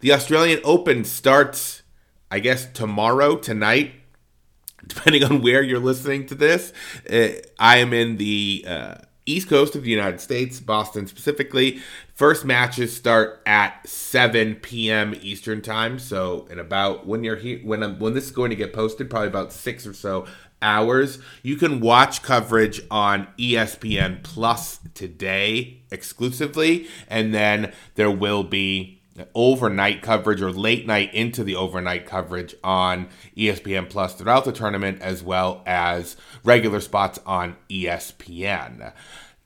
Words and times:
The 0.00 0.12
Australian 0.12 0.60
Open 0.64 1.04
starts, 1.04 1.82
I 2.30 2.38
guess, 2.40 2.66
tomorrow, 2.66 3.36
tonight, 3.36 3.92
depending 4.86 5.24
on 5.24 5.42
where 5.42 5.62
you're 5.62 5.78
listening 5.78 6.26
to 6.26 6.34
this. 6.34 6.72
Uh, 7.08 7.28
I 7.58 7.78
am 7.78 7.92
in 7.92 8.16
the 8.16 8.64
uh, 8.66 8.94
East 9.26 9.48
Coast 9.48 9.76
of 9.76 9.84
the 9.84 9.90
United 9.90 10.20
States, 10.20 10.58
Boston 10.58 11.06
specifically. 11.06 11.80
First 12.14 12.44
matches 12.44 12.92
start 12.94 13.40
at 13.46 13.88
7 13.88 14.56
p.m. 14.56 15.14
Eastern 15.20 15.62
time. 15.62 16.00
So, 16.00 16.48
in 16.50 16.58
about 16.58 17.06
when 17.06 17.22
you're 17.22 17.36
here, 17.36 17.60
when 17.62 18.00
when 18.00 18.14
this 18.14 18.24
is 18.24 18.32
going 18.32 18.50
to 18.50 18.56
get 18.56 18.72
posted, 18.72 19.08
probably 19.08 19.28
about 19.28 19.52
six 19.52 19.86
or 19.86 19.94
so 19.94 20.26
hours. 20.62 21.18
You 21.42 21.56
can 21.56 21.80
watch 21.80 22.22
coverage 22.22 22.80
on 22.90 23.28
ESPN 23.38 24.22
Plus 24.22 24.78
today 24.94 25.82
exclusively, 25.90 26.88
and 27.08 27.34
then 27.34 27.72
there 27.96 28.10
will 28.10 28.44
be 28.44 29.02
overnight 29.34 30.02
coverage 30.02 30.40
or 30.40 30.50
late 30.50 30.86
night 30.86 31.12
into 31.12 31.44
the 31.44 31.56
overnight 31.56 32.06
coverage 32.06 32.54
on 32.64 33.08
ESPN 33.36 33.90
Plus 33.90 34.14
throughout 34.14 34.44
the 34.44 34.52
tournament, 34.52 35.02
as 35.02 35.22
well 35.22 35.62
as 35.66 36.16
regular 36.44 36.80
spots 36.80 37.18
on 37.26 37.56
ESPN. 37.68 38.92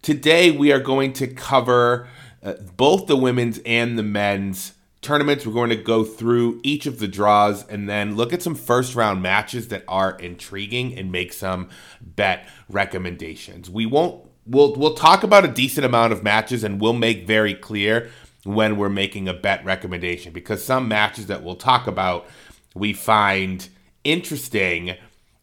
Today, 0.02 0.50
we 0.52 0.72
are 0.72 0.78
going 0.78 1.12
to 1.14 1.26
cover 1.26 2.08
uh, 2.42 2.54
both 2.76 3.06
the 3.06 3.16
women's 3.16 3.58
and 3.66 3.98
the 3.98 4.04
men's 4.04 4.72
tournaments. 5.06 5.46
We're 5.46 5.52
going 5.52 5.70
to 5.70 5.76
go 5.76 6.04
through 6.04 6.60
each 6.64 6.86
of 6.86 6.98
the 6.98 7.06
draws 7.06 7.66
and 7.68 7.88
then 7.88 8.16
look 8.16 8.32
at 8.32 8.42
some 8.42 8.54
first 8.54 8.94
round 8.94 9.22
matches 9.22 9.68
that 9.68 9.84
are 9.86 10.18
intriguing 10.18 10.98
and 10.98 11.12
make 11.12 11.32
some 11.32 11.68
bet 12.00 12.48
recommendations. 12.68 13.70
We 13.70 13.86
won't 13.86 14.26
we'll 14.46 14.74
we'll 14.74 14.94
talk 14.94 15.22
about 15.22 15.44
a 15.44 15.48
decent 15.48 15.86
amount 15.86 16.12
of 16.12 16.22
matches 16.22 16.64
and 16.64 16.80
we'll 16.80 16.92
make 16.92 17.26
very 17.26 17.54
clear 17.54 18.10
when 18.44 18.76
we're 18.76 18.88
making 18.88 19.28
a 19.28 19.34
bet 19.34 19.64
recommendation 19.64 20.32
because 20.32 20.64
some 20.64 20.88
matches 20.88 21.26
that 21.26 21.42
we'll 21.42 21.56
talk 21.56 21.86
about 21.86 22.26
we 22.74 22.92
find 22.92 23.68
interesting 24.04 24.96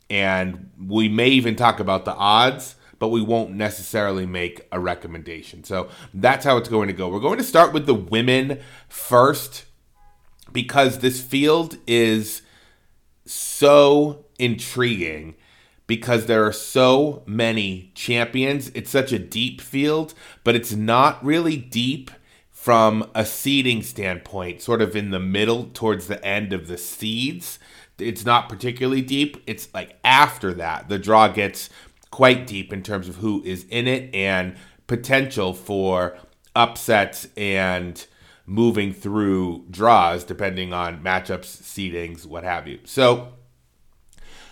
and 0.09 0.69
we 0.85 1.09
may 1.09 1.29
even 1.29 1.55
talk 1.55 1.79
about 1.79 2.05
the 2.05 2.13
odds 2.13 2.75
but 2.99 3.09
we 3.09 3.21
won't 3.21 3.51
necessarily 3.51 4.25
make 4.25 4.67
a 4.71 4.79
recommendation. 4.79 5.63
So 5.63 5.89
that's 6.13 6.45
how 6.45 6.57
it's 6.57 6.69
going 6.69 6.87
to 6.87 6.93
go. 6.93 7.09
We're 7.09 7.19
going 7.19 7.37
to 7.37 7.43
start 7.43 7.73
with 7.73 7.85
the 7.85 7.93
women 7.93 8.59
first 8.87 9.65
because 10.51 10.99
this 10.99 11.21
field 11.21 11.77
is 11.87 12.41
so 13.25 14.25
intriguing 14.39 15.35
because 15.87 16.25
there 16.25 16.45
are 16.45 16.53
so 16.53 17.23
many 17.25 17.91
champions. 17.95 18.69
It's 18.73 18.89
such 18.89 19.11
a 19.11 19.19
deep 19.19 19.61
field, 19.61 20.13
but 20.43 20.55
it's 20.55 20.73
not 20.73 21.23
really 21.23 21.57
deep 21.57 22.11
from 22.49 23.09
a 23.13 23.25
seeding 23.25 23.83
standpoint, 23.83 24.61
sort 24.61 24.81
of 24.81 24.95
in 24.95 25.11
the 25.11 25.19
middle 25.19 25.65
towards 25.73 26.07
the 26.07 26.23
end 26.25 26.53
of 26.53 26.67
the 26.67 26.77
seeds. 26.77 27.59
It's 27.99 28.25
not 28.25 28.47
particularly 28.47 29.01
deep. 29.01 29.43
It's 29.45 29.67
like 29.73 29.97
after 30.03 30.53
that, 30.53 30.87
the 30.87 30.97
draw 30.97 31.27
gets 31.27 31.69
quite 32.13 32.45
deep 32.45 32.71
in 32.71 32.83
terms 32.83 33.09
of 33.09 33.15
who 33.15 33.41
is 33.43 33.65
in 33.71 33.87
it 33.87 34.13
and 34.13 34.55
potential 34.85 35.51
for 35.51 36.15
upsets 36.55 37.27
and 37.35 38.05
moving 38.45 38.93
through 38.93 39.65
draws 39.71 40.23
depending 40.23 40.71
on 40.73 41.03
matchups, 41.03 41.45
seedings, 41.45 42.23
what 42.23 42.43
have 42.43 42.67
you. 42.67 42.77
So, 42.83 43.33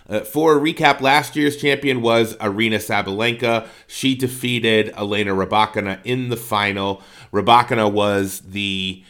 uh, 0.08 0.22
for 0.22 0.56
a 0.56 0.60
recap, 0.60 1.00
last 1.00 1.36
year's 1.36 1.56
champion 1.56 2.02
was 2.02 2.34
Aryna 2.38 2.80
Sabalenka. 2.80 3.68
She 3.86 4.16
defeated 4.16 4.92
Elena 4.96 5.30
Rybakina 5.30 6.00
in 6.02 6.30
the 6.30 6.36
final. 6.36 7.00
Rybakina 7.32 7.92
was 7.92 8.40
the 8.40 9.04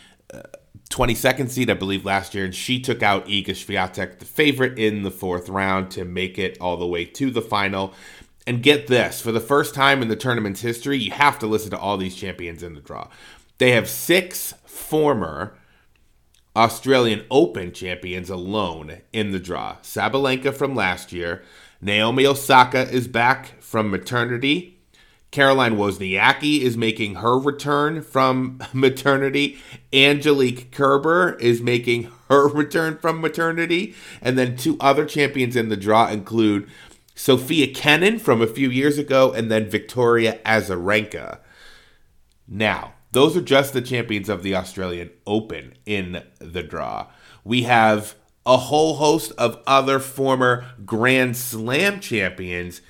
22nd 0.93 1.49
seed, 1.49 1.71
I 1.71 1.75
believe, 1.75 2.05
last 2.05 2.35
year, 2.35 2.45
and 2.45 2.55
she 2.55 2.79
took 2.79 3.03
out 3.03 3.27
Iga 3.27 3.49
Swiatek, 3.49 4.19
the 4.19 4.27
favorite 4.27 4.79
in 4.79 5.03
the 5.03 5.11
fourth 5.11 5.49
round, 5.49 5.91
to 5.93 6.05
make 6.05 6.39
it 6.39 6.59
all 6.61 6.77
the 6.77 6.87
way 6.87 7.07
to 7.07 7.31
the 7.31 7.41
final. 7.41 7.95
And 8.47 8.63
get 8.63 8.89
this 8.89 9.21
for 9.21 9.31
the 9.31 9.41
first 9.41 9.75
time 9.75 10.03
in 10.03 10.09
the 10.09 10.17
tournament's 10.17 10.63
history, 10.63 10.99
you 10.99 11.13
have 11.13 11.39
to 11.39 11.47
listen 11.47 11.71
to 11.71 11.79
all 11.79 11.97
these 11.97 12.17
champions 12.17 12.63
in 12.63 12.75
the 12.75 12.81
draw. 12.81 13.09
They 13.59 13.71
have 13.73 13.89
six 13.89 14.55
former 14.65 15.57
Australian 16.57 17.25
Open 17.31 17.73
champions 17.73 18.29
alone 18.29 19.01
in 19.13 19.31
the 19.31 19.39
draw. 19.39 19.77
Sabalenka 19.83 20.53
from 20.53 20.75
last 20.75 21.13
year. 21.13 21.43
Naomi 21.81 22.27
Osaka 22.27 22.89
is 22.91 23.09
back 23.09 23.61
from 23.63 23.91
maternity. 23.91 24.79
Caroline 25.31 25.77
Wozniacki 25.77 26.61
is 26.61 26.77
making 26.77 27.17
her 27.17 27.39
return 27.39 28.03
from 28.03 28.63
maternity. 28.75 29.59
Angelique 29.93 30.71
Kerber 30.71 31.37
is 31.41 31.63
making 31.63 32.13
her 32.29 32.49
return 32.53 32.99
from 32.99 33.21
maternity. 33.21 33.95
And 34.21 34.39
then 34.39 34.57
two 34.57 34.77
other 34.79 35.07
champions 35.07 35.57
in 35.57 35.71
the 35.71 35.77
draw 35.77 36.09
include 36.09 36.69
Sofia 37.15 37.73
Kenin 37.73 38.19
from 38.19 38.41
a 38.41 38.47
few 38.47 38.71
years 38.71 38.99
ago, 38.99 39.33
and 39.33 39.51
then 39.51 39.69
Victoria 39.69 40.39
Azarenka. 40.45 41.39
Now, 42.49 42.95
those 43.13 43.37
are 43.37 43.43
just 43.43 43.73
the 43.73 43.83
champions 43.83 44.29
of 44.29 44.43
the 44.43 44.57
Australian 44.57 45.11
Open 45.27 45.75
in 45.85 46.23
the 46.39 46.63
draw. 46.63 47.09
We 47.45 47.63
have 47.63 48.15
a 48.45 48.57
whole 48.57 48.97
host 48.97 49.33
of 49.39 49.63
other 49.67 49.99
former 49.99 50.67
Grand 50.85 51.37
Slam 51.37 52.01
champions 52.01 52.81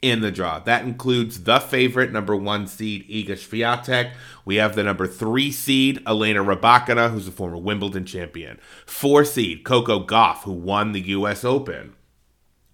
in 0.00 0.20
the 0.20 0.32
draw. 0.32 0.58
That 0.58 0.84
includes 0.84 1.44
the 1.44 1.60
favorite 1.60 2.12
number 2.12 2.34
one 2.34 2.66
seed 2.66 3.08
Iga 3.08 3.32
Swiatek. 3.32 4.12
We 4.44 4.56
have 4.56 4.74
the 4.74 4.82
number 4.82 5.06
three 5.06 5.52
seed 5.52 6.02
Elena 6.06 6.42
Rybakina, 6.44 7.10
who's 7.10 7.28
a 7.28 7.32
former 7.32 7.58
Wimbledon 7.58 8.04
champion. 8.04 8.58
Four 8.86 9.24
seed 9.24 9.64
Coco 9.64 10.04
Gauff, 10.04 10.38
who 10.38 10.52
won 10.52 10.92
the 10.92 11.00
U.S. 11.08 11.44
Open. 11.44 11.94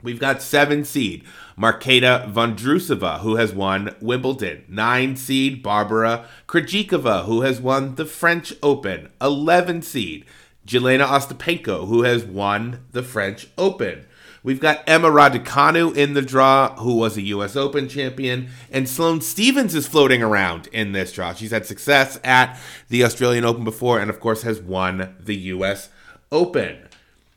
We've 0.03 0.20
got 0.20 0.42
seven 0.42 0.84
seed 0.84 1.25
Marketa 1.59 2.32
Vondrousova, 2.32 3.20
who 3.20 3.36
has 3.36 3.53
won 3.53 3.97
Wimbledon. 4.00 4.64
Nine 4.69 5.16
seed 5.16 5.62
Barbara 5.62 6.25
Krejcikova, 6.47 7.25
who 7.25 7.41
has 7.41 7.60
won 7.60 7.97
the 7.97 8.04
French 8.04 8.54
Open. 8.62 9.08
Eleven 9.20 9.82
seed 9.82 10.25
Jelena 10.66 11.06
Ostapenko, 11.06 11.88
who 11.88 12.03
has 12.03 12.25
won 12.25 12.84
the 12.92 13.03
French 13.03 13.48
Open. 13.58 14.04
We've 14.44 14.60
got 14.60 14.84
Emma 14.87 15.08
Raducanu 15.08 15.97
in 15.97 16.14
the 16.14 16.22
draw, 16.22 16.76
who 16.76 16.94
was 16.94 17.16
a 17.16 17.22
U.S. 17.22 17.56
Open 17.56 17.88
champion, 17.88 18.50
and 18.70 18.88
Sloane 18.88 19.20
Stevens 19.20 19.75
is 19.75 19.88
floating 19.88 20.22
around 20.22 20.69
in 20.69 20.92
this 20.92 21.12
draw. 21.12 21.34
She's 21.34 21.50
had 21.50 21.66
success 21.66 22.20
at 22.22 22.56
the 22.88 23.03
Australian 23.03 23.44
Open 23.44 23.64
before, 23.64 23.98
and 23.98 24.08
of 24.08 24.20
course 24.20 24.42
has 24.42 24.60
won 24.60 25.16
the 25.19 25.37
U.S. 25.37 25.88
Open. 26.31 26.88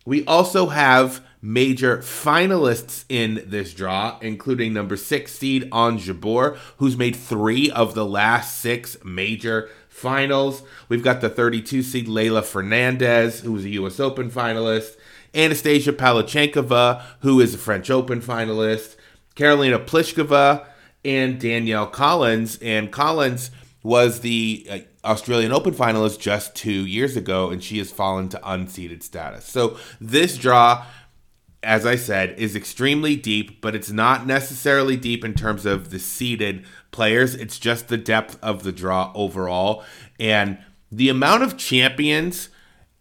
We 0.06 0.26
also 0.26 0.68
have 0.68 1.24
major 1.42 1.98
finalists 2.00 3.06
in 3.10 3.44
this 3.46 3.74
draw, 3.74 4.18
including 4.22 4.74
number 4.74 4.98
six 4.98 5.34
seed 5.34 5.68
Ons 5.72 6.08
Jabeur, 6.08 6.58
who's 6.78 6.98
made 6.98 7.16
three 7.16 7.70
of 7.70 7.94
the 7.94 8.06
last 8.06 8.60
six 8.60 8.98
major 9.04 9.70
finals. 9.90 10.64
We've 10.90 11.04
got 11.04 11.22
the 11.22 11.30
32 11.30 11.84
seed 11.84 12.08
Leylah 12.08 12.44
Fernandez, 12.44 13.42
who 13.42 13.52
was 13.52 13.66
a 13.66 13.70
U.S. 13.70 14.00
Open 14.00 14.32
finalist. 14.32 14.96
Anastasia 15.34 15.94
Pavlyuchenkova, 15.94 17.04
who 17.22 17.40
is 17.40 17.54
a 17.54 17.58
French 17.58 17.90
Open 17.90 18.22
finalist. 18.22 18.96
Karolina 19.36 19.84
Pliskova 19.86 20.66
and 21.06 21.40
Danielle 21.40 21.88
Collins. 21.88 22.58
And 22.62 22.92
Collins 22.92 23.52
was 23.84 24.20
the 24.20 24.68
uh, 24.70 24.78
Australian 25.08 25.52
Open 25.52 25.74
finalist 25.74 26.20
just 26.20 26.56
two 26.56 26.86
years 26.86 27.18
ago, 27.18 27.50
and 27.50 27.64
she 27.64 27.78
has 27.80 27.92
fallen 27.92 28.30
to 28.30 28.40
unseeded 28.40 29.04
status. 29.04 29.46
So 29.46 29.78
this 30.00 30.38
draw 30.38 30.86
as 31.64 31.86
I 31.86 31.96
said, 31.96 32.38
is 32.40 32.56
extremely 32.56 33.16
deep, 33.16 33.62
but 33.62 33.76
it's 33.76 33.92
not 33.92 34.26
necessarily 34.26 34.98
deep 34.98 35.24
in 35.24 35.36
terms 35.36 35.66
of 35.66 35.92
the 35.92 36.00
seeded 36.00 36.66
players. 36.90 37.36
It's 37.36 37.60
just 37.60 37.88
the 37.88 37.98
depth 37.98 38.40
of 38.42 38.64
the 38.64 38.72
draw 38.72 39.12
overall. 39.14 39.84
And 40.20 40.58
the 40.92 41.10
amount 41.10 41.44
of 41.44 41.58
champions 41.58 42.50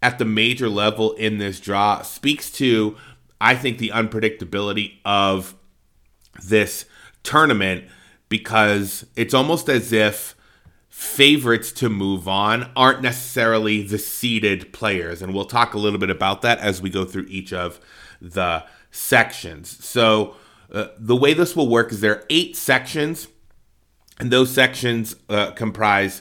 at 0.03 0.19
the 0.19 0.25
major 0.25 0.69
level 0.69 1.13
in 1.13 1.39
this 1.39 1.59
draw 1.59 2.03
speaks 2.03 2.51
to, 2.53 2.97
I 3.41 3.55
think, 3.55 3.79
the 3.79 3.91
unpredictability 3.91 4.99
of 5.05 5.55
this 6.43 6.85
tournament 7.23 7.85
because 8.29 9.07
it's 9.17 9.35
almost 9.35 9.69
as 9.69 9.93
if 9.93 10.37
favorites 11.01 11.73
to 11.73 11.89
move 11.89 12.29
on 12.29 12.71
aren't 12.77 13.01
necessarily 13.01 13.81
the 13.81 13.97
seeded 13.97 14.71
players. 14.71 15.23
And 15.23 15.33
we'll 15.33 15.47
talk 15.47 15.73
a 15.73 15.79
little 15.79 15.99
bit 15.99 16.11
about 16.11 16.43
that 16.43 16.59
as 16.59 16.83
we 16.83 16.91
go 16.91 17.07
through 17.07 17.25
each 17.31 17.55
of 17.55 17.81
the 18.21 18.65
sections. 18.91 19.83
So, 19.83 20.37
uh, 20.71 20.89
the 20.99 21.17
way 21.17 21.33
this 21.33 21.57
will 21.57 21.71
work 21.71 21.91
is 21.91 22.03
there 22.03 22.17
are 22.17 22.25
eight 22.29 22.55
sections, 22.55 23.29
and 24.19 24.31
those 24.31 24.53
sections 24.53 25.17
uh, 25.31 25.53
comprise 25.53 26.21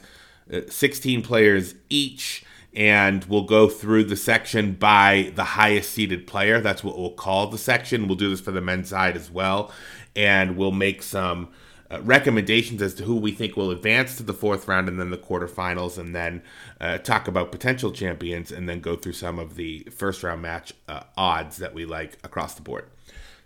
uh, 0.52 0.62
16 0.70 1.24
players 1.24 1.76
each. 1.90 2.46
And 2.74 3.26
we'll 3.26 3.44
go 3.44 3.68
through 3.68 4.06
the 4.06 4.16
section 4.16 4.76
by 4.76 5.34
the 5.36 5.44
highest 5.44 5.92
seeded 5.92 6.26
player. 6.26 6.62
That's 6.62 6.86
what 6.86 6.98
we'll 6.98 7.12
call 7.12 7.48
the 7.48 7.58
section. 7.58 8.08
We'll 8.08 8.16
do 8.16 8.30
this 8.30 8.40
for 8.40 8.52
the 8.52 8.62
men's 8.62 8.90
side 8.90 9.18
as 9.18 9.30
well. 9.30 9.74
And 10.16 10.56
we'll 10.56 10.72
make 10.72 11.04
some 11.04 11.50
uh, 11.92 12.02
recommendations 12.02 12.82
as 12.82 12.94
to 12.96 13.04
who 13.04 13.16
we 13.16 13.32
think 13.32 13.58
will 13.58 13.72
advance 13.72 14.16
to 14.18 14.24
the 14.24 14.34
fourth 14.34 14.68
round 14.68 14.88
and 14.88 15.00
then 15.00 15.10
the 15.10 15.18
quarterfinals, 15.18 15.98
and 15.98 16.16
then 16.16 16.42
uh, 16.80 16.98
talk 17.00 17.28
about 17.28 17.52
potential 17.52 17.92
champions, 17.92 18.52
and 18.52 18.70
then 18.70 18.80
go 18.80 18.96
through 18.96 19.14
some 19.14 19.40
of 19.40 19.56
the 19.56 19.88
first 19.92 20.24
round 20.24 20.42
match 20.42 20.74
uh, 20.88 21.04
odds 21.18 21.58
that 21.58 21.74
we 21.74 21.86
like 21.86 22.18
across 22.24 22.54
the 22.54 22.62
board. 22.62 22.86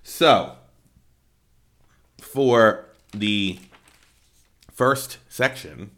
So, 0.03 0.55
for 2.19 2.85
the 3.11 3.59
first 4.71 5.19
section, 5.29 5.91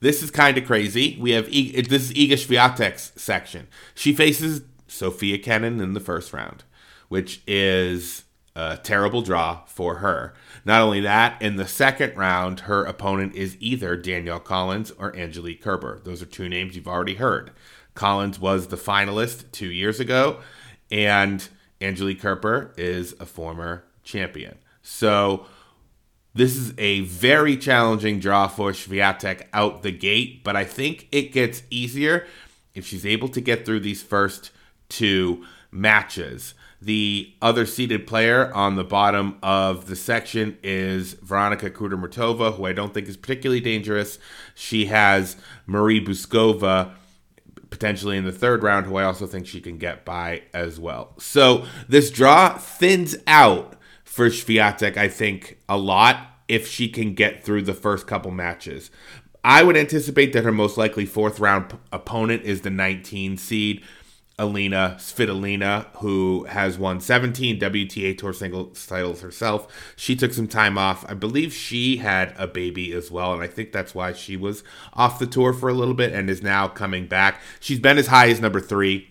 this 0.00 0.22
is 0.22 0.30
kind 0.30 0.56
of 0.58 0.64
crazy. 0.64 1.16
We 1.20 1.32
have 1.32 1.46
this 1.46 2.10
is 2.10 2.12
Iga 2.12 2.32
Swiatek's 2.32 3.12
section. 3.20 3.68
She 3.94 4.12
faces 4.12 4.62
Sofia 4.88 5.38
Kenin 5.38 5.80
in 5.80 5.92
the 5.92 6.00
first 6.00 6.32
round, 6.32 6.64
which 7.08 7.42
is 7.46 8.24
a 8.56 8.78
terrible 8.82 9.22
draw 9.22 9.64
for 9.66 9.96
her. 9.96 10.34
Not 10.64 10.82
only 10.82 11.00
that, 11.00 11.40
in 11.40 11.56
the 11.56 11.68
second 11.68 12.16
round, 12.16 12.60
her 12.60 12.84
opponent 12.84 13.34
is 13.34 13.56
either 13.60 13.96
Danielle 13.96 14.40
Collins 14.40 14.90
or 14.92 15.16
Angelique 15.16 15.62
Kerber. 15.62 16.00
Those 16.04 16.20
are 16.22 16.26
two 16.26 16.48
names 16.48 16.74
you've 16.74 16.88
already 16.88 17.14
heard. 17.14 17.52
Collins 17.94 18.38
was 18.38 18.66
the 18.66 18.76
finalist 18.76 19.50
two 19.52 19.70
years 19.70 20.00
ago, 20.00 20.40
and 20.90 21.48
Angelique 21.80 22.20
Kerber 22.20 22.74
is 22.76 23.14
a 23.20 23.26
former 23.26 23.84
champion. 24.02 24.58
So 24.82 25.46
this 26.34 26.56
is 26.56 26.74
a 26.78 27.00
very 27.00 27.56
challenging 27.56 28.20
draw 28.20 28.48
for 28.48 28.72
Swiatek 28.72 29.46
out 29.52 29.82
the 29.82 29.92
gate, 29.92 30.44
but 30.44 30.56
I 30.56 30.64
think 30.64 31.08
it 31.10 31.32
gets 31.32 31.62
easier 31.70 32.26
if 32.74 32.86
she's 32.86 33.04
able 33.04 33.28
to 33.28 33.40
get 33.40 33.66
through 33.66 33.80
these 33.80 34.02
first 34.02 34.50
two 34.88 35.44
matches. 35.70 36.54
The 36.82 37.34
other 37.42 37.66
seated 37.66 38.06
player 38.06 38.52
on 38.54 38.76
the 38.76 38.84
bottom 38.84 39.38
of 39.42 39.86
the 39.86 39.96
section 39.96 40.56
is 40.62 41.12
Veronika 41.14 41.70
Kudermetova, 41.70 42.54
who 42.54 42.64
I 42.64 42.72
don't 42.72 42.94
think 42.94 43.06
is 43.06 43.18
particularly 43.18 43.60
dangerous. 43.60 44.18
She 44.54 44.86
has 44.86 45.36
Marie 45.66 46.02
Bouzkova 46.02 46.92
potentially 47.68 48.16
in 48.16 48.24
the 48.24 48.32
third 48.32 48.62
round, 48.62 48.86
who 48.86 48.96
I 48.96 49.04
also 49.04 49.26
think 49.26 49.46
she 49.46 49.60
can 49.60 49.78
get 49.78 50.04
by 50.04 50.42
as 50.52 50.80
well. 50.80 51.14
So 51.18 51.66
this 51.88 52.10
draw 52.10 52.56
thins 52.58 53.14
out 53.26 53.74
for 54.02 54.28
Swiatek, 54.28 54.96
I 54.96 55.08
think, 55.08 55.58
a 55.68 55.78
lot 55.78 56.26
if 56.48 56.66
she 56.66 56.88
can 56.88 57.14
get 57.14 57.44
through 57.44 57.62
the 57.62 57.74
first 57.74 58.06
couple 58.06 58.32
matches. 58.32 58.90
I 59.44 59.62
would 59.62 59.76
anticipate 59.76 60.32
that 60.32 60.44
her 60.44 60.52
most 60.52 60.76
likely 60.76 61.06
fourth 61.06 61.40
round 61.40 61.70
p- 61.70 61.76
opponent 61.92 62.42
is 62.42 62.60
the 62.60 62.70
19 62.70 63.36
seed 63.36 63.82
Alina 64.40 64.96
Svitolina, 64.98 65.86
who 65.96 66.44
has 66.44 66.78
won 66.78 66.98
17 66.98 67.60
WTA 67.60 68.16
Tour 68.16 68.32
singles 68.32 68.86
titles 68.86 69.20
herself. 69.20 69.68
She 69.96 70.16
took 70.16 70.32
some 70.32 70.48
time 70.48 70.78
off. 70.78 71.04
I 71.06 71.12
believe 71.12 71.52
she 71.52 71.98
had 71.98 72.34
a 72.38 72.46
baby 72.46 72.92
as 72.94 73.10
well, 73.10 73.34
and 73.34 73.42
I 73.42 73.46
think 73.46 73.70
that's 73.70 73.94
why 73.94 74.14
she 74.14 74.38
was 74.38 74.64
off 74.94 75.18
the 75.18 75.26
tour 75.26 75.52
for 75.52 75.68
a 75.68 75.74
little 75.74 75.92
bit 75.92 76.14
and 76.14 76.30
is 76.30 76.42
now 76.42 76.68
coming 76.68 77.06
back. 77.06 77.42
She's 77.60 77.78
been 77.78 77.98
as 77.98 78.06
high 78.06 78.30
as 78.30 78.40
number 78.40 78.60
three 78.60 79.08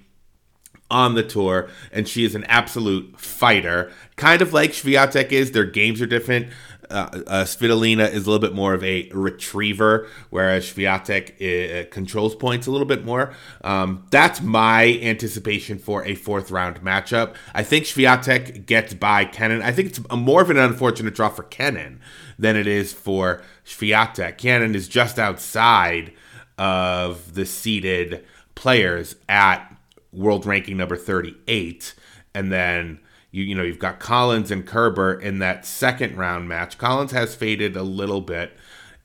on 0.90 1.14
the 1.14 1.22
tour, 1.22 1.70
and 1.92 2.08
she 2.08 2.26
is 2.26 2.34
an 2.34 2.46
absolute 2.46 3.20
fighter. 3.20 3.92
Kind 4.16 4.42
of 4.42 4.52
like 4.52 4.72
Swiatek 4.72 5.32
is. 5.32 5.52
Their 5.52 5.66
games 5.66 6.02
are 6.02 6.08
different 6.08 6.48
uh, 6.90 7.10
uh, 7.28 7.44
Svitolina 7.44 8.12
is 8.12 8.26
a 8.26 8.30
little 8.32 8.40
bit 8.40 8.54
more 8.54 8.74
of 8.74 8.84
a 8.84 9.10
retriever, 9.12 10.08
whereas 10.30 10.66
Swiatek 10.72 11.86
uh, 11.86 11.90
controls 11.90 12.36
points 12.36 12.68
a 12.68 12.72
little 12.72 12.88
bit 12.88 13.06
more. 13.06 13.34
Um, 13.64 14.06
that's 14.12 14.42
my 14.42 15.00
anticipation 15.02 15.78
for 15.78 16.04
a 16.06 16.16
fourth 16.16 16.52
round 16.52 16.82
matchup. 16.82 17.36
I 17.54 17.64
think 17.64 17.86
Swiatek 17.86 18.66
gets 18.66 18.94
by 18.94 19.26
Kenin. 19.26 19.62
I 19.62 19.72
think 19.72 19.90
it's 19.90 20.00
a, 20.10 20.18
more 20.18 20.42
of 20.42 20.50
an 20.50 20.58
unfortunate 20.58 21.16
draw 21.16 21.30
for 21.30 21.44
Kenin 21.44 22.00
than 22.38 22.56
it 22.56 22.68
is 22.68 22.94
for 22.94 23.42
Swiatek. 23.66 24.38
Kenin 24.38 24.76
is 24.76 24.88
just 24.88 25.20
outside 25.20 26.14
of 26.58 27.36
the 27.36 27.46
seeded 27.46 28.26
players 28.56 29.16
at 29.28 29.76
world 30.12 30.46
ranking 30.46 30.78
number 30.78 30.96
38. 30.96 31.94
And 32.34 32.52
then 32.52 33.00
you 33.32 33.44
you 33.44 33.56
know 33.56 33.64
you've 33.64 33.80
got 33.80 34.00
Collins 34.00 34.52
and 34.52 34.66
Kerber 34.66 35.14
in 35.14 35.40
that 35.40 35.66
second 35.66 36.18
round 36.18 36.48
match. 36.48 36.78
Collins 36.78 37.12
has 37.12 37.36
faded 37.36 37.76
a 37.76 37.84
little 37.84 38.22
bit 38.22 38.54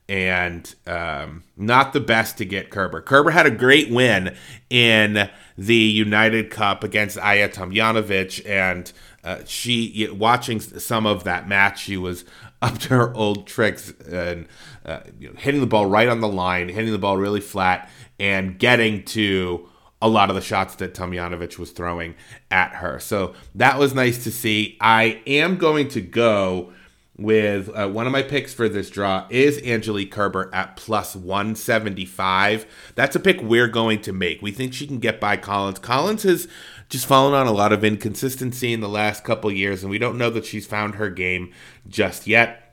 and 0.07 0.75
um, 0.85 1.43
not 1.57 1.93
the 1.93 1.99
best 1.99 2.37
to 2.37 2.45
get 2.45 2.69
Kerber. 2.69 3.01
Kerber 3.01 3.31
had 3.31 3.45
a 3.45 3.51
great 3.51 3.89
win 3.89 4.35
in 4.69 5.29
the 5.57 5.75
United 5.75 6.51
Cup 6.51 6.83
against 6.83 7.17
Ajla 7.17 7.53
Tomljanovic, 7.53 8.47
and 8.47 8.91
uh, 9.23 9.39
she 9.45 10.07
watching 10.11 10.59
some 10.59 11.05
of 11.05 11.23
that 11.23 11.47
match, 11.47 11.81
she 11.81 11.97
was 11.97 12.25
up 12.61 12.77
to 12.79 12.89
her 12.89 13.13
old 13.15 13.47
tricks 13.47 13.93
and 14.07 14.47
uh, 14.85 14.99
you 15.19 15.29
know, 15.29 15.35
hitting 15.37 15.61
the 15.61 15.67
ball 15.67 15.85
right 15.85 16.07
on 16.07 16.19
the 16.19 16.27
line, 16.27 16.69
hitting 16.69 16.91
the 16.91 16.97
ball 16.97 17.17
really 17.17 17.41
flat, 17.41 17.89
and 18.19 18.59
getting 18.59 19.03
to 19.03 19.67
a 20.05 20.07
lot 20.07 20.29
of 20.29 20.35
the 20.35 20.41
shots 20.41 20.75
that 20.75 20.93
Tomljanovic 20.93 21.57
was 21.57 21.71
throwing 21.71 22.13
at 22.51 22.75
her. 22.75 22.99
So 22.99 23.33
that 23.55 23.79
was 23.79 23.95
nice 23.95 24.23
to 24.23 24.31
see. 24.31 24.77
I 24.79 25.19
am 25.25 25.57
going 25.57 25.87
to 25.89 26.01
go 26.01 26.71
with 27.17 27.69
uh, 27.69 27.87
one 27.87 28.05
of 28.05 28.11
my 28.11 28.21
picks 28.21 28.53
for 28.53 28.69
this 28.69 28.91
draw 28.91 29.25
is 29.31 29.57
Angelique 29.63 30.11
Kerber 30.11 30.53
at 30.53 30.75
plus 30.75 31.15
175. 31.15 32.67
That's 32.93 33.15
a 33.15 33.19
pick 33.19 33.41
we're 33.41 33.67
going 33.67 34.01
to 34.01 34.13
make. 34.13 34.43
We 34.43 34.51
think 34.51 34.75
she 34.75 34.85
can 34.85 34.99
get 34.99 35.19
by 35.19 35.37
Collins. 35.37 35.79
Collins 35.79 36.21
has 36.21 36.47
just 36.89 37.07
fallen 37.07 37.33
on 37.33 37.47
a 37.47 37.51
lot 37.51 37.73
of 37.73 37.83
inconsistency 37.83 38.73
in 38.73 38.81
the 38.81 38.89
last 38.89 39.23
couple 39.23 39.51
years, 39.51 39.81
and 39.81 39.89
we 39.89 39.97
don't 39.97 40.19
know 40.19 40.29
that 40.29 40.45
she's 40.45 40.67
found 40.67 40.95
her 40.95 41.09
game 41.09 41.51
just 41.87 42.27
yet 42.27 42.64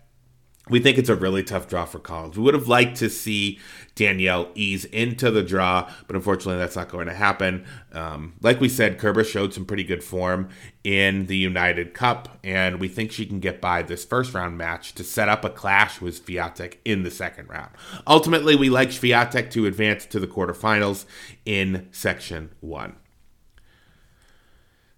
we 0.69 0.79
think 0.79 0.97
it's 0.97 1.09
a 1.09 1.17
really 1.17 1.43
tough 1.43 1.69
draw 1.69 1.85
for 1.85 1.99
Collins. 1.99 2.37
We 2.37 2.44
would 2.44 2.55
have 2.55 2.69
liked 2.69 2.96
to 2.98 3.10
see 3.10 3.58
Danielle 3.96 4.48
ease 4.55 4.84
into 4.87 5.31
the 5.31 5.43
draw, 5.43 5.91
but 6.06 6.15
unfortunately, 6.15 6.58
that's 6.58 6.77
not 6.77 6.89
going 6.89 7.08
to 7.08 7.15
happen. 7.15 7.65
Um, 7.93 8.34
like 8.43 8.60
we 8.60 8.69
said, 8.69 8.98
Kerber 8.98 9.25
showed 9.25 9.53
some 9.53 9.67
pretty 9.67 9.82
good 9.82 10.05
form 10.05 10.51
in 10.84 11.27
the 11.27 11.37
United 11.37 11.94
Cup, 11.94 12.39
and 12.44 12.79
we 12.79 12.87
think 12.87 13.10
she 13.10 13.27
can 13.27 13.41
get 13.41 13.60
by 13.60 13.82
this 13.82 14.05
first 14.05 14.34
round 14.34 14.56
match 14.56 14.94
to 14.94 15.05
set 15.05 15.29
up 15.29 15.44
a 15.44 15.51
clash 15.51 16.01
with 16.01 16.25
Swiatek 16.25 16.77
in 16.84 17.03
the 17.03 17.10
second 17.10 17.48
round. 17.48 17.70
Ultimately, 18.06 18.55
we 18.55 18.70
like 18.70 18.91
Swiatek 18.91 19.51
to 19.51 19.67
advance 19.67 20.06
to 20.06 20.20
the 20.20 20.29
quarterfinals 20.29 21.06
in 21.44 21.89
Section 21.91 22.51
1. 22.60 22.94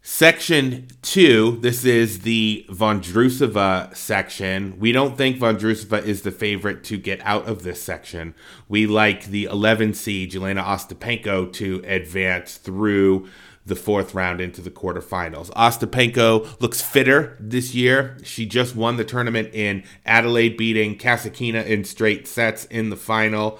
Section 0.06 0.86
two, 1.00 1.58
this 1.62 1.82
is 1.86 2.20
the 2.20 2.66
Vondrousova 2.68 3.96
section. 3.96 4.78
We 4.78 4.92
don't 4.92 5.16
think 5.16 5.38
Vondrousova 5.38 6.04
is 6.04 6.20
the 6.20 6.30
favorite 6.30 6.84
to 6.84 6.98
get 6.98 7.22
out 7.24 7.48
of 7.48 7.62
this 7.62 7.80
section. 7.80 8.34
We 8.68 8.86
like 8.86 9.24
the 9.24 9.44
11 9.44 9.94
seed, 9.94 10.32
Jelena 10.32 10.62
Ostapenko, 10.62 11.50
to 11.54 11.82
advance 11.86 12.58
through 12.58 13.30
the 13.64 13.74
fourth 13.74 14.14
round 14.14 14.42
into 14.42 14.60
the 14.60 14.70
quarterfinals. 14.70 15.50
Ostapenko 15.52 16.60
looks 16.60 16.82
fitter 16.82 17.38
this 17.40 17.74
year. 17.74 18.18
She 18.22 18.44
just 18.44 18.76
won 18.76 18.98
the 18.98 19.06
tournament 19.06 19.54
in 19.54 19.84
Adelaide, 20.04 20.58
beating 20.58 20.98
Kasatkina 20.98 21.64
in 21.64 21.82
straight 21.82 22.28
sets 22.28 22.66
in 22.66 22.90
the 22.90 22.96
final. 22.96 23.58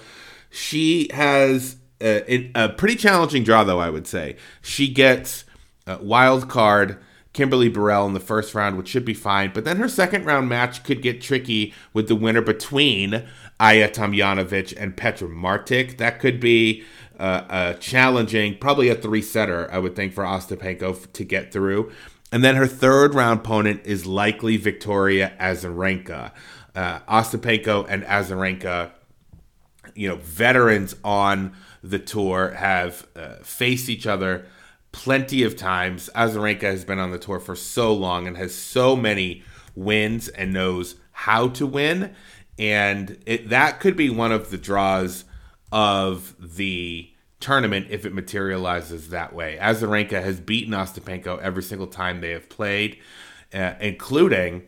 She 0.51 1.09
has 1.11 1.77
uh, 1.99 2.21
a, 2.27 2.51
a 2.53 2.69
pretty 2.69 2.97
challenging 2.97 3.43
draw, 3.43 3.63
though, 3.63 3.79
I 3.79 3.89
would 3.89 4.05
say. 4.05 4.35
She 4.61 4.87
gets 4.89 5.44
uh, 5.87 5.97
wild 6.01 6.49
card 6.49 6.97
Kimberly 7.35 7.69
Birrell 7.69 8.07
in 8.07 8.13
the 8.13 8.21
first 8.21 8.55
round, 8.55 8.77
which 8.77 8.87
should 8.87 9.03
be 9.03 9.13
fine. 9.13 9.51
But 9.53 9.65
then 9.65 9.75
her 9.75 9.89
second 9.89 10.25
round 10.25 10.47
match 10.47 10.83
could 10.83 11.01
get 11.01 11.21
tricky 11.21 11.73
with 11.93 12.07
the 12.07 12.15
winner 12.15 12.41
between 12.41 13.25
Ajla 13.59 13.93
Tomljanovic 13.93 14.73
and 14.77 14.95
Petra 14.95 15.27
Martic. 15.27 15.97
That 15.97 16.21
could 16.21 16.39
be 16.39 16.85
uh, 17.19 17.43
a 17.49 17.73
challenging, 17.79 18.57
probably 18.57 18.87
a 18.87 18.95
three 18.95 19.21
setter, 19.21 19.69
I 19.69 19.79
would 19.79 19.97
think, 19.97 20.13
for 20.13 20.23
Ostapenko 20.23 21.11
to 21.11 21.23
get 21.25 21.51
through. 21.51 21.91
And 22.31 22.41
then 22.41 22.55
her 22.55 22.67
third 22.67 23.13
round 23.13 23.41
opponent 23.41 23.81
is 23.83 24.05
likely 24.05 24.55
Victoria 24.55 25.33
Azarenka. 25.39 26.31
Uh, 26.73 26.99
Ostapenko 27.01 27.85
and 27.89 28.03
Azarenka, 28.03 28.91
you 29.93 30.07
know, 30.07 30.15
veterans 30.15 30.95
on 31.03 31.53
the 31.83 31.99
tour, 31.99 32.51
have 32.51 33.07
uh, 33.15 33.35
faced 33.43 33.89
each 33.89 34.07
other 34.07 34.45
plenty 34.95 35.43
of 35.43 35.57
times. 35.57 36.09
Azarenka 36.15 36.61
has 36.61 36.85
been 36.85 36.99
on 36.99 37.11
the 37.11 37.19
tour 37.19 37.41
for 37.41 37.53
so 37.53 37.93
long 37.93 38.27
and 38.27 38.37
has 38.37 38.55
so 38.55 38.95
many 38.95 39.43
wins 39.75 40.29
and 40.29 40.53
knows 40.53 40.95
how 41.11 41.49
to 41.49 41.67
win. 41.67 42.15
and 42.57 43.17
it, 43.25 43.49
that 43.49 43.81
could 43.81 43.97
be 43.97 44.09
one 44.09 44.31
of 44.31 44.49
the 44.51 44.57
draws 44.57 45.25
of 45.69 46.33
the 46.39 47.11
tournament 47.41 47.87
if 47.89 48.05
it 48.05 48.13
materializes 48.13 49.09
that 49.09 49.33
way. 49.35 49.57
Azarenka 49.61 50.23
has 50.23 50.39
beaten 50.39 50.73
Ostapenko 50.73 51.41
every 51.41 51.61
single 51.61 51.87
time 51.87 52.21
they 52.21 52.31
have 52.31 52.47
played, 52.47 52.97
uh, 53.53 53.73
including 53.81 54.63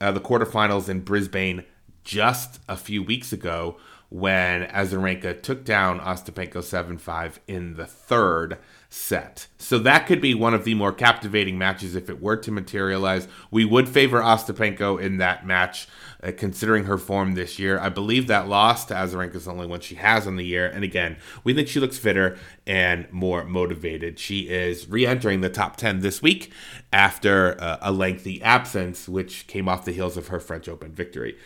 uh, 0.00 0.12
the 0.12 0.20
quarterfinals 0.20 0.88
in 0.88 1.00
Brisbane 1.00 1.64
just 2.04 2.60
a 2.68 2.76
few 2.76 3.02
weeks 3.02 3.32
ago 3.32 3.76
when 4.10 4.64
Azarenka 4.68 5.42
took 5.42 5.64
down 5.64 5.98
Ostapenko 5.98 6.62
7 6.62 6.98
5 6.98 7.40
in 7.48 7.74
the 7.74 7.86
third 7.86 8.58
set. 8.92 9.46
So 9.56 9.78
that 9.78 10.06
could 10.06 10.20
be 10.20 10.34
one 10.34 10.52
of 10.52 10.64
the 10.64 10.74
more 10.74 10.92
captivating 10.92 11.56
matches 11.56 11.96
if 11.96 12.10
it 12.10 12.20
were 12.20 12.36
to 12.36 12.50
materialize. 12.50 13.26
We 13.50 13.64
would 13.64 13.88
favor 13.88 14.20
Ostapenko 14.20 15.00
in 15.00 15.16
that 15.16 15.46
match, 15.46 15.88
uh, 16.22 16.32
considering 16.36 16.84
her 16.84 16.98
form 16.98 17.32
this 17.32 17.58
year. 17.58 17.78
I 17.78 17.88
believe 17.88 18.26
that 18.26 18.48
loss 18.48 18.84
to 18.86 18.94
Azarenka 18.94 19.36
is 19.36 19.46
the 19.46 19.52
only 19.52 19.66
one 19.66 19.80
she 19.80 19.94
has 19.94 20.26
on 20.26 20.36
the 20.36 20.44
year. 20.44 20.66
And 20.66 20.84
again, 20.84 21.16
we 21.42 21.54
think 21.54 21.68
she 21.68 21.80
looks 21.80 21.96
fitter 21.96 22.36
and 22.66 23.10
more 23.10 23.44
motivated. 23.44 24.18
She 24.18 24.50
is 24.50 24.86
re 24.86 25.06
entering 25.06 25.40
the 25.40 25.48
top 25.48 25.76
10 25.76 26.00
this 26.00 26.20
week 26.20 26.52
after 26.92 27.58
uh, 27.58 27.78
a 27.80 27.92
lengthy 27.92 28.42
absence, 28.42 29.08
which 29.08 29.46
came 29.46 29.70
off 29.70 29.86
the 29.86 29.92
heels 29.92 30.18
of 30.18 30.28
her 30.28 30.38
French 30.38 30.68
Open 30.68 30.92
victory. 30.92 31.38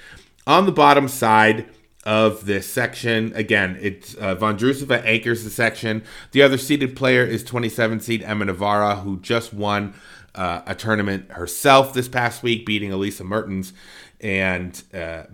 On 0.48 0.66
the 0.66 0.72
bottom 0.72 1.06
side, 1.06 1.68
of 2.06 2.46
this 2.46 2.72
section. 2.72 3.32
Again, 3.34 3.76
it's 3.80 4.14
uh, 4.14 4.36
Vondrousova 4.36 5.04
anchors 5.04 5.42
the 5.42 5.50
section. 5.50 6.04
The 6.30 6.40
other 6.40 6.56
seeded 6.56 6.96
player 6.96 7.24
is 7.24 7.42
27 7.42 8.00
seed 8.00 8.22
Emma 8.22 8.46
Navarra, 8.46 8.96
who 8.96 9.18
just 9.18 9.52
won 9.52 9.92
uh, 10.36 10.62
a 10.66 10.74
tournament 10.74 11.32
herself 11.32 11.92
this 11.92 12.08
past 12.08 12.44
week, 12.44 12.64
beating 12.64 12.92
Elisa 12.92 13.24
Mertens, 13.24 13.72
and 14.20 14.82
uh, 14.94 15.24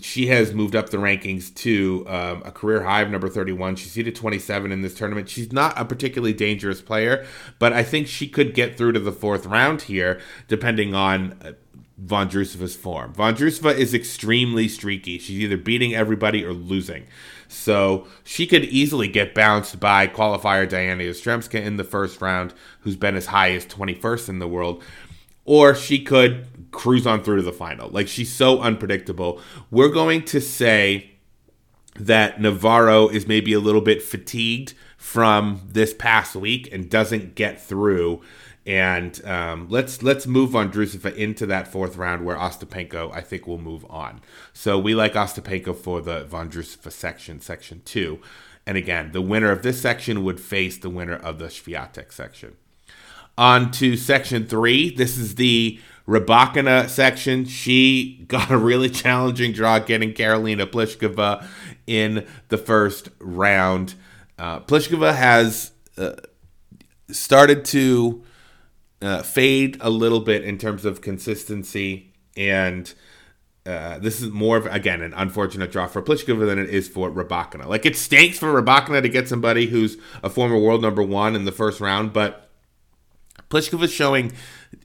she 0.00 0.26
has 0.26 0.52
moved 0.52 0.76
up 0.76 0.90
the 0.90 0.98
rankings 0.98 1.54
to 1.54 2.04
um, 2.08 2.42
a 2.44 2.52
career 2.52 2.82
high 2.82 3.00
of 3.00 3.10
number 3.10 3.30
31. 3.30 3.76
She's 3.76 3.92
seeded 3.92 4.14
27 4.14 4.70
in 4.70 4.82
this 4.82 4.94
tournament. 4.94 5.30
She's 5.30 5.50
not 5.50 5.78
a 5.78 5.84
particularly 5.86 6.34
dangerous 6.34 6.82
player, 6.82 7.24
but 7.58 7.72
I 7.72 7.82
think 7.82 8.06
she 8.06 8.28
could 8.28 8.54
get 8.54 8.76
through 8.76 8.92
to 8.92 9.00
the 9.00 9.12
fourth 9.12 9.46
round 9.46 9.82
here, 9.82 10.20
depending 10.46 10.94
on 10.94 11.56
uh, 12.04 12.08
Vondrousova's 12.08 12.76
form. 12.76 13.12
Von 13.12 13.34
Vondrousova 13.34 13.76
is 13.76 13.94
extremely 13.94 14.68
streaky. 14.68 15.18
She's 15.18 15.40
either 15.40 15.56
beating 15.56 15.94
everybody 15.94 16.44
or 16.44 16.52
losing. 16.52 17.06
So 17.48 18.06
she 18.24 18.46
could 18.46 18.64
easily 18.64 19.08
get 19.08 19.34
bounced 19.34 19.78
by 19.78 20.06
qualifier 20.06 20.68
Diana 20.68 21.04
Yastremska 21.04 21.62
in 21.62 21.76
the 21.76 21.84
first 21.84 22.20
round, 22.20 22.54
who's 22.80 22.96
been 22.96 23.16
as 23.16 23.26
high 23.26 23.52
as 23.52 23.66
21st 23.66 24.28
in 24.28 24.38
the 24.38 24.48
world. 24.48 24.82
Or 25.44 25.74
she 25.74 26.02
could 26.02 26.70
cruise 26.70 27.06
on 27.06 27.22
through 27.22 27.36
to 27.36 27.42
the 27.42 27.52
final. 27.52 27.88
Like 27.90 28.08
she's 28.08 28.32
so 28.32 28.60
unpredictable. 28.60 29.40
We're 29.70 29.90
going 29.90 30.24
to 30.26 30.40
say 30.40 31.10
that 31.96 32.40
Navarro 32.40 33.08
is 33.08 33.26
maybe 33.26 33.52
a 33.52 33.60
little 33.60 33.80
bit 33.80 34.02
fatigued 34.02 34.74
from 34.96 35.60
this 35.66 35.94
past 35.94 36.34
week 36.34 36.72
and 36.72 36.90
doesn't 36.90 37.34
get 37.34 37.60
through 37.60 38.22
and 38.66 39.22
um, 39.26 39.66
let's 39.68 40.02
let's 40.02 40.26
move 40.26 40.56
on 40.56 40.72
Drusova 40.72 41.14
into 41.14 41.44
that 41.46 41.68
fourth 41.68 41.96
round 41.96 42.24
where 42.24 42.36
Ostapenko 42.36 43.14
I 43.14 43.20
think 43.20 43.46
will 43.46 43.58
move 43.58 43.84
on. 43.90 44.22
So 44.52 44.78
we 44.78 44.94
like 44.94 45.12
Ostapenko 45.12 45.76
for 45.76 46.00
the 46.00 46.24
Vondrousova 46.24 46.90
section, 46.90 47.40
section 47.40 47.82
two. 47.84 48.20
And 48.66 48.78
again, 48.78 49.12
the 49.12 49.20
winner 49.20 49.50
of 49.50 49.62
this 49.62 49.82
section 49.82 50.24
would 50.24 50.40
face 50.40 50.78
the 50.78 50.88
winner 50.88 51.16
of 51.16 51.38
the 51.38 51.46
Swiatek 51.46 52.10
section. 52.10 52.56
On 53.36 53.70
to 53.72 53.96
section 53.98 54.46
three. 54.46 54.94
This 54.94 55.18
is 55.18 55.34
the 55.34 55.78
Rybakina 56.08 56.88
section. 56.88 57.44
She 57.44 58.24
got 58.28 58.50
a 58.50 58.56
really 58.56 58.88
challenging 58.88 59.52
draw 59.52 59.78
getting 59.78 60.14
Karolina 60.14 60.64
Pliskova 60.64 61.46
in 61.86 62.26
the 62.48 62.56
first 62.56 63.10
round. 63.18 63.94
Uh, 64.38 64.60
Pliskova 64.60 65.14
has 65.14 65.72
uh, 65.98 66.12
started 67.10 67.66
to 67.66 68.23
uh, 69.02 69.22
fade 69.22 69.76
a 69.80 69.90
little 69.90 70.20
bit 70.20 70.44
in 70.44 70.58
terms 70.58 70.84
of 70.84 71.00
consistency, 71.00 72.12
and 72.36 72.92
uh, 73.66 73.98
this 73.98 74.20
is 74.20 74.30
more 74.30 74.56
of 74.56 74.66
again 74.66 75.00
an 75.00 75.14
unfortunate 75.14 75.72
draw 75.72 75.86
for 75.86 76.02
Pliskova 76.02 76.46
than 76.46 76.58
it 76.58 76.70
is 76.70 76.88
for 76.88 77.10
Rybakina. 77.10 77.66
Like 77.66 77.86
it 77.86 77.96
stinks 77.96 78.38
for 78.38 78.60
Rybakina 78.60 79.02
to 79.02 79.08
get 79.08 79.28
somebody 79.28 79.66
who's 79.66 79.96
a 80.22 80.30
former 80.30 80.58
world 80.58 80.82
number 80.82 81.02
one 81.02 81.34
in 81.34 81.44
the 81.44 81.52
first 81.52 81.80
round, 81.80 82.12
but 82.12 82.50
Pliskova 83.50 83.84
is 83.84 83.92
showing, 83.92 84.32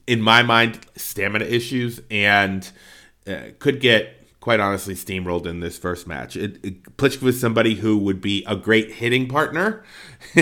in 0.06 0.20
my 0.20 0.42
mind, 0.42 0.80
stamina 0.96 1.44
issues 1.44 2.00
and 2.10 2.70
uh, 3.26 3.50
could 3.58 3.80
get 3.80 4.19
quite 4.40 4.58
honestly 4.58 4.94
steamrolled 4.94 5.46
in 5.46 5.60
this 5.60 5.78
first 5.78 6.06
match. 6.06 6.34
It, 6.34 6.58
it, 6.64 6.76
is 7.22 7.40
somebody 7.40 7.74
who 7.74 7.98
would 7.98 8.20
be 8.20 8.42
a 8.46 8.56
great 8.56 8.92
hitting 8.92 9.28
partner 9.28 9.84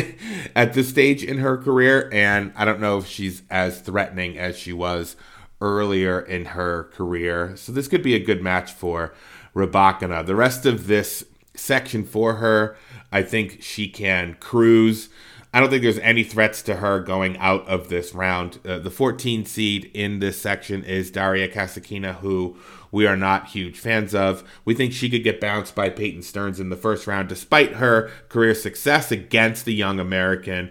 at 0.57 0.73
this 0.73 0.89
stage 0.89 1.25
in 1.25 1.39
her 1.39 1.57
career, 1.57 2.09
and 2.13 2.53
I 2.57 2.65
don't 2.65 2.81
know 2.81 2.99
if 2.99 3.07
she's 3.07 3.43
as 3.51 3.81
threatening 3.81 4.39
as 4.39 4.57
she 4.57 4.73
was 4.73 5.17
earlier 5.61 6.21
in 6.21 6.47
her 6.47 6.85
career. 6.85 7.57
So 7.57 7.73
this 7.73 7.89
could 7.89 8.03
be 8.03 8.15
a 8.15 8.25
good 8.25 8.43
match 8.43 8.73
for 8.73 9.13
Rybakina. 9.55 10.25
The 10.25 10.37
rest 10.37 10.65
of 10.65 10.87
this 10.87 11.25
section 11.55 12.05
for 12.05 12.35
her, 12.35 12.77
I 13.11 13.23
think 13.23 13.63
she 13.63 13.89
can 13.89 14.37
cruise. 14.39 15.09
I 15.53 15.61
don't 15.61 15.71
think 15.71 15.83
there's 15.83 15.99
any 15.99 16.25
threats 16.25 16.63
to 16.63 16.77
her 16.77 17.01
going 17.01 17.37
out 17.39 17.67
of 17.67 17.89
this 17.89 18.15
round. 18.15 18.61
Uh, 18.65 18.79
the 18.79 18.91
14 18.91 19.45
seed 19.47 19.91
in 19.95 20.21
this 20.21 20.41
section 20.41 20.85
is 20.85 21.11
Daria 21.11 21.49
Kasatkina, 21.49 22.17
who 22.17 22.57
we 22.91 23.07
are 23.07 23.17
not 23.17 23.49
huge 23.49 23.79
fans 23.79 24.15
of. 24.15 24.43
We 24.65 24.75
think 24.75 24.93
she 24.93 25.11
could 25.11 25.25
get 25.25 25.41
bounced 25.41 25.75
by 25.75 25.91
Peyton 25.91 26.23
Stearns 26.23 26.61
in 26.61 26.71
the 26.71 26.77
first 26.77 27.07
round, 27.07 27.29
despite 27.29 27.75
her 27.75 28.11
career 28.29 28.55
success 28.55 29.11
against 29.13 29.65
the 29.65 29.75
young 29.75 30.01
American. 30.01 30.71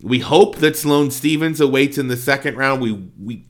We 0.00 0.20
hope 0.20 0.56
that 0.56 0.76
Sloane 0.76 1.10
Stevens 1.10 1.60
awaits 1.60 1.98
in 1.98 2.08
the 2.08 2.16
second 2.16 2.56
round. 2.56 2.82
We 2.82 2.92
we 3.18 3.46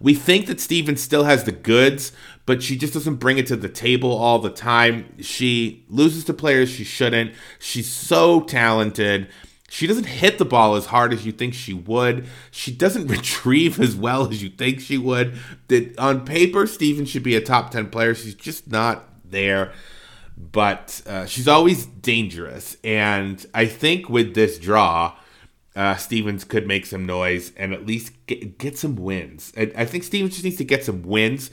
we 0.00 0.14
think 0.14 0.46
that 0.46 0.60
Stevens 0.60 1.00
still 1.00 1.24
has 1.24 1.44
the 1.44 1.52
goods, 1.52 2.12
but 2.44 2.62
she 2.62 2.76
just 2.76 2.94
doesn't 2.94 3.16
bring 3.16 3.38
it 3.38 3.46
to 3.46 3.56
the 3.56 3.68
table 3.68 4.10
all 4.10 4.40
the 4.40 4.50
time. 4.50 5.14
She 5.20 5.84
loses 5.88 6.24
to 6.24 6.34
players 6.34 6.68
she 6.68 6.84
shouldn't. 6.84 7.34
She's 7.60 7.90
so 7.90 8.40
talented. 8.40 9.28
She 9.72 9.86
doesn't 9.86 10.04
hit 10.04 10.36
the 10.36 10.44
ball 10.44 10.76
as 10.76 10.84
hard 10.84 11.14
as 11.14 11.24
you 11.24 11.32
think 11.32 11.54
she 11.54 11.72
would. 11.72 12.26
She 12.50 12.70
doesn't 12.70 13.06
retrieve 13.10 13.80
as 13.80 13.96
well 13.96 14.28
as 14.28 14.42
you 14.42 14.50
think 14.50 14.80
she 14.80 14.98
would. 14.98 15.38
That 15.68 15.98
on 15.98 16.26
paper, 16.26 16.66
Stevens 16.66 17.08
should 17.08 17.22
be 17.22 17.36
a 17.36 17.40
top 17.40 17.70
10 17.70 17.88
player. 17.88 18.14
She's 18.14 18.34
just 18.34 18.70
not 18.70 19.08
there. 19.24 19.72
But 20.36 21.00
uh, 21.06 21.24
she's 21.24 21.48
always 21.48 21.86
dangerous. 21.86 22.76
And 22.84 23.46
I 23.54 23.64
think 23.64 24.10
with 24.10 24.34
this 24.34 24.58
draw, 24.58 25.16
uh, 25.74 25.96
Stevens 25.96 26.44
could 26.44 26.66
make 26.66 26.84
some 26.84 27.06
noise 27.06 27.52
and 27.56 27.72
at 27.72 27.86
least 27.86 28.12
get, 28.26 28.58
get 28.58 28.76
some 28.76 28.96
wins. 28.96 29.54
I 29.56 29.86
think 29.86 30.04
Stevens 30.04 30.34
just 30.34 30.44
needs 30.44 30.58
to 30.58 30.64
get 30.64 30.84
some 30.84 31.02
wins 31.02 31.50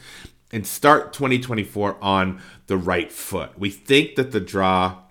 and 0.51 0.67
start 0.67 1.13
2024 1.13 1.95
on 2.01 2.41
the 2.67 2.75
right 2.75 3.13
foot. 3.13 3.57
We 3.57 3.69
think 3.69 4.17
that 4.17 4.33
the 4.33 4.41
draw 4.41 5.03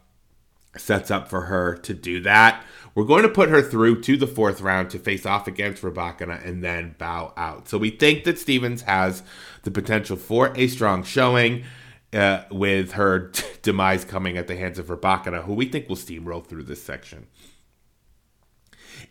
sets 0.76 1.10
up 1.10 1.28
for 1.28 1.42
her 1.42 1.76
to 1.76 1.94
do 1.94 2.20
that. 2.20 2.64
We're 2.98 3.04
going 3.04 3.22
to 3.22 3.28
put 3.28 3.48
her 3.48 3.62
through 3.62 4.00
to 4.00 4.16
the 4.16 4.26
fourth 4.26 4.60
round 4.60 4.90
to 4.90 4.98
face 4.98 5.24
off 5.24 5.46
against 5.46 5.84
Rybakina 5.84 6.44
and 6.44 6.64
then 6.64 6.96
bow 6.98 7.32
out. 7.36 7.68
So 7.68 7.78
we 7.78 7.90
think 7.90 8.24
that 8.24 8.40
Stevens 8.40 8.82
has 8.82 9.22
the 9.62 9.70
potential 9.70 10.16
for 10.16 10.52
a 10.56 10.66
strong 10.66 11.04
showing. 11.04 11.62
Uh, 12.12 12.42
with 12.50 12.92
her 12.92 13.30
demise 13.62 14.04
coming 14.04 14.36
at 14.36 14.48
the 14.48 14.56
hands 14.56 14.78
of 14.80 14.86
Rybakina, 14.86 15.44
who 15.44 15.54
we 15.54 15.66
think 15.66 15.88
will 15.88 15.94
steamroll 15.94 16.44
through 16.44 16.64
this 16.64 16.82
section. 16.82 17.28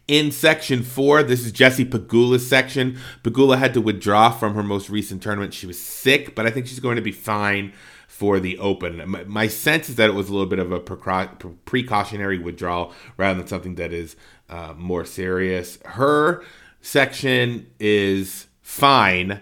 In 0.07 0.31
section 0.31 0.83
four, 0.83 1.23
this 1.23 1.45
is 1.45 1.53
Jessie 1.53 1.85
Pegula's 1.85 2.45
section. 2.45 2.97
Pegula 3.23 3.57
had 3.57 3.73
to 3.75 3.79
withdraw 3.79 4.31
from 4.31 4.55
her 4.55 4.63
most 4.63 4.89
recent 4.89 5.23
tournament. 5.23 5.53
She 5.53 5.67
was 5.67 5.79
sick, 5.79 6.35
but 6.35 6.45
I 6.45 6.49
think 6.49 6.67
she's 6.67 6.81
going 6.81 6.97
to 6.97 7.01
be 7.01 7.13
fine 7.13 7.71
for 8.17 8.39
the 8.39 8.57
Open. 8.57 9.15
My, 9.27 9.47
sense 9.47 9.89
is 9.89 9.95
that 9.97 10.09
it 10.09 10.13
was 10.13 10.27
a 10.27 10.31
little 10.31 10.47
bit 10.47 10.57
of 10.57 10.71
a 10.71 10.79
precautionary 10.79 12.39
withdrawal 12.39 12.91
rather 13.15 13.37
than 13.37 13.47
something 13.47 13.75
that 13.75 13.93
is 13.93 14.15
uh, 14.49 14.73
more 14.75 15.05
serious. 15.05 15.77
Her 15.85 16.43
section 16.81 17.69
is 17.79 18.47
fine 18.63 19.39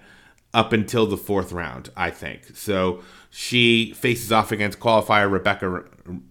up 0.54 0.74
until 0.74 1.08
the 1.08 1.16
fourth 1.16 1.54
round, 1.54 1.90
I 1.96 2.10
think. 2.10 2.58
So 2.58 3.02
she 3.30 3.94
faces 3.94 4.34
off 4.34 4.52
against 4.52 4.82
qualifier 4.82 5.32
Rebecca 5.32 5.86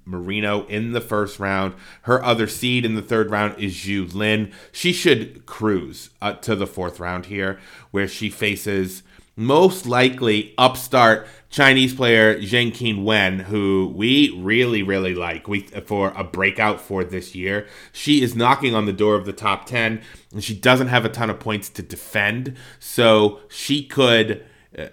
Marino 0.04 0.66
in 0.66 0.92
the 0.92 1.00
first 1.00 1.40
round. 1.40 1.72
Her 2.02 2.22
other 2.22 2.46
seed 2.46 2.84
in 2.84 2.94
the 2.94 3.00
third 3.00 3.30
round 3.30 3.58
is 3.58 3.72
Zhu 3.72 4.12
Lin. 4.12 4.52
She 4.70 4.92
should 4.92 5.46
cruise 5.46 6.10
uh, 6.20 6.34
to 6.34 6.54
the 6.54 6.66
fourth 6.66 7.00
round 7.00 7.24
here, 7.24 7.58
where 7.90 8.06
she 8.06 8.28
faces 8.28 9.02
most 9.36 9.86
likely 9.86 10.54
upstart 10.58 11.26
Chinese 11.54 11.94
player 11.94 12.36
Zheng 12.40 12.72
Qinwen, 12.72 13.42
who 13.42 13.92
we 13.94 14.36
really, 14.40 14.82
really 14.82 15.14
like 15.14 15.46
we, 15.46 15.60
for 15.60 16.12
a 16.16 16.24
breakout 16.24 16.80
for 16.80 17.04
this 17.04 17.36
year. 17.36 17.68
She 17.92 18.22
is 18.22 18.34
knocking 18.34 18.74
on 18.74 18.86
the 18.86 18.92
door 18.92 19.14
of 19.14 19.24
the 19.24 19.32
top 19.32 19.64
10, 19.66 20.02
and 20.32 20.42
she 20.42 20.52
doesn't 20.52 20.88
have 20.88 21.04
a 21.04 21.08
ton 21.08 21.30
of 21.30 21.38
points 21.38 21.68
to 21.68 21.82
defend. 21.82 22.56
So 22.80 23.38
she 23.48 23.84
could. 23.86 24.44
Uh, 24.76 24.88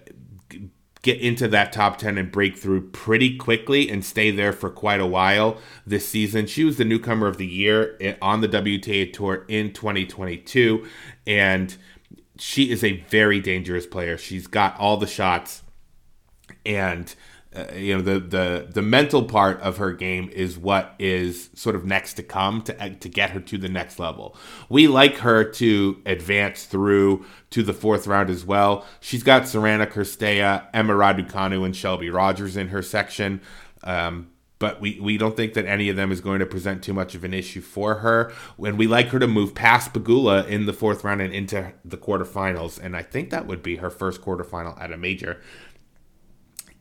get 1.02 1.20
into 1.20 1.48
that 1.48 1.72
top 1.72 1.98
10 1.98 2.16
and 2.16 2.30
break 2.30 2.56
through 2.56 2.88
pretty 2.90 3.36
quickly 3.36 3.90
and 3.90 4.04
stay 4.04 4.30
there 4.30 4.52
for 4.52 4.70
quite 4.70 5.00
a 5.00 5.06
while 5.06 5.58
this 5.84 6.08
season. 6.08 6.46
She 6.46 6.62
was 6.62 6.76
the 6.76 6.84
newcomer 6.84 7.26
of 7.26 7.38
the 7.38 7.46
year 7.46 7.98
on 8.22 8.40
the 8.40 8.48
WTA 8.48 9.12
Tour 9.12 9.44
in 9.48 9.72
2022, 9.72 10.86
and 11.26 11.76
she 12.38 12.70
is 12.70 12.84
a 12.84 13.00
very 13.08 13.40
dangerous 13.40 13.84
player. 13.84 14.16
She's 14.16 14.46
got 14.46 14.78
all 14.78 14.96
the 14.96 15.08
shots, 15.08 15.64
and 16.64 17.14
uh, 17.54 17.66
you 17.74 17.94
know 17.94 18.00
the 18.00 18.18
the 18.18 18.68
the 18.72 18.82
mental 18.82 19.24
part 19.24 19.60
of 19.60 19.76
her 19.76 19.92
game 19.92 20.30
is 20.32 20.56
what 20.56 20.94
is 20.98 21.50
sort 21.54 21.76
of 21.76 21.84
next 21.84 22.14
to 22.14 22.22
come 22.22 22.62
to 22.62 22.94
to 22.94 23.08
get 23.08 23.30
her 23.30 23.40
to 23.40 23.58
the 23.58 23.68
next 23.68 23.98
level. 23.98 24.34
We 24.70 24.88
like 24.88 25.16
her 25.18 25.44
to 25.44 26.00
advance 26.06 26.64
through 26.64 27.26
to 27.50 27.62
the 27.62 27.74
fourth 27.74 28.06
round 28.06 28.30
as 28.30 28.44
well. 28.44 28.86
She's 29.00 29.22
got 29.22 29.42
Sorana 29.42 29.86
Cirstea, 29.90 30.66
Emma 30.72 30.94
Raducanu, 30.94 31.64
and 31.64 31.76
Shelby 31.76 32.08
Rogers 32.08 32.56
in 32.56 32.68
her 32.68 32.82
section. 32.82 33.42
Um, 33.84 34.28
but 34.62 34.80
we, 34.80 35.00
we 35.00 35.18
don't 35.18 35.36
think 35.36 35.54
that 35.54 35.66
any 35.66 35.88
of 35.88 35.96
them 35.96 36.12
is 36.12 36.20
going 36.20 36.38
to 36.38 36.46
present 36.46 36.84
too 36.84 36.92
much 36.92 37.16
of 37.16 37.24
an 37.24 37.34
issue 37.34 37.60
for 37.60 37.96
her. 37.96 38.32
And 38.64 38.78
we 38.78 38.86
like 38.86 39.08
her 39.08 39.18
to 39.18 39.26
move 39.26 39.56
past 39.56 39.92
Pegula 39.92 40.46
in 40.46 40.66
the 40.66 40.72
fourth 40.72 41.02
round 41.02 41.20
and 41.20 41.34
into 41.34 41.72
the 41.84 41.96
quarterfinals. 41.96 42.78
And 42.80 42.96
I 42.96 43.02
think 43.02 43.30
that 43.30 43.48
would 43.48 43.60
be 43.60 43.76
her 43.76 43.90
first 43.90 44.22
quarterfinal 44.22 44.80
at 44.80 44.92
a 44.92 44.96
major 44.96 45.40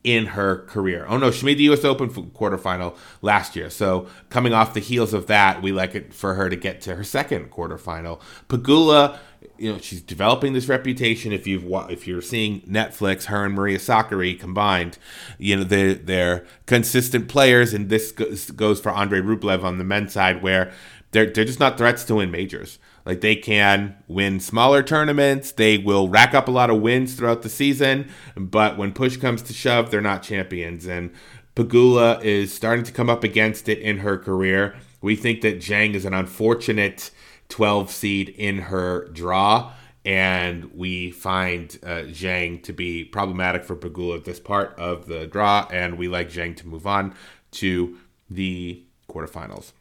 in 0.03 0.27
her 0.27 0.57
career. 0.65 1.05
Oh 1.07 1.17
no, 1.17 1.29
she 1.31 1.45
made 1.45 1.57
the 1.57 1.63
U.S. 1.65 1.83
Open 1.83 2.09
quarterfinal 2.09 2.95
last 3.21 3.55
year. 3.55 3.69
So 3.69 4.07
coming 4.29 4.53
off 4.53 4.73
the 4.73 4.79
heels 4.79 5.13
of 5.13 5.27
that, 5.27 5.61
we 5.61 5.71
like 5.71 5.93
it 5.93 6.13
for 6.13 6.33
her 6.33 6.49
to 6.49 6.55
get 6.55 6.81
to 6.81 6.95
her 6.95 7.03
second 7.03 7.51
quarterfinal. 7.51 8.19
Pegula, 8.49 9.19
you 9.57 9.71
know, 9.71 9.77
she's 9.77 10.01
developing 10.01 10.53
this 10.53 10.67
reputation. 10.67 11.31
If 11.31 11.45
you've 11.45 11.65
if 11.89 12.07
you're 12.07 12.21
seeing 12.21 12.61
Netflix, 12.61 13.25
her 13.25 13.45
and 13.45 13.53
Maria 13.53 13.77
Sakkari 13.77 14.39
combined, 14.39 14.97
you 15.37 15.55
know 15.55 15.63
they're 15.63 15.93
they're 15.93 16.45
consistent 16.65 17.27
players, 17.27 17.73
and 17.73 17.89
this 17.89 18.11
goes 18.11 18.79
for 18.79 18.89
Andre 18.89 19.21
Rublev 19.21 19.63
on 19.63 19.77
the 19.77 19.83
men's 19.83 20.13
side, 20.13 20.41
where 20.41 20.71
they're 21.11 21.29
they're 21.29 21.45
just 21.45 21.59
not 21.59 21.77
threats 21.77 22.03
to 22.05 22.15
win 22.15 22.31
majors. 22.31 22.79
Like 23.05 23.21
they 23.21 23.35
can 23.35 23.95
win 24.07 24.39
smaller 24.39 24.83
tournaments, 24.83 25.51
they 25.51 25.77
will 25.77 26.07
rack 26.07 26.33
up 26.33 26.47
a 26.47 26.51
lot 26.51 26.69
of 26.69 26.81
wins 26.81 27.15
throughout 27.15 27.41
the 27.41 27.49
season, 27.49 28.09
but 28.35 28.77
when 28.77 28.93
push 28.93 29.17
comes 29.17 29.41
to 29.43 29.53
shove, 29.53 29.89
they're 29.89 30.01
not 30.01 30.23
champions. 30.23 30.85
And 30.85 31.11
Pegula 31.55 32.23
is 32.23 32.53
starting 32.53 32.85
to 32.85 32.91
come 32.91 33.09
up 33.09 33.23
against 33.23 33.67
it 33.67 33.79
in 33.79 33.99
her 33.99 34.17
career. 34.17 34.75
We 35.01 35.15
think 35.15 35.41
that 35.41 35.57
Zheng 35.57 35.95
is 35.95 36.05
an 36.05 36.13
unfortunate 36.13 37.11
12 37.49 37.91
seed 37.91 38.29
in 38.29 38.59
her 38.59 39.07
draw, 39.09 39.73
and 40.05 40.71
we 40.73 41.11
find 41.11 41.77
uh, 41.83 42.07
Zheng 42.07 42.63
to 42.63 42.73
be 42.73 43.03
problematic 43.03 43.63
for 43.63 43.75
Pegula 43.75 44.17
at 44.17 44.25
this 44.25 44.39
part 44.39 44.77
of 44.79 45.07
the 45.07 45.27
draw, 45.27 45.67
and 45.71 45.97
we 45.97 46.07
like 46.07 46.29
Zheng 46.29 46.55
to 46.57 46.67
move 46.67 46.87
on 46.87 47.13
to 47.51 47.97
the 48.29 48.83
quarterfinals. 49.09 49.73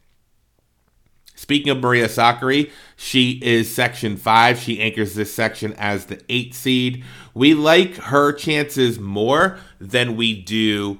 Speaking 1.41 1.71
of 1.71 1.79
Maria 1.79 2.07
Sakkari, 2.07 2.69
she 2.95 3.39
is 3.41 3.73
section 3.73 4.15
five. 4.15 4.59
She 4.59 4.79
anchors 4.79 5.15
this 5.15 5.33
section 5.33 5.73
as 5.73 6.05
the 6.05 6.21
eight 6.29 6.53
seed. 6.53 7.03
We 7.33 7.55
like 7.55 7.95
her 7.95 8.31
chances 8.31 8.99
more 8.99 9.57
than 9.79 10.15
we 10.15 10.39
do 10.39 10.99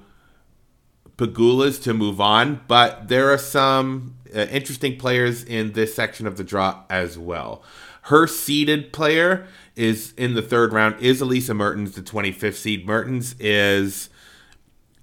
Pegula's 1.16 1.78
to 1.82 1.94
move 1.94 2.20
on, 2.20 2.62
but 2.68 3.08
there 3.08 3.32
are 3.32 3.38
some 3.38 4.16
uh, 4.36 4.40
interesting 4.50 4.98
players 4.98 5.44
in 5.44 5.74
this 5.74 5.94
section 5.94 6.26
of 6.26 6.38
the 6.38 6.44
draw 6.44 6.86
as 6.90 7.20
well. 7.20 7.64
Her 8.06 8.26
seeded 8.26 8.92
player 8.92 9.46
is 9.76 10.12
in 10.18 10.34
the 10.34 10.42
third 10.42 10.74
round 10.74 11.00
is 11.00 11.22
Elisa 11.22 11.54
Mertens, 11.54 11.92
the 11.92 12.02
25th 12.02 12.56
seed. 12.56 12.88
Mertens 12.88 13.36
is 13.40 14.10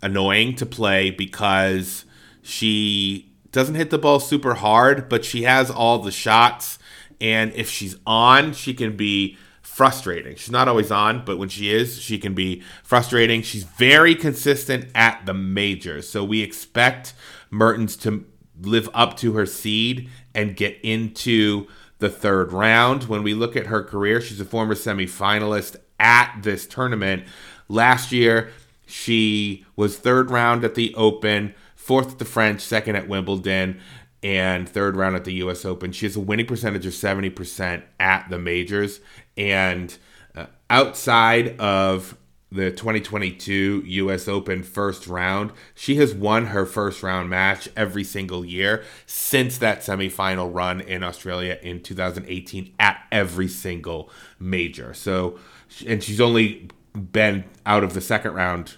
annoying 0.03 0.57
to 0.57 0.67
play 0.67 1.13
because 1.13 2.05
she 2.43 3.28
doesn't 3.53 3.75
hit 3.75 3.91
the 3.91 3.99
ball 3.99 4.21
super 4.21 4.55
hard, 4.55 5.09
but 5.09 5.25
she 5.25 5.43
has 5.43 5.71
all 5.71 5.99
the 5.99 6.11
shots. 6.11 6.79
And 7.21 7.53
if 7.55 7.69
she's 7.69 7.97
on, 8.07 8.53
she 8.53 8.75
can 8.75 8.97
be 8.97 9.37
frustrating. 9.63 10.35
She's 10.37 10.51
not 10.51 10.69
always 10.69 10.91
on, 10.91 11.25
but 11.25 11.39
when 11.39 11.49
she 11.49 11.71
is, 11.71 12.01
she 12.01 12.19
can 12.19 12.35
be 12.35 12.63
frustrating. 12.83 13.43
She's 13.43 13.65
very 13.65 14.15
consistent 14.15 14.89
at 14.95 15.25
the 15.25 15.35
majors. 15.35 16.09
So 16.09 16.25
we 16.25 16.43
expect 16.43 17.15
Mertens 17.51 17.97
to 17.99 18.27
live 18.61 18.89
up 18.93 19.17
to 19.19 19.35
her 19.35 19.47
seed 19.47 20.09
and 20.35 20.57
get 20.57 20.79
into 20.83 21.69
the 21.99 22.11
third 22.11 22.53
round. 22.53 23.05
When 23.05 23.23
we 23.23 23.35
look 23.35 23.57
at 23.57 23.67
her 23.67 23.83
career, 23.83 24.21
she's 24.21 24.41
a 24.41 24.45
former 24.45 24.75
semifinalist 24.75 25.77
at 25.99 26.41
this 26.43 26.67
tournament. 26.67 27.25
Last 27.69 28.13
year, 28.13 28.51
she 28.87 29.65
was 29.77 29.97
third 29.97 30.31
round 30.31 30.65
at 30.65 30.75
the 30.75 30.95
Open 30.95 31.55
fourth 31.89 32.13
at 32.13 32.19
the 32.19 32.25
French, 32.27 32.61
second 32.61 32.97
at 32.97 33.09
Wimbledon, 33.09 33.81
and 34.23 34.69
third 34.69 34.95
round 34.95 35.17
at 35.17 35.25
the 35.25 35.33
U.S. 35.35 35.65
Open. 35.65 35.91
She 35.91 36.05
has 36.05 36.17
a 36.17 36.21
winning 36.21 36.45
percentage 36.45 36.85
of 36.85 36.93
70% 36.93 37.83
at 37.99 38.29
the 38.29 38.39
majors. 38.39 39.01
And 39.39 39.97
uh, 40.37 40.47
outside 40.69 41.59
of 41.59 42.15
the 42.51 42.71
2022 42.71 43.83
US 43.85 44.27
Open 44.27 44.63
first 44.63 45.07
round. 45.07 45.53
She 45.75 45.97
has 45.97 46.15
won 46.15 46.47
her 46.47 46.65
first 46.65 47.03
round 47.03 47.29
match 47.29 47.69
every 47.77 48.05
single 48.05 48.43
year 48.43 48.85
since 49.05 49.59
that 49.59 49.81
semifinal 49.81 50.55
run 50.55 50.81
in 50.81 51.03
Australia 51.03 51.59
in 51.63 51.83
2018 51.83 52.75
at 52.81 53.07
every 53.13 53.49
single 53.49 54.11
major. 54.39 54.95
So, 54.95 55.39
and 55.87 56.03
she's 56.03 56.23
only 56.23 56.71
been 56.95 57.45
out 57.67 57.85
of 57.85 57.93
the 57.93 58.01
second 58.01 58.33
round 58.33 58.77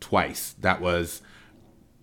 twice. 0.00 0.56
That 0.58 0.80
was 0.80 1.22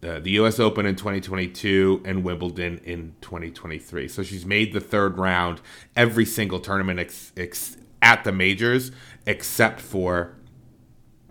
uh, 0.03 0.19
the 0.19 0.31
U.S. 0.31 0.59
Open 0.59 0.85
in 0.85 0.95
2022 0.95 2.01
and 2.05 2.23
Wimbledon 2.23 2.79
in 2.83 3.15
2023. 3.21 4.07
So 4.07 4.23
she's 4.23 4.45
made 4.45 4.73
the 4.73 4.79
third 4.79 5.17
round 5.17 5.61
every 5.95 6.25
single 6.25 6.59
tournament 6.59 6.99
ex- 6.99 7.31
ex- 7.37 7.77
at 8.01 8.23
the 8.23 8.31
majors, 8.31 8.91
except 9.27 9.79
for 9.79 10.35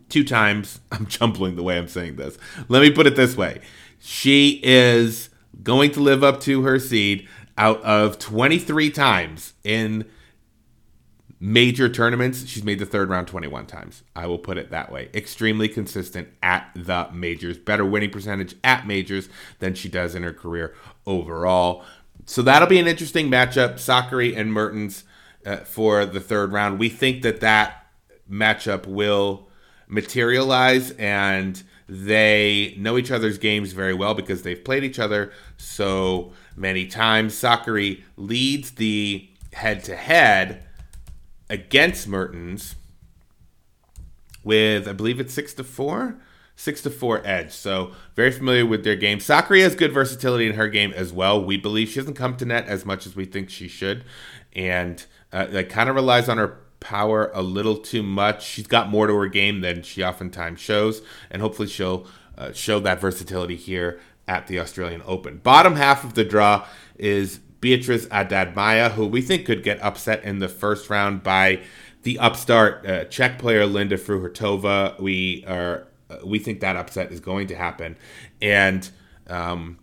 two 0.08 0.22
times. 0.22 0.80
I'm 0.92 1.06
jumbling 1.06 1.56
the 1.56 1.62
way 1.62 1.78
I'm 1.78 1.88
saying 1.88 2.16
this. 2.16 2.38
Let 2.68 2.82
me 2.82 2.90
put 2.90 3.06
it 3.06 3.16
this 3.16 3.36
way: 3.36 3.60
she 3.98 4.60
is 4.62 5.30
going 5.62 5.90
to 5.92 6.00
live 6.00 6.22
up 6.22 6.40
to 6.42 6.62
her 6.62 6.78
seed 6.78 7.28
out 7.58 7.82
of 7.82 8.18
23 8.18 8.90
times 8.90 9.52
in 9.64 10.06
major 11.40 11.88
tournaments, 11.88 12.46
she's 12.46 12.62
made 12.62 12.78
the 12.78 12.86
third 12.86 13.08
round 13.08 13.26
21 13.26 13.66
times. 13.66 14.02
I 14.14 14.26
will 14.26 14.38
put 14.38 14.58
it 14.58 14.70
that 14.70 14.92
way. 14.92 15.08
Extremely 15.14 15.68
consistent 15.68 16.28
at 16.42 16.70
the 16.74 17.08
majors. 17.12 17.56
Better 17.56 17.84
winning 17.84 18.10
percentage 18.10 18.54
at 18.62 18.86
majors 18.86 19.30
than 19.58 19.74
she 19.74 19.88
does 19.88 20.14
in 20.14 20.22
her 20.22 20.34
career 20.34 20.74
overall. 21.06 21.82
So 22.26 22.42
that'll 22.42 22.68
be 22.68 22.78
an 22.78 22.86
interesting 22.86 23.30
matchup. 23.30 23.74
Sakkari 23.74 24.36
and 24.36 24.52
Mertens 24.52 25.04
uh, 25.46 25.56
for 25.58 26.04
the 26.04 26.20
third 26.20 26.52
round. 26.52 26.78
We 26.78 26.90
think 26.90 27.22
that 27.22 27.40
that 27.40 27.86
matchup 28.30 28.86
will 28.86 29.48
materialize 29.88 30.92
and 30.92 31.62
they 31.88 32.74
know 32.78 32.96
each 32.98 33.10
other's 33.10 33.38
games 33.38 33.72
very 33.72 33.94
well 33.94 34.14
because 34.14 34.42
they've 34.42 34.62
played 34.62 34.84
each 34.84 34.98
other 34.98 35.32
so 35.56 36.32
many 36.54 36.86
times. 36.86 37.34
Sakkari 37.34 38.02
leads 38.16 38.72
the 38.72 39.28
head 39.52 39.82
to 39.84 39.96
head 39.96 40.66
against 41.50 42.08
Mertens 42.08 42.76
with 44.42 44.88
I 44.88 44.92
believe 44.92 45.20
it's 45.20 45.34
six 45.34 45.52
to 45.54 45.64
four, 45.64 46.16
six 46.56 46.80
to 46.82 46.90
four 46.90 47.20
edge. 47.26 47.52
So 47.52 47.92
very 48.14 48.30
familiar 48.30 48.64
with 48.64 48.84
their 48.84 48.96
game. 48.96 49.18
Sakkari 49.18 49.62
has 49.62 49.74
good 49.74 49.92
versatility 49.92 50.46
in 50.46 50.54
her 50.54 50.68
game 50.68 50.92
as 50.94 51.12
well. 51.12 51.44
We 51.44 51.58
believe 51.58 51.88
she 51.88 52.00
doesn't 52.00 52.14
come 52.14 52.36
to 52.38 52.46
net 52.46 52.66
as 52.66 52.86
much 52.86 53.06
as 53.06 53.14
we 53.14 53.26
think 53.26 53.50
she 53.50 53.68
should, 53.68 54.04
and 54.54 55.04
uh, 55.32 55.46
that 55.46 55.68
kind 55.68 55.90
of 55.90 55.96
relies 55.96 56.28
on 56.28 56.38
her 56.38 56.58
power 56.78 57.30
a 57.34 57.42
little 57.42 57.76
too 57.76 58.02
much. 58.02 58.42
She's 58.42 58.66
got 58.66 58.88
more 58.88 59.06
to 59.06 59.14
her 59.14 59.26
game 59.26 59.60
than 59.60 59.82
she 59.82 60.02
oftentimes 60.02 60.60
shows, 60.60 61.02
and 61.30 61.42
hopefully 61.42 61.68
she'll 61.68 62.06
uh, 62.38 62.52
show 62.52 62.80
that 62.80 63.00
versatility 63.00 63.56
here 63.56 64.00
at 64.26 64.46
the 64.46 64.58
Australian 64.60 65.02
Open. 65.04 65.38
Bottom 65.38 65.76
half 65.76 66.04
of 66.04 66.14
the 66.14 66.24
draw 66.24 66.66
is 66.96 67.40
Beatriz 67.60 68.08
Haddad 68.10 68.54
Maia, 68.56 68.90
who 68.90 69.06
we 69.06 69.20
think 69.20 69.46
could 69.46 69.62
get 69.62 69.82
upset 69.82 70.24
in 70.24 70.38
the 70.38 70.48
first 70.48 70.88
round 70.88 71.22
by 71.22 71.60
the 72.02 72.18
upstart 72.18 72.86
uh, 72.86 73.04
Czech 73.04 73.38
player 73.38 73.66
Linda 73.66 73.96
Fruhvirtova. 73.96 74.98
We 75.00 75.44
are 75.46 75.86
uh, 76.08 76.16
we 76.24 76.38
think 76.38 76.60
that 76.60 76.76
upset 76.76 77.12
is 77.12 77.20
going 77.20 77.46
to 77.48 77.54
happen, 77.54 77.96
and 78.40 78.88
um, 79.28 79.78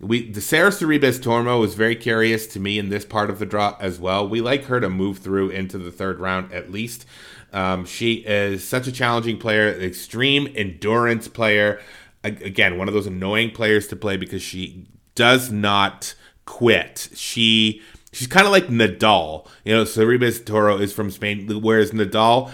we 0.00 0.30
the 0.30 0.40
Sara 0.40 0.70
Sorribes 0.70 1.20
Tormo 1.20 1.60
was 1.60 1.74
very 1.74 1.94
curious 1.94 2.46
to 2.48 2.60
me 2.60 2.78
in 2.78 2.88
this 2.88 3.04
part 3.04 3.28
of 3.28 3.38
the 3.38 3.46
draw 3.46 3.76
as 3.80 4.00
well. 4.00 4.26
We 4.26 4.40
like 4.40 4.64
her 4.64 4.80
to 4.80 4.88
move 4.88 5.18
through 5.18 5.50
into 5.50 5.78
the 5.78 5.90
third 5.90 6.18
round 6.18 6.52
at 6.52 6.70
least. 6.70 7.04
Um, 7.52 7.84
she 7.84 8.14
is 8.14 8.66
such 8.66 8.86
a 8.86 8.92
challenging 8.92 9.38
player, 9.38 9.68
extreme 9.68 10.52
endurance 10.54 11.28
player. 11.28 11.80
Again, 12.22 12.78
one 12.78 12.86
of 12.86 12.94
those 12.94 13.06
annoying 13.06 13.50
players 13.50 13.88
to 13.88 13.96
play 13.96 14.16
because 14.16 14.42
she 14.42 14.86
does 15.14 15.50
not 15.50 16.14
quit. 16.44 17.08
She 17.14 17.82
she's 18.12 18.26
kind 18.26 18.46
of 18.46 18.52
like 18.52 18.66
Nadal. 18.68 19.46
You 19.64 19.74
know, 19.74 19.84
Sorribes 19.84 20.42
Tormo 20.42 20.80
is 20.80 20.92
from 20.92 21.10
Spain, 21.10 21.48
whereas 21.62 21.92
Nadal 21.92 22.52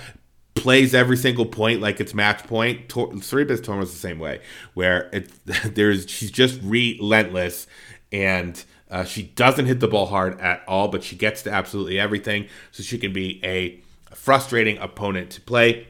plays 0.54 0.94
every 0.94 1.16
single 1.16 1.46
point 1.46 1.80
like 1.80 2.00
it's 2.00 2.14
match 2.14 2.44
point. 2.44 2.88
Tor- 2.88 3.12
Sorribes 3.12 3.60
Tormo 3.60 3.82
is 3.82 3.92
the 3.92 3.98
same 3.98 4.18
way, 4.18 4.40
where 4.74 5.08
it 5.12 5.30
there's 5.74 6.08
she's 6.10 6.30
just 6.30 6.60
relentless 6.62 7.66
and 8.12 8.64
uh, 8.90 9.04
she 9.04 9.22
doesn't 9.24 9.66
hit 9.66 9.80
the 9.80 9.88
ball 9.88 10.06
hard 10.06 10.40
at 10.40 10.62
all, 10.68 10.88
but 10.88 11.02
she 11.02 11.16
gets 11.16 11.42
to 11.42 11.50
absolutely 11.50 11.98
everything, 11.98 12.46
so 12.70 12.82
she 12.82 12.98
can 12.98 13.12
be 13.12 13.40
a 13.44 13.80
frustrating 14.14 14.78
opponent 14.78 15.30
to 15.30 15.40
play. 15.40 15.88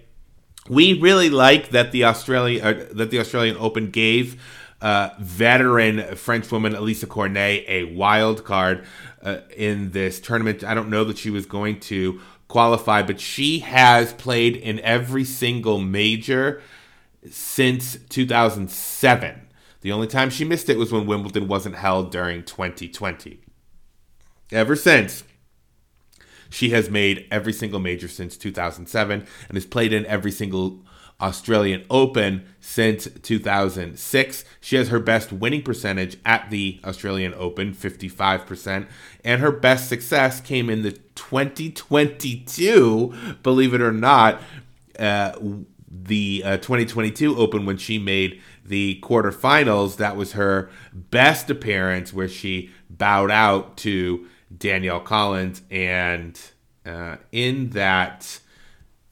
We 0.69 0.99
really 0.99 1.31
like 1.31 1.71
that 1.71 1.93
the 1.93 2.05
Australian 2.05 2.65
uh, 2.65 2.87
that 2.93 3.11
the 3.11 3.21
Australian 3.21 3.57
Open 3.59 3.91
gave 3.91 4.43
uh, 4.81 5.11
veteran 5.19 6.17
French 6.17 6.51
woman 6.51 6.75
Alizé 6.75 7.09
Cornet 7.09 7.65
a 7.67 7.85
wild 7.85 8.45
card 8.45 8.85
uh, 9.23 9.39
in 9.57 9.91
this 9.91 10.21
tournament. 10.21 10.63
I 10.63 10.75
don't 10.75 10.91
know 10.91 11.05
that 11.05 11.19
she 11.19 11.31
was 11.31 11.47
going 11.47 11.81
to 11.81 12.21
qualify, 12.49 13.03
but 13.03 13.21
she 13.21 13.61
has 13.61 14.13
played 14.13 14.57
in 14.57 14.81
every 14.81 15.25
single 15.25 15.79
major 15.79 16.63
since 17.31 17.97
2007. 18.09 19.43
The 19.81 19.93
only 19.93 20.07
time 20.07 20.31
she 20.31 20.45
missed 20.45 20.69
it 20.69 20.79
was 20.79 20.93
when 20.93 21.07
Wimbledon 21.07 21.49
wasn't 21.49 21.77
held 21.77 22.11
during 22.11 22.43
2020. 22.45 23.41
Ever 24.53 24.77
since, 24.77 25.25
she 26.51 26.71
has 26.71 26.89
made 26.91 27.27
every 27.31 27.53
single 27.53 27.81
major 27.81 28.09
since 28.09 28.37
2007 28.37 29.27
and 29.49 29.57
has 29.57 29.67
played 29.67 29.93
in 29.93 30.07
every 30.07 30.31
single 30.31 30.86
Australian 31.21 31.85
Open 31.89 32.45
since 32.61 33.09
2006. 33.23 34.45
She 34.61 34.77
has 34.77 34.89
her 34.89 35.01
best 35.01 35.33
winning 35.33 35.63
percentage 35.63 36.19
at 36.25 36.51
the 36.51 36.81
Australian 36.85 37.33
Open, 37.35 37.73
55%, 37.73 38.87
and 39.25 39.41
her 39.41 39.53
best 39.53 39.89
success 39.89 40.41
came 40.41 40.69
in 40.69 40.83
the 40.83 40.93
2022, 41.15 43.15
believe 43.43 43.73
it 43.73 43.81
or 43.81 43.93
not, 43.93 44.43
uh, 44.99 45.33
the 45.89 46.43
uh, 46.45 46.57
2022 46.59 47.37
Open 47.37 47.65
when 47.65 47.79
she 47.79 47.99
made 47.99 48.43
the 48.65 49.01
quarterfinals. 49.03 49.97
That 49.97 50.17
was 50.17 50.33
her 50.33 50.69
best 50.93 51.49
appearance 51.49 52.13
where 52.13 52.29
she 52.29 52.71
bowed 52.91 53.31
out 53.31 53.79
to 53.79 54.27
Danielle 54.57 55.01
Collins. 55.01 55.63
And 55.71 56.39
uh, 56.85 57.17
in 57.33 57.71
that 57.71 58.41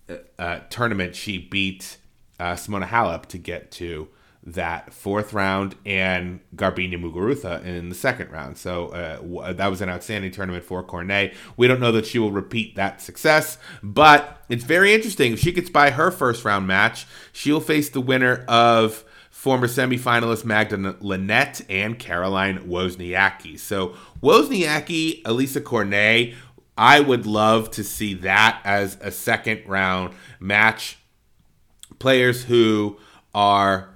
uh, 0.08 0.14
uh 0.38 0.60
tournament, 0.70 1.14
she 1.14 1.38
beat 1.38 1.98
uh, 2.38 2.54
Simona 2.54 2.86
Halep 2.86 3.26
to 3.26 3.38
get 3.38 3.70
to 3.72 4.08
that 4.46 4.92
fourth 4.92 5.32
round 5.32 5.74
and 5.86 6.40
Garbiñe 6.54 7.00
Muguruza 7.00 7.64
in 7.64 7.88
the 7.88 7.94
second 7.94 8.30
round. 8.30 8.58
So 8.58 8.88
uh, 8.88 9.52
that 9.54 9.68
was 9.68 9.80
an 9.80 9.88
outstanding 9.88 10.32
tournament 10.32 10.64
for 10.64 10.82
Cornet. 10.82 11.34
We 11.56 11.66
don't 11.66 11.80
know 11.80 11.92
that 11.92 12.04
she 12.04 12.18
will 12.18 12.30
repeat 12.30 12.76
that 12.76 13.00
success, 13.00 13.56
but 13.82 14.44
it's 14.50 14.64
very 14.64 14.92
interesting. 14.92 15.32
If 15.32 15.40
she 15.40 15.52
gets 15.52 15.70
by 15.70 15.90
her 15.90 16.10
first 16.10 16.44
round 16.44 16.66
match, 16.66 17.06
she'll 17.32 17.60
face 17.60 17.88
the 17.88 18.02
winner 18.02 18.44
of 18.46 19.04
former 19.30 19.66
semifinalist 19.66 20.44
Magda 20.44 20.96
Linette 21.00 21.62
and 21.70 21.98
Caroline 21.98 22.68
Wozniacki. 22.68 23.58
So 23.58 23.94
Wozniacki, 24.22 25.22
Elisa 25.24 25.62
Cornet, 25.62 26.34
I 26.76 27.00
would 27.00 27.26
love 27.26 27.70
to 27.72 27.84
see 27.84 28.14
that 28.14 28.60
as 28.64 28.98
a 29.00 29.10
second 29.10 29.62
round 29.66 30.14
match. 30.40 30.98
Players 31.98 32.44
who 32.44 32.98
are 33.34 33.94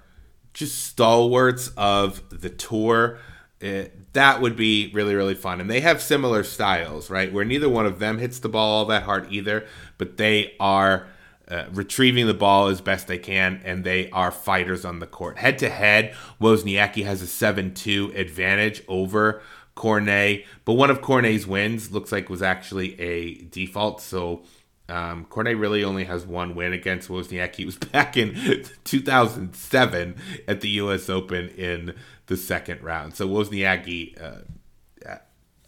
just 0.53 0.85
stalwarts 0.85 1.73
of 1.77 2.23
the 2.31 2.51
tour. 2.51 3.19
It, 3.61 4.13
that 4.13 4.41
would 4.41 4.57
be 4.57 4.91
really 4.95 5.17
really 5.17 5.35
fun 5.35 5.61
and 5.61 5.69
they 5.69 5.81
have 5.81 6.01
similar 6.01 6.45
styles 6.45 7.11
right 7.11 7.33
where 7.33 7.45
neither 7.45 7.69
one 7.69 7.87
of 7.87 7.99
them 7.99 8.19
hits 8.19 8.39
the 8.39 8.49
ball 8.49 8.79
all 8.79 8.85
that 8.85 9.03
hard 9.03 9.27
either 9.33 9.67
but 9.97 10.17
they 10.17 10.55
are 10.61 11.09
uh, 11.49 11.65
retrieving 11.73 12.27
the 12.27 12.35
ball 12.35 12.69
as 12.69 12.81
best 12.81 13.09
they 13.09 13.19
can 13.19 13.61
and 13.65 13.83
they 13.83 14.09
are 14.11 14.31
fighters 14.31 14.85
on 14.85 15.01
the 15.01 15.07
court 15.09 15.39
head 15.39 15.59
to 15.59 15.69
head 15.69 16.15
wozniacki 16.41 17.05
has 17.05 17.21
a 17.21 17.25
7-2 17.25 18.17
advantage 18.17 18.83
over 18.87 19.43
cornet 19.79 20.45
but 20.65 20.73
one 20.73 20.91
of 20.91 21.01
cornet's 21.01 21.47
wins 21.47 21.93
looks 21.93 22.11
like 22.11 22.29
was 22.29 22.43
actually 22.43 22.99
a 23.01 23.35
default 23.45 24.01
so 24.01 24.43
um, 24.91 25.27
Cornet 25.27 25.59
really 25.59 25.85
only 25.85 26.05
has 26.05 26.25
one 26.25 26.55
win 26.55 26.73
against 26.73 27.11
Wozniacki. 27.11 27.57
He 27.57 27.65
was 27.67 27.77
back 27.93 28.17
in 28.17 28.65
2007 28.85 30.17
at 30.49 30.63
the 30.63 30.69
U.S. 30.71 31.11
Open 31.11 31.51
in 31.51 31.95
the 32.25 32.39
second 32.39 32.83
round. 32.83 33.15
So 33.15 33.29
Wozniacki 33.29 34.19
uh, 34.19 35.19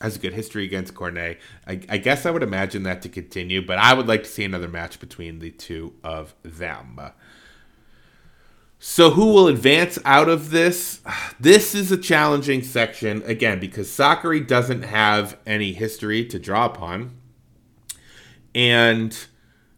has 0.01 0.17
a 0.17 0.19
good 0.19 0.33
history 0.33 0.65
against 0.65 0.95
Cornet. 0.95 1.39
I, 1.67 1.81
I, 1.89 1.99
guess 1.99 2.25
I 2.25 2.31
would 2.31 2.43
imagine 2.43 2.85
that 2.85 3.03
to 3.03 3.09
continue, 3.09 3.65
but 3.65 3.79
I 3.79 3.93
would 3.93 4.09
like 4.09 4.23
to 4.23 4.29
see 4.29 4.45
another 4.45 4.69
match 4.69 4.99
between 4.99 5.41
the 5.41 5.51
two 5.51 5.93
of 6.03 6.35
them. 6.43 6.99
So, 8.83 9.11
who 9.11 9.27
will 9.35 9.47
advance 9.47 9.99
out 10.07 10.31
of 10.31 10.51
this? 10.51 11.01
This 11.39 11.75
is 11.75 11.91
a 11.91 11.97
challenging 11.97 12.63
section, 12.63 13.23
again, 13.25 13.61
because 13.61 13.89
Sakkari 13.89 14.47
doesn't 14.47 14.83
have 14.83 15.39
any 15.47 15.73
history 15.73 16.25
to 16.27 16.39
draw 16.39 16.67
upon. 16.67 17.17
And, 18.55 19.17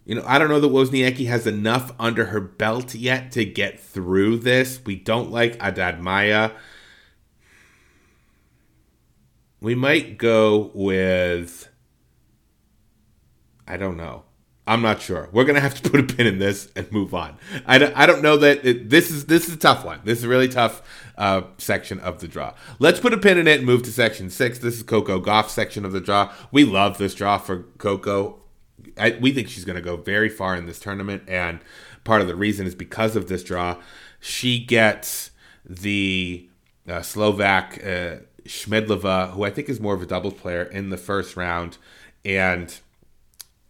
you 0.04 0.16
know, 0.16 0.24
I 0.26 0.40
don't 0.40 0.48
know 0.48 0.58
that 0.58 0.72
Wozniacki 0.72 1.28
has 1.28 1.46
enough 1.46 1.92
under 2.00 2.26
her 2.26 2.40
belt 2.40 2.96
yet 2.96 3.30
to 3.32 3.44
get 3.44 3.78
through 3.78 4.38
this. 4.38 4.80
We 4.84 4.96
don't 4.96 5.30
like 5.30 5.60
Haddad 5.60 6.00
Maia. 6.00 6.50
We 9.60 9.76
might 9.76 10.18
go 10.18 10.72
with. 10.74 11.68
I 13.68 13.76
don't 13.76 13.96
know. 13.96 14.24
I'm 14.66 14.81
not 14.81 15.03
sure. 15.03 15.29
We're 15.33 15.44
gonna 15.44 15.61
have 15.61 15.81
to 15.81 15.90
put 15.90 16.01
a 16.01 16.03
pin 16.05 16.27
in 16.27 16.38
this 16.38 16.70
and 16.77 16.90
move 16.92 17.14
on. 17.14 17.37
I 17.66 17.79
don't, 17.79 17.96
I 17.96 18.07
don't 18.07 18.22
know 18.22 18.37
that 18.37 18.64
it, 18.64 18.90
this 18.90 19.11
is 19.11 19.27
this 19.27 19.48
is 19.48 19.55
a 19.55 19.59
tough 19.59 19.85
one. 19.85 20.01
This 20.05 20.18
is 20.18 20.25
a 20.25 20.29
really 20.29 20.48
tough 20.48 20.83
uh, 21.18 21.42
section 21.59 21.98
of 22.01 22.20
the 22.20 22.29
draw. 22.29 22.55
Let's 22.79 23.01
put 23.01 23.12
a 23.12 23.18
pin 23.18 23.38
in 23.38 23.48
it 23.48 23.59
and 23.59 23.66
move 23.66 23.83
to 23.85 23.92
section 23.92 24.31
six. 24.31 24.59
This 24.59 24.77
is 24.77 24.83
Coco 24.83 25.20
Gauff 25.20 25.48
section 25.48 25.85
of 25.85 25.92
the 25.92 26.01
draw. 26.01 26.33
We 26.53 26.64
love 26.64 26.98
this 26.98 27.14
draw 27.14 27.38
for 27.38 27.64
Coco. 27.79 28.40
I, 28.96 29.16
we 29.20 29.33
think 29.33 29.48
she's 29.48 29.64
to 29.64 29.81
go 29.81 29.96
very 29.96 30.29
far 30.29 30.57
in 30.57 30.66
this 30.66 30.79
tournament, 30.79 31.25
and 31.27 31.61
part 32.05 32.20
of 32.20 32.29
the 32.29 32.37
reason 32.37 32.66
is 32.66 32.75
because 32.75 33.16
of 33.16 33.29
this 33.29 33.42
draw. 33.42 33.79
She 34.20 34.64
gets 34.64 35.31
the 35.64 36.48
uh, 36.88 37.03
Slovak 37.03 37.85
uh, 37.85 38.16
who 38.44 39.44
I 39.44 39.51
think 39.51 39.68
is 39.68 39.81
more 39.81 39.94
of 39.94 40.03
a 40.03 40.07
doubles 40.07 40.35
player, 40.35 40.62
in 40.62 40.90
the 40.90 40.96
first 40.96 41.37
round, 41.37 41.79
and 42.25 42.79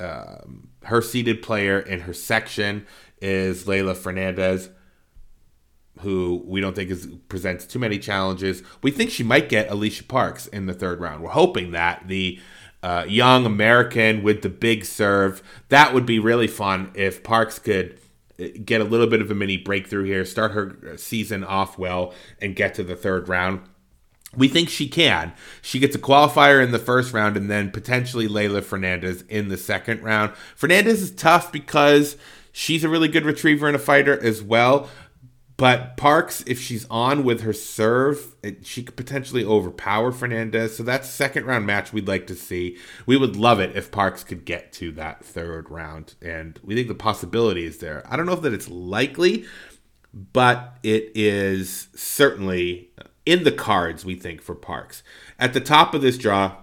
um, 0.01 0.69
her 0.85 1.03
seeded 1.03 1.43
player 1.43 1.79
in 1.79 2.01
her 2.01 2.13
section 2.13 2.87
is 3.21 3.65
Leylah 3.65 3.97
Fernandez, 3.97 4.71
who 6.01 6.43
we 6.47 6.61
don't 6.61 6.75
think 6.75 6.91
is 6.91 7.07
presents 7.29 7.67
too 7.67 7.79
many 7.79 7.99
challenges. 7.99 8.63
We 8.83 8.91
think 8.91 9.11
she 9.11 9.23
might 9.23 9.49
get 9.49 9.71
Alicia 9.71 10.05
Parks 10.05 10.47
in 10.49 10.67
the 10.67 10.75
third 10.75 11.01
round. 11.01 11.23
We're 11.23 11.31
hoping 11.31 11.71
that 11.73 12.09
the 12.09 12.41
uh, 12.83 13.05
young 13.09 13.47
American 13.47 14.23
with 14.23 14.43
the 14.43 14.49
big 14.49 14.85
serve. 14.85 15.43
That 15.69 15.95
would 15.95 16.07
be 16.07 16.19
really 16.19 16.49
fun 16.49 16.91
if 16.95 17.23
Parks 17.23 17.59
could 17.59 17.99
uh, 18.41 18.47
get 18.65 18.81
a 18.81 18.85
little 18.85 19.07
bit 19.07 19.21
of 19.21 19.31
a 19.31 19.35
mini 19.35 19.57
breakthrough 19.57 20.05
here, 20.05 20.25
start 20.25 20.53
her 20.53 20.97
season 20.97 21.45
off 21.45 21.79
well, 21.79 22.13
and 22.41 22.57
get 22.57 22.75
to 22.75 22.83
the 22.83 22.97
third 22.97 23.29
round. 23.29 23.61
We 24.35 24.49
think 24.49 24.69
she 24.71 24.89
can. 24.89 25.33
She 25.61 25.79
gets 25.79 25.95
a 25.95 25.99
qualifier 25.99 26.63
in 26.63 26.73
the 26.73 26.79
first 26.79 27.13
round 27.13 27.37
and 27.37 27.51
then 27.51 27.71
potentially 27.71 28.29
Leylah 28.29 28.65
Fernandez 28.65 29.23
in 29.29 29.49
the 29.49 29.59
second 29.59 30.03
round. 30.03 30.33
Fernandez 30.57 31.03
is 31.03 31.11
tough 31.11 31.53
because 31.53 32.17
she's 32.51 32.83
a 32.83 32.89
really 32.89 33.09
good 33.09 33.27
retriever 33.27 33.67
and 33.67 33.77
a 33.77 33.79
fighter 33.79 34.19
as 34.23 34.43
well. 34.43 34.89
But 35.59 35.97
Parks, 35.97 36.43
if 36.47 36.61
she's 36.61 36.87
on 36.91 37.25
with 37.25 37.43
her 37.43 37.53
serve, 37.53 38.35
it, 38.43 38.67
she 38.67 38.83
could 38.83 38.97
potentially 38.97 39.45
overpower 39.45 40.11
Fernandez. 40.11 40.77
So 40.77 40.83
that's 40.83 41.09
second 41.09 41.45
round 41.47 41.67
match 41.67 41.93
we'd 41.93 42.09
like 42.09 42.27
to 42.29 42.35
see. 42.35 42.79
We 43.07 43.17
would 43.17 43.37
love 43.37 43.61
it 43.61 43.77
if 43.77 43.93
Parks 43.93 44.25
could 44.25 44.45
get 44.45 44.73
to 44.73 44.91
that 44.93 45.25
third 45.25 45.71
round, 45.71 46.15
and 46.21 46.59
we 46.65 46.75
think 46.75 46.89
the 46.89 46.95
possibility 46.95 47.65
is 47.65 47.79
there. 47.79 48.03
I 48.09 48.17
don't 48.17 48.27
know 48.27 48.33
if 48.33 48.43
that 48.43 48.55
it's 48.55 48.69
likely, 48.69 49.45
but 50.13 50.79
it 50.83 51.13
is 51.15 51.89
certainly 51.95 52.91
in 53.27 53.45
the 53.45 53.53
cards. 53.53 54.05
We 54.05 54.15
think 54.15 54.43
for 54.43 54.55
Parks 54.55 55.03
at 55.39 55.53
the 55.53 55.61
top 55.61 55.95
of 55.95 56.03
this 56.03 56.19
draw. 56.19 56.57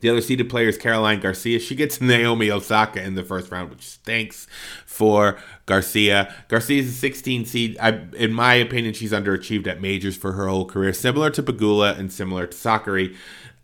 The 0.00 0.08
other 0.08 0.20
seeded 0.20 0.50
player 0.50 0.66
is 0.66 0.76
Caroline 0.76 1.20
Garcia. 1.20 1.60
She 1.60 1.76
gets 1.76 2.00
Naomi 2.00 2.50
Osaka 2.50 3.00
in 3.00 3.14
the 3.14 3.22
first 3.22 3.52
round, 3.52 3.70
which 3.70 3.88
stinks 3.88 4.48
for 4.84 5.38
Garcia. 5.64 6.34
Garcia 6.48 6.82
is 6.82 6.88
a 6.88 6.92
16 6.92 7.44
seed. 7.44 7.76
I, 7.80 8.06
in 8.16 8.32
my 8.32 8.54
opinion, 8.54 8.94
she's 8.94 9.12
underachieved 9.12 9.68
at 9.68 9.80
majors 9.80 10.16
for 10.16 10.32
her 10.32 10.48
whole 10.48 10.64
career, 10.64 10.92
similar 10.92 11.30
to 11.30 11.42
Pegula 11.42 11.96
and 11.96 12.12
similar 12.12 12.48
to 12.48 12.56
Sakkari, 12.56 13.14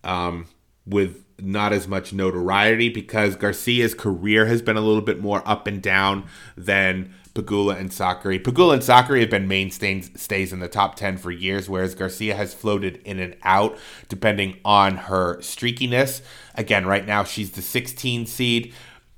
um, 0.04 0.46
with 0.86 1.24
not 1.40 1.72
as 1.72 1.88
much 1.88 2.12
notoriety 2.12 2.88
because 2.88 3.36
Garcia's 3.36 3.94
career 3.94 4.46
has 4.46 4.62
been 4.62 4.76
a 4.76 4.80
little 4.80 5.02
bit 5.02 5.20
more 5.20 5.42
up 5.44 5.66
and 5.66 5.82
down 5.82 6.24
than 6.56 7.14
Pegula 7.28 7.78
and 7.78 7.90
Sakkari. 7.90 8.42
Pegula 8.42 8.74
and 8.74 8.82
Sakkari 8.82 9.20
have 9.20 9.30
been 9.30 9.48
mainstays 9.48 10.10
stays 10.20 10.52
in 10.52 10.60
the 10.60 10.68
top 10.68 10.96
10 10.96 11.18
for 11.18 11.30
years, 11.30 11.68
whereas 11.68 11.94
Garcia 11.94 12.34
has 12.34 12.54
floated 12.54 13.00
in 13.04 13.18
and 13.18 13.36
out 13.42 13.78
depending 14.08 14.58
on 14.64 14.96
her 14.96 15.36
streakiness. 15.36 16.22
Again, 16.54 16.86
right 16.86 17.06
now 17.06 17.24
she's 17.24 17.52
the 17.52 17.62
16 17.62 18.26
seed. 18.26 18.74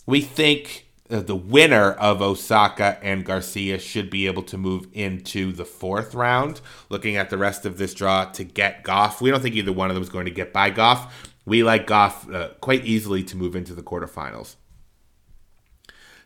We 0.06 0.20
think 0.20 0.86
uh, 1.10 1.20
the 1.20 1.36
winner 1.36 1.92
of 1.92 2.22
Osaka 2.22 2.98
and 3.02 3.24
Garcia 3.24 3.78
should 3.78 4.10
be 4.10 4.26
able 4.26 4.42
to 4.44 4.56
move 4.56 4.86
into 4.92 5.52
the 5.52 5.64
fourth 5.64 6.14
round. 6.14 6.60
Looking 6.88 7.16
at 7.16 7.30
the 7.30 7.38
rest 7.38 7.66
of 7.66 7.78
this 7.78 7.94
draw 7.94 8.26
to 8.26 8.44
get 8.44 8.84
Gauff, 8.84 9.20
we 9.20 9.30
don't 9.30 9.40
think 9.40 9.56
either 9.56 9.72
one 9.72 9.90
of 9.90 9.94
them 9.94 10.02
is 10.02 10.08
going 10.08 10.26
to 10.26 10.30
get 10.30 10.52
by 10.52 10.70
Gauff. 10.70 11.10
We 11.44 11.62
like 11.64 11.86
Gauff 11.86 12.32
uh, 12.32 12.50
quite 12.60 12.84
easily 12.84 13.24
to 13.24 13.36
move 13.36 13.56
into 13.56 13.74
the 13.74 13.82
quarterfinals. 13.82 14.56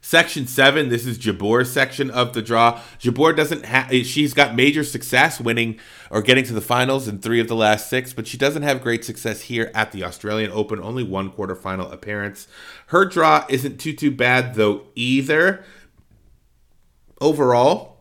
Section 0.06 0.46
seven, 0.46 0.90
this 0.90 1.06
is 1.06 1.16
Jabeur's 1.16 1.72
section 1.72 2.10
of 2.10 2.34
the 2.34 2.42
draw. 2.42 2.78
Jabor 2.98 3.32
doesn't 3.32 3.64
have, 3.64 3.90
she's 4.04 4.34
got 4.34 4.54
major 4.54 4.84
success 4.84 5.40
winning 5.40 5.80
or 6.10 6.20
getting 6.20 6.44
to 6.44 6.52
the 6.52 6.60
finals 6.60 7.08
in 7.08 7.20
three 7.20 7.40
of 7.40 7.48
the 7.48 7.56
last 7.56 7.88
six, 7.88 8.12
but 8.12 8.26
she 8.26 8.36
doesn't 8.36 8.64
have 8.64 8.82
great 8.82 9.02
success 9.02 9.40
here 9.40 9.70
at 9.74 9.92
the 9.92 10.04
Australian 10.04 10.50
Open, 10.50 10.78
only 10.78 11.02
one 11.02 11.30
quarterfinal 11.30 11.90
appearance. 11.90 12.46
Her 12.88 13.06
draw 13.06 13.46
isn't 13.48 13.80
too, 13.80 13.94
too 13.94 14.10
bad 14.10 14.56
though 14.56 14.82
either. 14.94 15.64
Overall, 17.18 17.96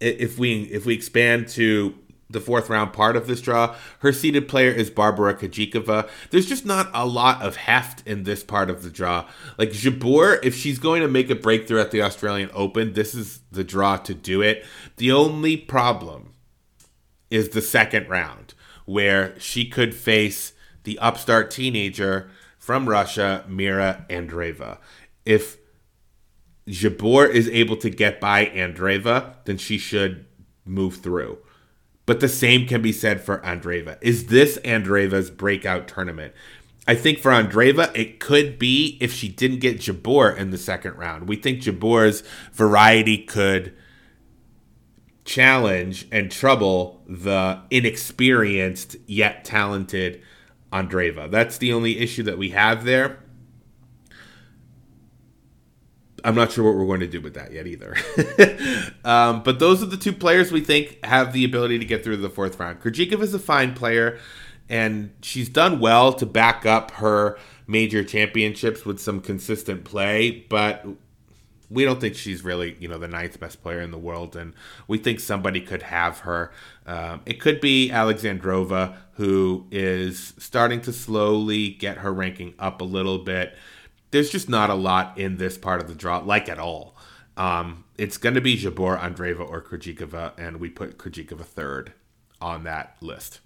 if 0.00 0.38
we 0.38 0.62
if 0.62 0.86
we 0.86 0.94
expand 0.94 1.48
to 1.48 1.94
the 2.28 2.40
fourth 2.40 2.68
round 2.68 2.92
part 2.92 3.16
of 3.16 3.26
this 3.26 3.40
draw. 3.40 3.76
Her 4.00 4.12
seeded 4.12 4.48
player 4.48 4.70
is 4.70 4.90
Barbara 4.90 5.34
Krejcikova. 5.34 6.08
There's 6.30 6.46
just 6.46 6.66
not 6.66 6.90
a 6.92 7.06
lot 7.06 7.42
of 7.42 7.56
heft 7.56 8.06
in 8.06 8.24
this 8.24 8.42
part 8.42 8.68
of 8.68 8.82
the 8.82 8.90
draw. 8.90 9.28
Like 9.58 9.70
Jabeur, 9.70 10.40
if 10.42 10.54
she's 10.54 10.78
going 10.78 11.02
to 11.02 11.08
make 11.08 11.30
a 11.30 11.36
breakthrough 11.36 11.80
at 11.80 11.92
the 11.92 12.02
Australian 12.02 12.50
Open, 12.52 12.94
this 12.94 13.14
is 13.14 13.40
the 13.52 13.64
draw 13.64 13.96
to 13.98 14.14
do 14.14 14.42
it. 14.42 14.64
The 14.96 15.12
only 15.12 15.56
problem 15.56 16.34
is 17.30 17.50
the 17.50 17.62
second 17.62 18.08
round, 18.08 18.54
where 18.84 19.38
she 19.38 19.68
could 19.68 19.94
face 19.94 20.52
the 20.84 20.98
upstart 20.98 21.50
teenager 21.50 22.30
from 22.58 22.88
Russia, 22.88 23.44
Mira 23.48 24.04
Andreeva. 24.08 24.78
If 25.24 25.58
Jabeur 26.68 27.28
is 27.28 27.48
able 27.48 27.76
to 27.76 27.90
get 27.90 28.20
by 28.20 28.46
Andreeva, 28.46 29.36
then 29.44 29.58
she 29.58 29.78
should 29.78 30.26
move 30.64 30.96
through. 30.96 31.38
But 32.06 32.20
the 32.20 32.28
same 32.28 32.66
can 32.66 32.82
be 32.82 32.92
said 32.92 33.20
for 33.20 33.38
Andreeva. 33.38 33.98
Is 34.00 34.26
this 34.26 34.58
Andreeva's 34.58 35.30
breakout 35.30 35.88
tournament? 35.88 36.32
I 36.88 36.94
think 36.94 37.18
for 37.18 37.32
Andreeva, 37.32 37.90
it 37.96 38.20
could 38.20 38.60
be 38.60 38.96
if 39.00 39.12
she 39.12 39.28
didn't 39.28 39.58
get 39.58 39.80
Jabeur 39.80 40.36
in 40.36 40.50
the 40.50 40.58
second 40.58 40.96
round. 40.96 41.28
We 41.28 41.34
think 41.34 41.62
Jabeur's 41.62 42.22
variety 42.52 43.18
could 43.18 43.74
challenge 45.24 46.06
and 46.12 46.30
trouble 46.30 47.02
the 47.08 47.60
inexperienced 47.70 48.96
yet 49.06 49.44
talented 49.44 50.22
Andreeva. 50.72 51.28
That's 51.28 51.58
the 51.58 51.72
only 51.72 51.98
issue 51.98 52.22
that 52.22 52.38
we 52.38 52.50
have 52.50 52.84
there. 52.84 53.18
I'm 56.26 56.34
not 56.34 56.50
sure 56.50 56.64
what 56.64 56.74
we're 56.74 56.86
going 56.86 57.00
to 57.00 57.06
do 57.06 57.20
with 57.20 57.34
that 57.34 57.52
yet 57.52 57.68
either. 57.68 57.96
um, 59.04 59.44
but 59.44 59.60
those 59.60 59.80
are 59.80 59.86
the 59.86 59.96
two 59.96 60.12
players 60.12 60.50
we 60.50 60.60
think 60.60 60.98
have 61.04 61.32
the 61.32 61.44
ability 61.44 61.78
to 61.78 61.84
get 61.84 62.02
through 62.02 62.16
the 62.16 62.28
fourth 62.28 62.58
round. 62.58 62.80
Krejcikova 62.80 63.22
is 63.22 63.32
a 63.32 63.38
fine 63.38 63.74
player, 63.74 64.18
and 64.68 65.14
she's 65.22 65.48
done 65.48 65.78
well 65.78 66.12
to 66.14 66.26
back 66.26 66.66
up 66.66 66.90
her 66.92 67.38
major 67.68 68.02
championships 68.02 68.84
with 68.84 68.98
some 68.98 69.20
consistent 69.20 69.84
play, 69.84 70.44
but 70.48 70.84
we 71.70 71.84
don't 71.84 72.00
think 72.00 72.16
she's 72.16 72.42
really, 72.42 72.76
you 72.80 72.88
know, 72.88 72.98
the 72.98 73.06
ninth 73.06 73.38
best 73.38 73.62
player 73.62 73.80
in 73.80 73.92
the 73.92 73.98
world, 73.98 74.34
and 74.34 74.52
we 74.88 74.98
think 74.98 75.20
somebody 75.20 75.60
could 75.60 75.82
have 75.82 76.20
her. 76.20 76.50
Um, 76.86 77.20
it 77.24 77.40
could 77.40 77.60
be 77.60 77.90
Alexandrova, 77.90 78.96
who 79.12 79.68
is 79.70 80.34
starting 80.38 80.80
to 80.82 80.92
slowly 80.92 81.68
get 81.68 81.98
her 81.98 82.12
ranking 82.12 82.54
up 82.58 82.80
a 82.80 82.84
little 82.84 83.18
bit 83.18 83.56
there's 84.10 84.30
just 84.30 84.48
not 84.48 84.70
a 84.70 84.74
lot 84.74 85.18
in 85.18 85.36
this 85.36 85.58
part 85.58 85.80
of 85.80 85.88
the 85.88 85.94
draw, 85.94 86.18
like 86.18 86.48
at 86.48 86.58
all. 86.58 86.96
Um, 87.36 87.84
it's 87.98 88.16
going 88.16 88.34
to 88.34 88.40
be 88.40 88.56
Jabeur, 88.56 88.98
Andreeva, 88.98 89.48
or 89.48 89.60
Krejcikova, 89.62 90.32
and 90.38 90.58
we 90.58 90.70
put 90.70 90.98
Krejcikova 90.98 91.44
third 91.44 91.92
on 92.40 92.64
that 92.64 92.96
list. 93.00 93.40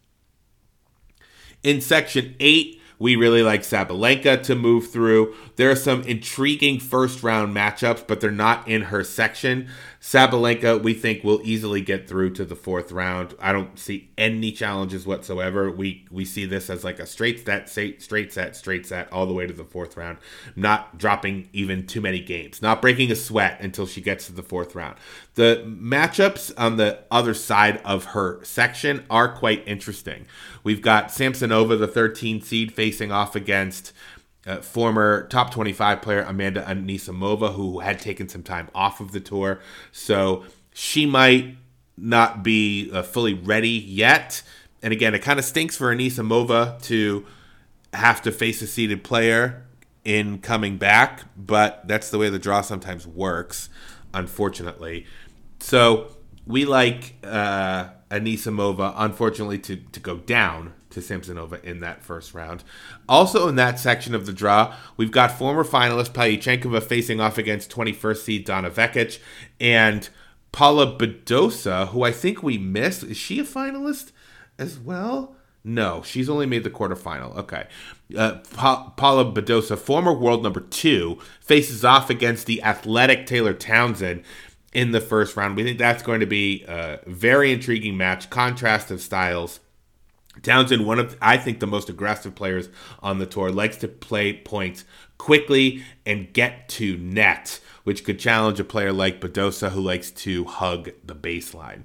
In 1.62 1.80
section 1.80 2.34
eight, 2.40 2.80
we 2.98 3.16
really 3.16 3.42
like 3.42 3.62
Sabalenka 3.62 4.42
to 4.44 4.54
move 4.54 4.90
through. 4.90 5.34
There 5.56 5.70
are 5.70 5.76
some 5.76 6.02
intriguing 6.02 6.78
first 6.78 7.22
round 7.22 7.56
matchups, 7.56 8.06
but 8.06 8.20
they're 8.20 8.30
not 8.30 8.68
in 8.68 8.82
her 8.82 9.02
section. 9.02 9.68
Sabalenka, 10.00 10.82
we 10.82 10.94
think, 10.94 11.22
will 11.22 11.42
easily 11.44 11.82
get 11.82 12.08
through 12.08 12.30
to 12.30 12.44
the 12.46 12.56
fourth 12.56 12.90
round. 12.90 13.34
I 13.38 13.52
don't 13.52 13.78
see 13.78 14.10
any 14.16 14.50
challenges 14.50 15.06
whatsoever. 15.06 15.70
We 15.70 16.06
we 16.10 16.24
see 16.24 16.46
this 16.46 16.70
as 16.70 16.84
like 16.84 16.98
a 16.98 17.06
straight 17.06 17.44
set, 17.44 17.68
straight 17.68 18.32
set, 18.32 18.56
straight 18.56 18.86
set, 18.86 19.12
all 19.12 19.26
the 19.26 19.34
way 19.34 19.46
to 19.46 19.52
the 19.52 19.64
fourth 19.64 19.98
round. 19.98 20.16
Not 20.56 20.96
dropping 20.96 21.50
even 21.52 21.86
too 21.86 22.00
many 22.00 22.20
games. 22.20 22.62
Not 22.62 22.80
breaking 22.80 23.12
a 23.12 23.14
sweat 23.14 23.60
until 23.60 23.86
she 23.86 24.00
gets 24.00 24.24
to 24.26 24.32
the 24.32 24.42
fourth 24.42 24.74
round. 24.74 24.96
The 25.34 25.62
matchups 25.66 26.50
on 26.56 26.76
the 26.76 27.00
other 27.10 27.34
side 27.34 27.82
of 27.84 28.06
her 28.06 28.42
section 28.42 29.04
are 29.10 29.28
quite 29.28 29.68
interesting. 29.68 30.24
We've 30.64 30.80
got 30.80 31.08
Samsonova, 31.08 31.78
the 31.78 31.86
13 31.86 32.40
seed, 32.40 32.72
facing 32.72 33.12
off 33.12 33.36
against 33.36 33.92
uh, 34.50 34.60
former 34.60 35.28
top 35.28 35.52
25 35.52 36.02
player 36.02 36.22
Amanda 36.22 36.62
Anisimova, 36.62 37.54
who 37.54 37.78
had 37.80 38.00
taken 38.00 38.28
some 38.28 38.42
time 38.42 38.68
off 38.74 39.00
of 39.00 39.12
the 39.12 39.20
tour. 39.20 39.60
So 39.92 40.44
she 40.72 41.06
might 41.06 41.56
not 41.96 42.42
be 42.42 42.90
uh, 42.92 43.02
fully 43.02 43.34
ready 43.34 43.70
yet. 43.70 44.42
And 44.82 44.92
again, 44.92 45.14
it 45.14 45.20
kind 45.20 45.38
of 45.38 45.44
stinks 45.44 45.76
for 45.76 45.94
Anisimova 45.94 46.82
to 46.84 47.26
have 47.92 48.22
to 48.22 48.32
face 48.32 48.60
a 48.62 48.66
seeded 48.66 49.04
player 49.04 49.66
in 50.04 50.38
coming 50.38 50.78
back, 50.78 51.24
but 51.36 51.86
that's 51.86 52.10
the 52.10 52.18
way 52.18 52.30
the 52.30 52.38
draw 52.38 52.62
sometimes 52.62 53.06
works, 53.06 53.68
unfortunately. 54.14 55.06
So 55.60 56.16
we 56.46 56.64
like 56.64 57.14
uh, 57.22 57.90
Anisimova, 58.10 58.94
unfortunately, 58.96 59.58
to, 59.58 59.76
to 59.76 60.00
go 60.00 60.16
down 60.16 60.72
to 60.90 61.00
Samsonova 61.00 61.62
in 61.64 61.80
that 61.80 62.02
first 62.02 62.34
round. 62.34 62.64
Also, 63.08 63.48
in 63.48 63.56
that 63.56 63.78
section 63.78 64.14
of 64.14 64.26
the 64.26 64.32
draw, 64.32 64.74
we've 64.96 65.12
got 65.12 65.32
former 65.32 65.64
finalist 65.64 66.10
Pavlyuchenkova 66.10 66.82
facing 66.82 67.20
off 67.20 67.38
against 67.38 67.70
21st 67.70 68.16
seed 68.18 68.44
Donna 68.44 68.70
Vekic 68.70 69.20
and 69.60 70.08
Paula 70.52 70.98
Badosa, 70.98 71.88
who 71.88 72.02
I 72.02 72.12
think 72.12 72.42
we 72.42 72.58
missed. 72.58 73.04
Is 73.04 73.16
she 73.16 73.38
a 73.38 73.44
finalist 73.44 74.12
as 74.58 74.78
well? 74.78 75.36
No, 75.62 76.02
she's 76.02 76.28
only 76.30 76.46
made 76.46 76.64
the 76.64 76.70
quarterfinal. 76.70 77.36
Okay. 77.36 77.66
Uh, 78.16 78.38
pa- 78.54 78.90
Paula 78.96 79.30
Badosa, 79.30 79.78
former 79.78 80.12
world 80.12 80.42
number 80.42 80.60
two, 80.60 81.18
faces 81.40 81.84
off 81.84 82.08
against 82.08 82.46
the 82.46 82.62
athletic 82.62 83.26
Taylor 83.26 83.52
Townsend 83.52 84.24
in 84.72 84.92
the 84.92 85.00
first 85.00 85.36
round. 85.36 85.56
We 85.56 85.64
think 85.64 85.78
that's 85.78 86.02
going 86.02 86.20
to 86.20 86.26
be 86.26 86.64
a 86.66 87.00
very 87.06 87.52
intriguing 87.52 87.96
match, 87.96 88.30
contrast 88.30 88.90
of 88.90 89.00
styles. 89.00 89.60
Townsend, 90.42 90.86
one 90.86 90.98
of 90.98 91.16
I 91.20 91.36
think 91.36 91.60
the 91.60 91.66
most 91.66 91.88
aggressive 91.88 92.34
players 92.34 92.68
on 93.00 93.18
the 93.18 93.26
tour, 93.26 93.50
likes 93.50 93.76
to 93.78 93.88
play 93.88 94.32
points 94.32 94.84
quickly 95.18 95.84
and 96.06 96.32
get 96.32 96.68
to 96.70 96.96
net, 96.96 97.60
which 97.84 98.04
could 98.04 98.18
challenge 98.18 98.58
a 98.58 98.64
player 98.64 98.92
like 98.92 99.20
Badosa 99.20 99.70
who 99.70 99.80
likes 99.80 100.10
to 100.10 100.44
hug 100.44 100.90
the 101.04 101.14
baseline. 101.14 101.84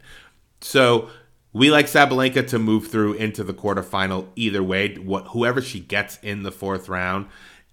So 0.61 1.09
we 1.53 1.71
like 1.71 1.85
Sabalenka 1.85 2.47
to 2.49 2.59
move 2.59 2.87
through 2.87 3.13
into 3.13 3.43
the 3.43 3.53
quarterfinal 3.53 4.27
either 4.35 4.63
way, 4.63 4.95
what 4.95 5.27
whoever 5.27 5.61
she 5.61 5.79
gets 5.79 6.17
in 6.21 6.43
the 6.43 6.51
fourth 6.51 6.89
round, 6.89 7.27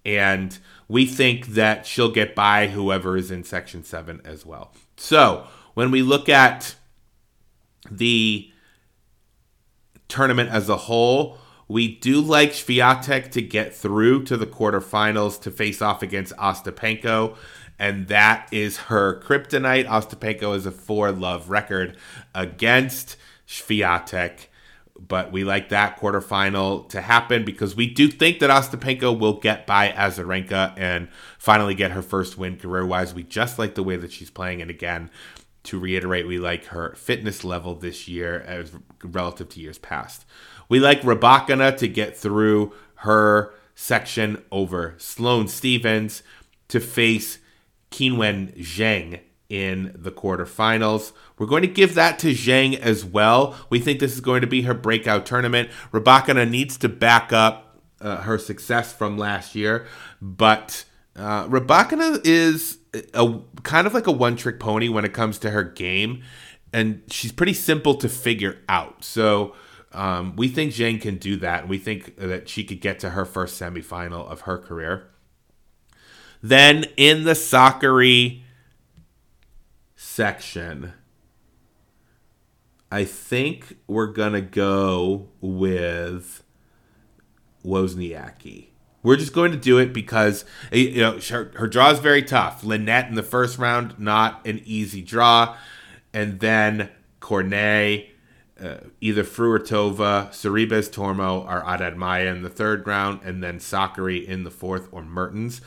and 0.05 0.57
we 0.87 1.05
think 1.05 1.47
that 1.47 1.85
she'll 1.85 2.11
get 2.11 2.35
by 2.35 2.67
whoever 2.67 3.17
is 3.17 3.31
in 3.31 3.43
section 3.43 3.83
seven 3.83 4.21
as 4.25 4.45
well. 4.45 4.73
So 4.97 5.47
when 5.73 5.91
we 5.91 6.01
look 6.01 6.29
at 6.29 6.75
the 7.89 8.51
tournament 10.07 10.49
as 10.49 10.69
a 10.69 10.77
whole, 10.77 11.37
we 11.67 11.95
do 11.95 12.19
like 12.19 12.51
Swiatek 12.51 13.31
to 13.31 13.41
get 13.41 13.73
through 13.73 14.23
to 14.25 14.37
the 14.37 14.45
quarterfinals 14.45 15.41
to 15.41 15.51
face 15.51 15.81
off 15.81 16.01
against 16.01 16.35
Ostapenko, 16.37 17.35
and 17.79 18.07
that 18.07 18.47
is 18.51 18.77
her 18.77 19.19
kryptonite. 19.21 19.87
Ostapenko 19.87 20.55
is 20.55 20.65
a 20.65 20.71
four 20.71 21.11
love 21.11 21.49
record 21.49 21.97
against 22.35 23.15
Swiatek, 23.47 24.47
but 24.99 25.31
we 25.31 25.43
like 25.43 25.69
that 25.69 25.99
quarterfinal 25.99 26.87
to 26.89 27.01
happen 27.01 27.43
because 27.43 27.75
we 27.75 27.87
do 27.87 28.07
think 28.07 28.39
that 28.39 28.49
Ostapenko 28.49 29.17
will 29.17 29.39
get 29.39 29.65
by 29.65 29.89
Azarenka 29.89 30.73
and 30.77 31.07
finally 31.37 31.75
get 31.75 31.91
her 31.91 32.01
first 32.01 32.37
win 32.37 32.57
career 32.57 32.85
wise. 32.85 33.13
We 33.13 33.23
just 33.23 33.57
like 33.57 33.75
the 33.75 33.83
way 33.83 33.95
that 33.95 34.11
she's 34.11 34.29
playing, 34.29 34.61
and 34.61 34.69
again, 34.69 35.09
to 35.63 35.79
reiterate, 35.79 36.27
we 36.27 36.37
like 36.39 36.65
her 36.65 36.93
fitness 36.95 37.43
level 37.43 37.75
this 37.75 38.07
year 38.07 38.41
as 38.41 38.71
relative 39.03 39.49
to 39.49 39.59
years 39.59 39.77
past. 39.77 40.25
We 40.69 40.79
like 40.79 41.01
Rybakina 41.01 41.77
to 41.77 41.87
get 41.87 42.17
through 42.17 42.73
her 42.95 43.53
section 43.75 44.43
over 44.51 44.95
Sloane 44.97 45.47
Stevens 45.47 46.23
to 46.67 46.79
face 46.79 47.39
Qinwen 47.91 48.57
Zheng 48.57 49.21
in 49.49 49.93
the 49.95 50.11
quarterfinals. 50.11 51.11
We're 51.37 51.47
going 51.47 51.61
to 51.61 51.67
give 51.67 51.95
that 51.95 52.19
to 52.19 52.33
Zheng 52.33 52.77
as 52.79 53.05
well. 53.05 53.55
We 53.69 53.79
think 53.79 53.99
this 53.99 54.13
is 54.13 54.21
going 54.21 54.41
to 54.41 54.47
be 54.47 54.63
her 54.63 54.73
breakout 54.73 55.25
tournament. 55.25 55.69
Rybakina 55.91 56.49
needs 56.49 56.77
to 56.77 56.89
back 56.89 57.31
up 57.31 57.79
uh, 58.01 58.17
her 58.17 58.37
success 58.37 58.91
from 58.93 59.17
last 59.17 59.55
year, 59.55 59.85
but 60.21 60.85
Uh, 61.15 61.47
is 62.25 62.79
a 63.13 63.39
kind 63.63 63.87
of 63.87 63.93
like 63.93 64.07
a 64.07 64.11
one 64.11 64.35
trick 64.35 64.59
pony 64.59 64.89
when 64.89 65.05
it 65.05 65.13
comes 65.13 65.37
to 65.39 65.51
her 65.51 65.63
game, 65.63 66.23
and 66.71 67.01
she's 67.09 67.31
pretty 67.31 67.53
simple 67.53 67.95
to 67.95 68.09
figure 68.09 68.59
out. 68.69 69.03
So 69.03 69.55
um, 69.91 70.35
we 70.35 70.47
think 70.47 70.73
Zheng 70.73 71.01
can 71.01 71.17
do 71.17 71.37
that. 71.37 71.67
We 71.67 71.77
think 71.77 72.17
that 72.17 72.49
she 72.49 72.63
could 72.63 72.81
get 72.81 72.99
to 72.99 73.11
her 73.11 73.25
first 73.25 73.59
semifinal 73.59 74.27
of 74.27 74.41
her 74.41 74.57
career. 74.57 75.09
Then 76.41 76.85
in 76.97 77.23
the 77.23 77.31
Sakkari 77.31 78.41
section, 79.95 80.93
I 82.91 83.05
think 83.05 83.77
we're 83.87 84.07
gonna 84.07 84.41
go 84.41 85.29
with 85.41 86.43
Wozniacki. 87.65 88.72
We're 89.03 89.17
just 89.17 89.33
going 89.33 89.51
to 89.51 89.57
do 89.57 89.77
it 89.77 89.93
because 89.93 90.45
eh, 90.71 90.77
you 90.77 91.01
know 91.01 91.19
her, 91.29 91.51
her 91.55 91.67
draw 91.67 91.91
is 91.91 91.99
very 91.99 92.23
tough. 92.23 92.63
Linette 92.63 93.09
in 93.09 93.15
the 93.15 93.23
first 93.23 93.59
round, 93.59 93.99
not 93.99 94.45
an 94.47 94.61
easy 94.65 95.01
draw, 95.01 95.55
and 96.13 96.39
then 96.39 96.89
Cornet, 97.19 98.09
uh, 98.61 98.77
either 99.01 99.23
Fruhvirtova, 99.23 100.29
Sorribes 100.29 100.89
Tormo, 100.89 101.45
or 101.45 101.61
Haddad 101.61 101.97
Maia 101.97 102.27
in 102.27 102.43
the 102.43 102.49
third 102.49 102.87
round, 102.87 103.19
and 103.23 103.43
then 103.43 103.59
Sakkari 103.59 104.25
in 104.25 104.43
the 104.43 104.51
fourth, 104.51 104.87
or 104.91 105.03
Mertens. 105.03 105.59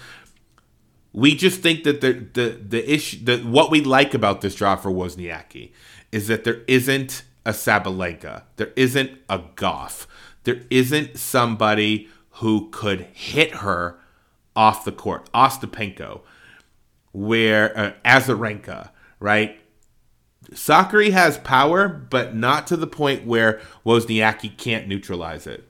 We 1.13 1.35
just 1.35 1.61
think 1.61 1.85
that 1.85 2.01
the 2.01 2.13
the 2.33 2.59
the 2.69 2.93
issue 2.93 3.23
that 3.25 3.45
what 3.45 3.71
we 3.71 3.83
like 3.83 4.15
about 4.15 4.41
this 4.41 4.55
draw 4.55 4.77
for 4.77 4.91
Wozniacki 4.91 5.73
is 6.11 6.29
that 6.29 6.45
there 6.45 6.63
isn't 6.67 7.23
a 7.45 7.51
Sabalenka, 7.51 8.43
there 8.57 8.73
isn't 8.77 9.13
a 9.29 9.39
Gauff, 9.39 10.07
there 10.45 10.63
isn't 10.71 11.19
somebody 11.19 12.09
who 12.37 12.69
could 12.71 13.01
hit 13.13 13.57
her 13.57 13.99
off 14.55 14.85
the 14.85 14.93
court. 14.93 15.31
Ostapenko, 15.33 16.21
where 17.13 17.77
uh, 17.79 17.93
Azarenka, 18.05 18.91
right? 19.21 19.59
Sakkari 20.51 21.11
has 21.13 21.39
power, 21.39 21.89
but 21.89 22.35
not 22.35 22.67
to 22.69 22.77
the 22.77 22.87
point 22.87 23.27
where 23.27 23.61
Wozniacki 23.85 24.57
can't 24.57 24.87
neutralize 24.87 25.47
it. 25.47 25.69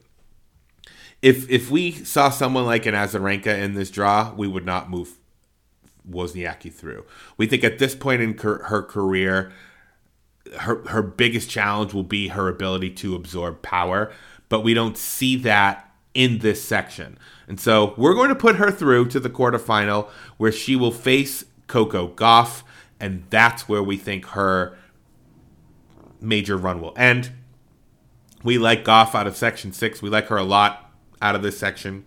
If 1.21 1.49
if 1.49 1.71
we 1.71 1.91
saw 1.91 2.29
someone 2.29 2.65
like 2.65 2.85
an 2.85 2.93
Azarenka 2.93 3.47
in 3.47 3.73
this 3.73 3.89
draw, 3.89 4.33
we 4.35 4.47
would 4.47 4.65
not 4.65 4.89
move 4.89 5.17
Wozniacki 6.09 6.71
through. 6.71 7.05
We 7.37 7.47
think 7.47 7.63
at 7.63 7.79
this 7.79 7.95
point 7.95 8.21
in 8.21 8.37
her 8.37 8.83
career, 8.83 9.51
her 10.59 10.85
her 10.89 11.01
biggest 11.01 11.49
challenge 11.49 11.93
will 11.93 12.03
be 12.03 12.27
her 12.27 12.47
ability 12.49 12.91
to 12.91 13.15
absorb 13.15 13.61
power, 13.61 14.11
but 14.47 14.61
we 14.61 14.73
don't 14.73 14.97
see 14.97 15.37
that 15.37 15.86
in 16.17 16.39
this 16.39 16.63
section. 16.63 17.15
And 17.47 17.59
so 17.59 17.93
we're 17.95 18.15
going 18.15 18.29
to 18.29 18.35
put 18.35 18.55
her 18.55 18.71
through 18.71 19.09
to 19.09 19.19
the 19.19 19.29
quarterfinal 19.29 20.09
where 20.37 20.51
she 20.51 20.75
will 20.75 20.91
face 20.91 21.45
Coco 21.67 22.07
Gauff, 22.09 22.63
and 22.99 23.23
that's 23.29 23.69
where 23.69 23.83
we 23.83 23.97
think 23.97 24.25
her 24.29 24.75
major 26.19 26.57
run 26.57 26.81
will 26.81 26.93
end. 26.97 27.31
We 28.43 28.57
like 28.57 28.83
Gauff 28.83 29.13
out 29.13 29.27
of 29.27 29.37
section 29.37 29.71
six. 29.71 30.01
We 30.01 30.09
like 30.09 30.25
her 30.27 30.37
a 30.37 30.43
lot 30.43 30.91
out 31.21 31.35
of 31.35 31.43
this 31.43 31.59
section. 31.59 32.05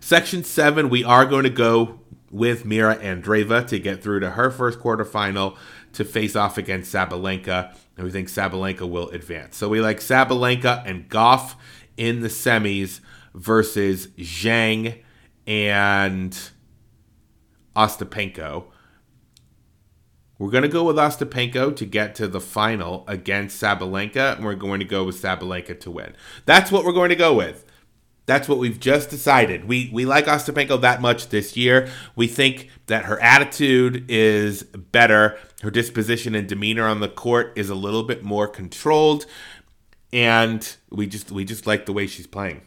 Section 0.00 0.42
seven, 0.42 0.88
we 0.88 1.04
are 1.04 1.26
going 1.26 1.44
to 1.44 1.50
go 1.50 2.00
with 2.30 2.64
Mira 2.64 2.96
Andreeva 2.96 3.66
to 3.68 3.78
get 3.78 4.02
through 4.02 4.20
to 4.20 4.30
her 4.30 4.50
first 4.50 4.78
quarterfinal 4.78 5.58
to 5.92 6.04
face 6.06 6.34
off 6.34 6.56
against 6.56 6.92
Sabalenka, 6.92 7.76
and 7.98 8.04
we 8.06 8.10
think 8.10 8.28
Sabalenka 8.28 8.88
will 8.88 9.10
advance. 9.10 9.58
So 9.58 9.68
we 9.68 9.82
like 9.82 9.98
Sabalenka 9.98 10.82
and 10.86 11.06
Gauff 11.10 11.54
in 11.96 12.20
the 12.20 12.28
semis 12.28 13.00
versus 13.34 14.08
Zheng 14.18 15.02
and 15.46 16.38
Ostapenko. 17.76 18.64
We're 20.38 20.50
going 20.50 20.62
to 20.62 20.68
go 20.68 20.84
with 20.84 20.96
Ostapenko 20.96 21.76
to 21.76 21.86
get 21.86 22.14
to 22.16 22.26
the 22.26 22.40
final 22.40 23.04
against 23.06 23.62
Sabalenka, 23.62 24.36
and 24.36 24.44
we're 24.44 24.56
going 24.56 24.80
to 24.80 24.84
go 24.84 25.04
with 25.04 25.20
Sabalenka 25.20 25.78
to 25.80 25.90
win. 25.90 26.16
That's 26.46 26.72
what 26.72 26.84
we're 26.84 26.92
going 26.92 27.10
to 27.10 27.16
go 27.16 27.34
with. 27.34 27.64
That's 28.26 28.48
what 28.48 28.58
we've 28.58 28.78
just 28.78 29.10
decided. 29.10 29.66
We 29.66 29.90
we 29.92 30.04
like 30.04 30.26
Ostapenko 30.26 30.80
that 30.80 31.00
much 31.00 31.28
this 31.28 31.56
year. 31.56 31.88
We 32.14 32.28
think 32.28 32.70
that 32.86 33.04
her 33.04 33.20
attitude 33.20 34.04
is 34.08 34.62
better. 34.62 35.38
Her 35.62 35.70
disposition 35.70 36.34
and 36.34 36.48
demeanor 36.48 36.86
on 36.86 37.00
the 37.00 37.08
court 37.08 37.52
is 37.56 37.68
a 37.68 37.74
little 37.74 38.04
bit 38.04 38.22
more 38.22 38.46
controlled 38.46 39.26
and 40.12 40.76
we 40.90 41.06
just 41.06 41.30
we 41.30 41.44
just 41.44 41.66
like 41.66 41.86
the 41.86 41.92
way 41.92 42.06
she's 42.06 42.26
playing. 42.26 42.62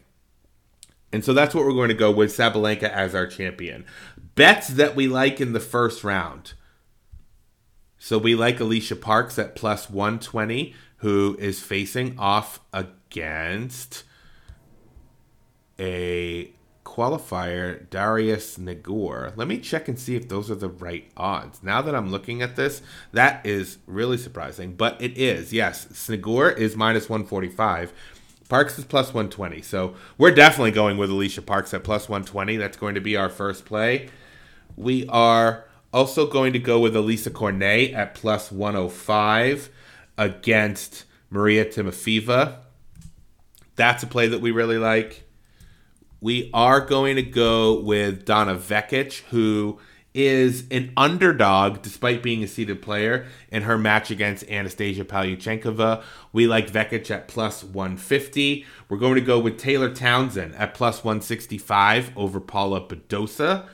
And 1.12 1.24
so 1.24 1.32
that's 1.32 1.54
what 1.54 1.64
we're 1.64 1.72
going 1.72 1.88
to 1.88 1.94
go 1.94 2.10
with 2.10 2.36
Sabalenka 2.36 2.90
as 2.90 3.14
our 3.14 3.26
champion. 3.26 3.84
Bets 4.34 4.68
that 4.68 4.96
we 4.96 5.08
like 5.08 5.40
in 5.40 5.52
the 5.52 5.60
first 5.60 6.04
round. 6.04 6.52
So 7.98 8.18
we 8.18 8.34
like 8.34 8.58
Alycia 8.58 9.00
Parks 9.00 9.38
at 9.38 9.54
plus 9.54 9.88
120, 9.88 10.74
who 10.98 11.36
is 11.38 11.60
facing 11.60 12.18
off 12.18 12.60
against 12.72 14.04
a 15.78 16.52
qualifier, 16.96 17.88
Daria 17.90 18.38
Snigur. 18.38 19.36
Let 19.36 19.48
me 19.48 19.58
check 19.58 19.86
and 19.86 19.98
see 19.98 20.16
if 20.16 20.28
those 20.28 20.50
are 20.50 20.54
the 20.54 20.68
right 20.68 21.10
odds. 21.16 21.62
Now 21.62 21.82
that 21.82 21.94
I'm 21.94 22.10
looking 22.10 22.40
at 22.40 22.56
this, 22.56 22.80
that 23.12 23.44
is 23.44 23.78
really 23.86 24.16
surprising, 24.16 24.74
but 24.74 25.00
it 25.02 25.18
is. 25.18 25.52
Yes, 25.52 25.86
Snigur 25.92 26.56
is 26.56 26.74
minus 26.74 27.10
145. 27.10 27.92
Parks 28.48 28.78
is 28.78 28.84
plus 28.84 29.08
120. 29.08 29.60
So 29.60 29.94
we're 30.16 30.34
definitely 30.34 30.70
going 30.70 30.96
with 30.96 31.10
Alycia 31.10 31.44
Parks 31.44 31.74
at 31.74 31.84
plus 31.84 32.08
120. 32.08 32.56
That's 32.56 32.76
going 32.76 32.94
to 32.94 33.00
be 33.00 33.16
our 33.16 33.28
first 33.28 33.66
play. 33.66 34.08
We 34.76 35.06
are 35.08 35.66
also 35.92 36.26
going 36.26 36.52
to 36.54 36.58
go 36.58 36.80
with 36.80 36.94
Alizé 36.94 37.32
Cornet 37.32 37.92
at 37.92 38.14
plus 38.14 38.50
105 38.50 39.68
against 40.16 41.04
Maria 41.28 41.64
Timofeeva. 41.66 42.56
That's 43.74 44.02
a 44.02 44.06
play 44.06 44.28
that 44.28 44.40
we 44.40 44.50
really 44.50 44.78
like 44.78 45.25
we 46.26 46.50
are 46.52 46.80
going 46.80 47.14
to 47.14 47.22
go 47.22 47.78
with 47.78 48.24
Donna 48.24 48.56
Vekic, 48.56 49.20
who 49.30 49.78
is 50.12 50.64
an 50.72 50.92
underdog 50.96 51.82
despite 51.82 52.20
being 52.20 52.42
a 52.42 52.48
seeded 52.48 52.82
player 52.82 53.26
in 53.52 53.62
her 53.62 53.78
match 53.78 54.10
against 54.10 54.42
Anastasia 54.50 55.04
Pavlyuchenkova. 55.04 56.02
We 56.32 56.48
like 56.48 56.68
Vekic 56.68 57.12
at 57.12 57.28
plus 57.28 57.62
150. 57.62 58.66
We're 58.88 58.98
going 58.98 59.14
to 59.14 59.20
go 59.20 59.38
with 59.38 59.56
Taylor 59.56 59.94
Townsend 59.94 60.56
at 60.56 60.74
plus 60.74 61.04
165 61.04 62.10
over 62.16 62.40
Paula 62.40 62.80
Badosa. 62.80 63.68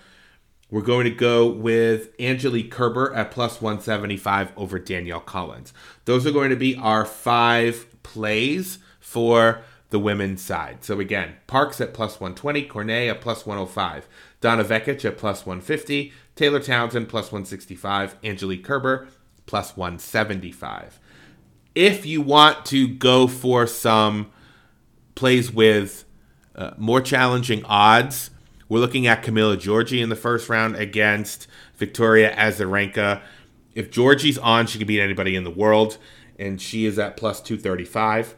We're 0.70 0.82
going 0.82 1.04
to 1.04 1.10
go 1.10 1.48
with 1.48 2.10
Angelique 2.20 2.70
Kerber 2.70 3.14
at 3.14 3.30
plus 3.30 3.62
175 3.62 4.52
over 4.58 4.78
Danielle 4.78 5.20
Collins. 5.20 5.72
Those 6.04 6.26
are 6.26 6.32
going 6.32 6.50
to 6.50 6.56
be 6.56 6.76
our 6.76 7.06
five 7.06 7.86
plays 8.02 8.78
for 9.00 9.62
the 9.92 10.00
women's 10.00 10.42
side. 10.42 10.78
So 10.82 10.98
again, 10.98 11.36
Parks 11.46 11.80
at 11.80 11.94
plus 11.94 12.18
120, 12.18 12.62
Cornet 12.64 13.08
at 13.08 13.20
plus 13.20 13.46
105, 13.46 14.08
Donna 14.40 14.64
Vekic 14.64 15.04
at 15.04 15.16
plus 15.16 15.46
150, 15.46 16.12
Taylor 16.34 16.58
Townsend 16.58 17.08
plus 17.08 17.26
165, 17.26 18.16
Angelique 18.24 18.64
Kerber 18.64 19.06
plus 19.46 19.76
175. 19.76 20.98
If 21.74 22.04
you 22.04 22.20
want 22.20 22.64
to 22.66 22.88
go 22.88 23.26
for 23.26 23.66
some 23.66 24.30
plays 25.14 25.52
with 25.52 26.04
uh, 26.56 26.72
more 26.76 27.00
challenging 27.00 27.64
odds, 27.66 28.30
we're 28.68 28.80
looking 28.80 29.06
at 29.06 29.22
Camila 29.22 29.56
Giorgi 29.56 30.02
in 30.02 30.08
the 30.08 30.16
first 30.16 30.48
round 30.48 30.76
against 30.76 31.46
Victoria 31.76 32.34
Azarenka. 32.34 33.20
If 33.74 33.90
Giorgi's 33.90 34.38
on, 34.38 34.66
she 34.66 34.78
can 34.78 34.86
beat 34.86 35.00
anybody 35.00 35.36
in 35.36 35.44
the 35.44 35.50
world, 35.50 35.98
and 36.38 36.60
she 36.60 36.86
is 36.86 36.98
at 36.98 37.16
plus 37.16 37.40
235. 37.42 38.36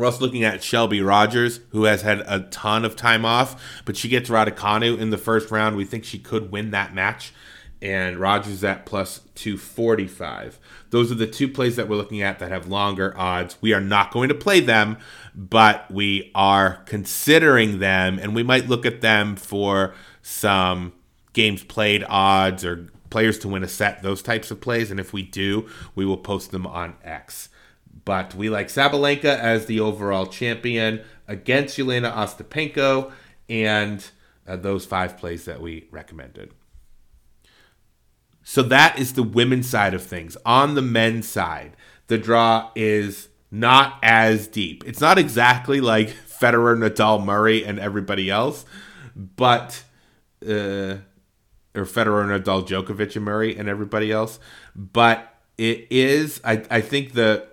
We're 0.00 0.06
also 0.06 0.24
looking 0.24 0.44
at 0.44 0.62
Shelby 0.62 1.02
Rogers, 1.02 1.60
who 1.72 1.84
has 1.84 2.00
had 2.00 2.20
a 2.20 2.40
ton 2.50 2.86
of 2.86 2.96
time 2.96 3.26
off, 3.26 3.82
but 3.84 3.98
she 3.98 4.08
gets 4.08 4.30
Raducanu 4.30 4.98
in 4.98 5.10
the 5.10 5.18
first 5.18 5.50
round. 5.50 5.76
We 5.76 5.84
think 5.84 6.06
she 6.06 6.18
could 6.18 6.50
win 6.50 6.70
that 6.70 6.94
match. 6.94 7.34
And 7.82 8.16
Rogers 8.16 8.64
at 8.64 8.86
plus 8.86 9.20
245. 9.34 10.58
Those 10.88 11.12
are 11.12 11.16
the 11.16 11.26
two 11.26 11.48
plays 11.48 11.76
that 11.76 11.86
we're 11.86 11.96
looking 11.96 12.22
at 12.22 12.38
that 12.38 12.50
have 12.50 12.66
longer 12.66 13.12
odds. 13.14 13.58
We 13.60 13.74
are 13.74 13.80
not 13.80 14.10
going 14.10 14.30
to 14.30 14.34
play 14.34 14.60
them, 14.60 14.96
but 15.34 15.90
we 15.90 16.30
are 16.34 16.82
considering 16.86 17.78
them, 17.78 18.18
and 18.18 18.34
we 18.34 18.42
might 18.42 18.70
look 18.70 18.86
at 18.86 19.02
them 19.02 19.36
for 19.36 19.92
some 20.22 20.94
games 21.34 21.62
played 21.62 22.06
odds 22.08 22.64
or 22.64 22.88
players 23.10 23.38
to 23.40 23.48
win 23.48 23.62
a 23.62 23.68
set, 23.68 24.02
those 24.02 24.22
types 24.22 24.50
of 24.50 24.62
plays. 24.62 24.90
And 24.90 24.98
if 24.98 25.12
we 25.12 25.22
do, 25.22 25.68
we 25.94 26.06
will 26.06 26.16
post 26.16 26.52
them 26.52 26.66
on 26.66 26.94
X. 27.04 27.49
But 28.04 28.34
we 28.34 28.48
like 28.48 28.68
Sabalenka 28.68 29.24
as 29.24 29.66
the 29.66 29.80
overall 29.80 30.26
champion 30.26 31.02
against 31.28 31.78
Jelena 31.78 32.12
Ostapenko 32.12 33.12
and 33.48 34.04
uh, 34.46 34.56
those 34.56 34.86
five 34.86 35.16
plays 35.16 35.44
that 35.44 35.60
we 35.60 35.88
recommended. 35.90 36.52
So 38.42 38.62
that 38.64 38.98
is 38.98 39.12
the 39.12 39.22
women's 39.22 39.68
side 39.68 39.94
of 39.94 40.02
things. 40.02 40.36
On 40.44 40.74
the 40.74 40.82
men's 40.82 41.28
side, 41.28 41.76
the 42.06 42.18
draw 42.18 42.70
is 42.74 43.28
not 43.50 43.98
as 44.02 44.46
deep. 44.48 44.82
It's 44.86 45.00
not 45.00 45.18
exactly 45.18 45.80
like 45.80 46.08
Federer, 46.08 46.76
Nadal, 46.76 47.24
Murray, 47.24 47.64
and 47.64 47.78
everybody 47.78 48.30
else, 48.30 48.64
but 49.14 49.84
uh, 50.44 50.96
or 51.74 51.84
Federer, 51.84 52.26
Nadal, 52.26 52.66
Djokovic, 52.66 53.14
and 53.16 53.24
Murray, 53.24 53.56
and 53.56 53.68
everybody 53.68 54.10
else. 54.10 54.40
But 54.74 55.32
it 55.58 55.86
is, 55.90 56.40
I, 56.44 56.64
I 56.70 56.80
think 56.80 57.12
the 57.12 57.46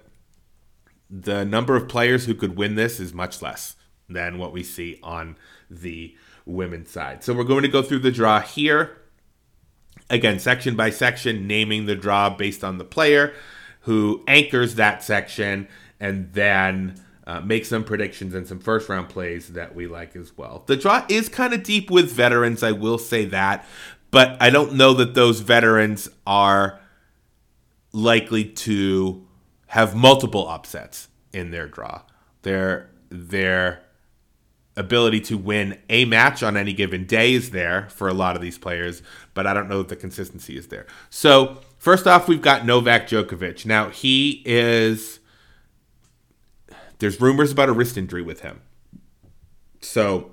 the 1.09 1.45
number 1.45 1.75
of 1.75 1.87
players 1.87 2.25
who 2.25 2.33
could 2.33 2.57
win 2.57 2.75
this 2.75 2.99
is 2.99 3.13
much 3.13 3.41
less 3.41 3.75
than 4.09 4.37
what 4.37 4.53
we 4.53 4.63
see 4.63 4.99
on 5.03 5.37
the 5.69 6.15
women's 6.45 6.89
side. 6.89 7.23
So 7.23 7.33
we're 7.33 7.43
going 7.43 7.63
to 7.63 7.67
go 7.67 7.81
through 7.81 7.99
the 7.99 8.11
draw 8.11 8.41
here. 8.41 8.97
Again, 10.09 10.39
section 10.39 10.75
by 10.75 10.89
section, 10.89 11.47
naming 11.47 11.85
the 11.85 11.95
draw 11.95 12.29
based 12.29 12.63
on 12.63 12.77
the 12.77 12.85
player 12.85 13.33
who 13.81 14.23
anchors 14.27 14.75
that 14.75 15.01
section, 15.03 15.67
and 15.99 16.31
then 16.33 17.01
uh, 17.25 17.41
make 17.41 17.65
some 17.65 17.83
predictions 17.83 18.33
and 18.33 18.47
some 18.47 18.59
first 18.59 18.87
round 18.89 19.09
plays 19.09 19.49
that 19.49 19.75
we 19.75 19.87
like 19.87 20.15
as 20.15 20.37
well. 20.37 20.63
The 20.65 20.77
draw 20.77 21.05
is 21.09 21.29
kind 21.29 21.53
of 21.53 21.63
deep 21.63 21.89
with 21.91 22.11
veterans, 22.11 22.63
I 22.63 22.71
will 22.71 22.97
say 22.97 23.25
that, 23.25 23.65
but 24.11 24.41
I 24.41 24.49
don't 24.49 24.73
know 24.73 24.93
that 24.93 25.13
those 25.13 25.41
veterans 25.41 26.09
are 26.25 26.79
likely 27.91 28.45
to 28.45 29.26
have 29.67 29.95
multiple 29.95 30.47
upsets 30.47 31.07
in 31.33 31.51
their 31.51 31.67
draw. 31.67 32.01
Their 32.41 32.89
their 33.09 33.83
ability 34.75 35.19
to 35.19 35.37
win 35.37 35.77
a 35.89 36.05
match 36.05 36.43
on 36.43 36.55
any 36.55 36.71
given 36.71 37.05
day 37.05 37.33
is 37.33 37.49
there 37.49 37.89
for 37.89 38.07
a 38.07 38.13
lot 38.13 38.35
of 38.35 38.41
these 38.41 38.57
players, 38.57 39.01
but 39.33 39.47
I 39.47 39.53
don't 39.53 39.67
know 39.67 39.81
if 39.81 39.87
the 39.87 39.95
consistency 39.95 40.55
is 40.55 40.67
there. 40.67 40.85
So, 41.09 41.61
first 41.79 42.05
off, 42.05 42.27
we've 42.27 42.41
got 42.41 42.65
Novak 42.65 43.07
Djokovic. 43.07 43.65
Now, 43.65 43.89
he 43.89 44.43
is 44.45 45.19
there's 46.99 47.19
rumors 47.19 47.51
about 47.51 47.69
a 47.69 47.73
wrist 47.73 47.97
injury 47.97 48.21
with 48.21 48.41
him. 48.41 48.61
So, 49.81 50.31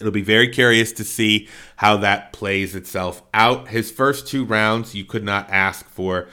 it'll 0.00 0.12
be 0.12 0.22
very 0.22 0.48
curious 0.48 0.92
to 0.92 1.04
see 1.04 1.48
how 1.76 1.96
that 1.98 2.32
plays 2.32 2.74
itself 2.74 3.22
out. 3.32 3.68
His 3.68 3.90
first 3.90 4.26
two 4.26 4.44
rounds, 4.44 4.94
you 4.94 5.04
could 5.04 5.24
not 5.24 5.48
ask 5.50 5.88
for 5.88 6.28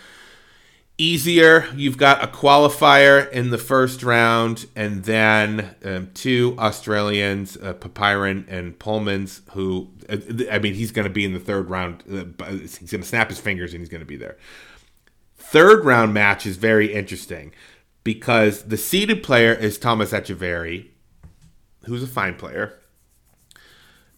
easier. 1.02 1.68
You've 1.76 1.98
got 1.98 2.24
a 2.24 2.28
qualifier 2.28 3.30
in 3.32 3.50
the 3.50 3.58
first 3.58 4.04
round, 4.04 4.68
and 4.76 5.04
then 5.04 5.76
um, 5.84 6.12
two 6.14 6.56
Australians, 6.60 7.58
uh, 7.58 7.74
Popyrin 7.74 8.46
and 8.48 8.78
Polmans, 8.78 9.42
who, 9.52 9.90
uh, 10.08 10.18
I 10.52 10.60
mean, 10.60 10.76
he's 10.76 10.92
going 10.92 11.08
to 11.08 11.14
be 11.14 11.26
in 11.26 11.34
the 11.34 11.40
third 11.40 11.70
round. 11.70 12.04
Uh, 12.10 12.46
he's 12.52 12.78
going 12.78 13.02
to 13.02 13.08
snap 13.08 13.30
his 13.30 13.40
fingers 13.40 13.74
and 13.74 13.82
he's 13.82 13.90
going 13.90 14.02
to 14.02 14.06
be 14.06 14.16
there. 14.16 14.38
Third 15.36 15.84
round 15.84 16.14
match 16.14 16.46
is 16.46 16.58
very 16.58 16.94
interesting 16.94 17.52
because 18.04 18.64
the 18.64 18.78
seeded 18.78 19.24
player 19.24 19.54
is 19.54 19.78
Thomas 19.78 20.12
Etcheverry, 20.12 20.90
who's 21.86 22.04
a 22.04 22.08
fine 22.08 22.36
player. 22.36 22.80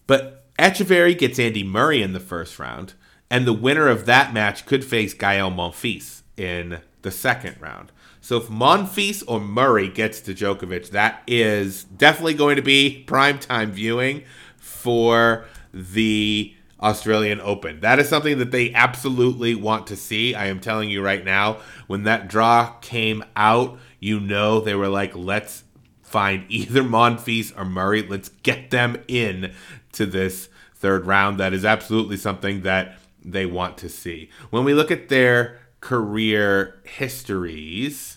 But 0.06 0.44
Etcheverry 0.58 1.16
gets 1.16 1.38
Andy 1.38 1.64
Murray 1.64 2.02
in 2.02 2.12
the 2.12 2.20
first 2.20 2.58
round, 2.58 2.92
and 3.30 3.46
the 3.46 3.54
winner 3.54 3.88
of 3.88 4.04
that 4.04 4.34
match 4.34 4.66
could 4.66 4.84
face 4.84 5.14
Gael 5.14 5.50
Monfils 5.50 6.20
in 6.36 6.80
the 7.02 7.10
second 7.10 7.56
round. 7.60 7.92
So 8.20 8.38
if 8.38 8.48
Monfils 8.48 9.22
or 9.26 9.40
Murray 9.40 9.88
gets 9.88 10.20
to 10.22 10.34
Djokovic, 10.34 10.90
that 10.90 11.22
is 11.26 11.84
definitely 11.84 12.34
going 12.34 12.56
to 12.56 12.62
be 12.62 13.04
prime 13.06 13.38
time 13.38 13.70
viewing 13.70 14.24
for 14.56 15.44
the 15.72 16.54
Australian 16.80 17.40
Open. 17.40 17.80
That 17.80 17.98
is 17.98 18.08
something 18.08 18.38
that 18.38 18.50
they 18.50 18.72
absolutely 18.72 19.54
want 19.54 19.86
to 19.88 19.96
see. 19.96 20.34
I 20.34 20.46
am 20.46 20.60
telling 20.60 20.90
you 20.90 21.02
right 21.02 21.24
now, 21.24 21.58
when 21.86 22.04
that 22.04 22.28
draw 22.28 22.72
came 22.80 23.24
out, 23.36 23.78
you 24.00 24.20
know 24.20 24.60
they 24.60 24.74
were 24.74 24.88
like, 24.88 25.14
let's 25.14 25.64
find 26.02 26.44
either 26.48 26.82
Monfils 26.82 27.56
or 27.58 27.64
Murray. 27.64 28.02
Let's 28.02 28.28
get 28.28 28.70
them 28.70 29.02
in 29.08 29.52
to 29.92 30.06
this 30.06 30.48
third 30.74 31.06
round. 31.06 31.38
That 31.38 31.52
is 31.52 31.64
absolutely 31.64 32.16
something 32.16 32.62
that 32.62 32.98
they 33.24 33.46
want 33.46 33.78
to 33.78 33.88
see. 33.88 34.30
When 34.50 34.64
we 34.64 34.74
look 34.74 34.90
at 34.90 35.08
their 35.08 35.58
career 35.84 36.80
histories. 36.84 38.16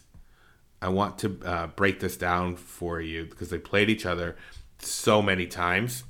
I 0.82 0.88
want 0.88 1.18
to 1.20 1.38
uh, 1.44 1.68
break 1.68 2.00
this 2.00 2.16
down 2.16 2.56
for 2.56 3.02
you 3.02 3.26
because 3.26 3.50
they 3.50 3.58
played 3.58 3.90
each 3.90 4.06
other 4.06 4.38
so 4.80 5.22
many 5.22 5.48
times. 5.48 6.06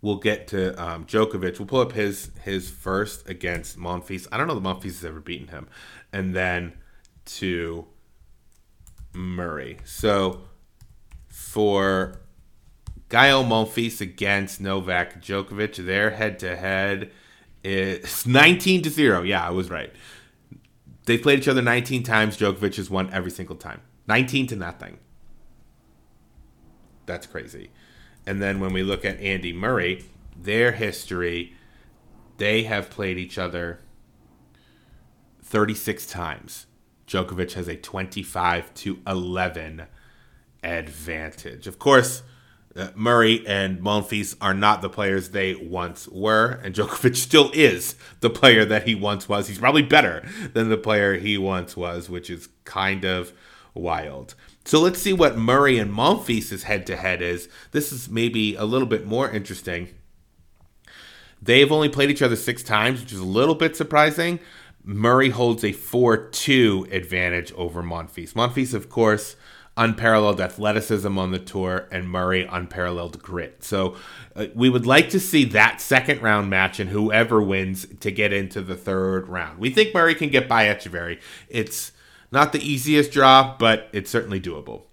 We'll 0.00 0.20
get 0.20 0.46
to 0.48 0.80
um, 0.80 1.04
Djokovic. 1.04 1.58
We'll 1.58 1.66
pull 1.66 1.80
up 1.80 1.92
his 1.92 2.30
his 2.44 2.70
first 2.70 3.28
against 3.28 3.76
Monfils. 3.76 4.28
I 4.30 4.36
don't 4.36 4.46
know 4.46 4.54
that 4.54 4.62
Monfils 4.62 4.84
has 4.84 5.04
ever 5.04 5.20
beaten 5.20 5.48
him, 5.48 5.66
and 6.12 6.32
then 6.32 6.74
to 7.24 7.86
Murray. 9.12 9.78
So 9.84 10.42
for 11.26 12.20
Gael 13.08 13.42
Monfils 13.42 14.00
against 14.00 14.60
Novak 14.60 15.20
Djokovic, 15.20 15.84
their 15.84 16.10
head 16.10 16.38
to 16.38 16.56
head 16.56 17.10
it's 17.62 18.26
19 18.26 18.82
to 18.82 18.90
0. 18.90 19.22
Yeah, 19.22 19.46
I 19.46 19.50
was 19.50 19.70
right. 19.70 19.92
They 21.06 21.18
played 21.18 21.40
each 21.40 21.48
other 21.48 21.62
19 21.62 22.02
times. 22.02 22.36
Djokovic 22.36 22.76
has 22.76 22.90
won 22.90 23.10
every 23.12 23.30
single 23.30 23.56
time. 23.56 23.80
19 24.08 24.46
to 24.48 24.56
nothing. 24.56 24.98
That's 27.06 27.26
crazy. 27.26 27.70
And 28.26 28.40
then 28.40 28.60
when 28.60 28.72
we 28.72 28.82
look 28.82 29.04
at 29.04 29.20
Andy 29.20 29.52
Murray, 29.52 30.04
their 30.36 30.72
history, 30.72 31.54
they 32.38 32.64
have 32.64 32.90
played 32.90 33.18
each 33.18 33.38
other 33.38 33.80
36 35.42 36.06
times. 36.06 36.66
Djokovic 37.06 37.52
has 37.52 37.68
a 37.68 37.76
25 37.76 38.72
to 38.74 38.98
11 39.06 39.86
advantage. 40.62 41.66
Of 41.66 41.78
course, 41.78 42.22
uh, 42.76 42.88
Murray 42.94 43.46
and 43.46 43.80
Monfils 43.80 44.36
are 44.40 44.54
not 44.54 44.82
the 44.82 44.88
players 44.88 45.30
they 45.30 45.54
once 45.54 46.08
were, 46.08 46.60
and 46.62 46.74
Djokovic 46.74 47.16
still 47.16 47.50
is 47.52 47.94
the 48.20 48.30
player 48.30 48.64
that 48.64 48.86
he 48.86 48.94
once 48.94 49.28
was. 49.28 49.48
He's 49.48 49.58
probably 49.58 49.82
better 49.82 50.26
than 50.52 50.68
the 50.68 50.76
player 50.76 51.18
he 51.18 51.36
once 51.36 51.76
was, 51.76 52.08
which 52.08 52.30
is 52.30 52.48
kind 52.64 53.04
of 53.04 53.32
wild. 53.74 54.34
So 54.64 54.80
let's 54.80 55.00
see 55.00 55.12
what 55.12 55.36
Murray 55.36 55.78
and 55.78 55.92
Monfils' 55.92 56.62
head 56.62 56.86
to 56.86 56.96
head 56.96 57.20
is. 57.20 57.48
This 57.72 57.92
is 57.92 58.08
maybe 58.08 58.54
a 58.54 58.64
little 58.64 58.86
bit 58.86 59.06
more 59.06 59.30
interesting. 59.30 59.88
They've 61.40 61.72
only 61.72 61.88
played 61.88 62.10
each 62.10 62.22
other 62.22 62.36
six 62.36 62.62
times, 62.62 63.00
which 63.00 63.12
is 63.12 63.18
a 63.18 63.24
little 63.24 63.56
bit 63.56 63.76
surprising. 63.76 64.38
Murray 64.84 65.30
holds 65.30 65.64
a 65.64 65.72
4 65.72 66.28
2 66.28 66.88
advantage 66.90 67.52
over 67.52 67.82
Monfils. 67.82 68.32
Monfils, 68.32 68.74
of 68.74 68.88
course, 68.88 69.36
unparalleled 69.76 70.40
athleticism 70.40 71.16
on 71.18 71.30
the 71.30 71.38
tour, 71.38 71.88
and 71.90 72.08
Murray 72.08 72.46
unparalleled 72.50 73.22
grit. 73.22 73.64
So 73.64 73.96
uh, 74.36 74.46
we 74.54 74.68
would 74.68 74.86
like 74.86 75.08
to 75.10 75.20
see 75.20 75.44
that 75.44 75.80
second 75.80 76.22
round 76.22 76.50
match 76.50 76.78
and 76.78 76.90
whoever 76.90 77.42
wins 77.42 77.86
to 78.00 78.10
get 78.10 78.32
into 78.32 78.60
the 78.60 78.76
third 78.76 79.28
round. 79.28 79.58
We 79.58 79.70
think 79.70 79.94
Murray 79.94 80.14
can 80.14 80.28
get 80.28 80.48
by 80.48 80.66
Etcheverry. 80.66 81.20
It's 81.48 81.92
not 82.30 82.52
the 82.52 82.60
easiest 82.60 83.12
draw, 83.12 83.56
but 83.58 83.88
it's 83.92 84.10
certainly 84.10 84.40
doable. 84.40 84.84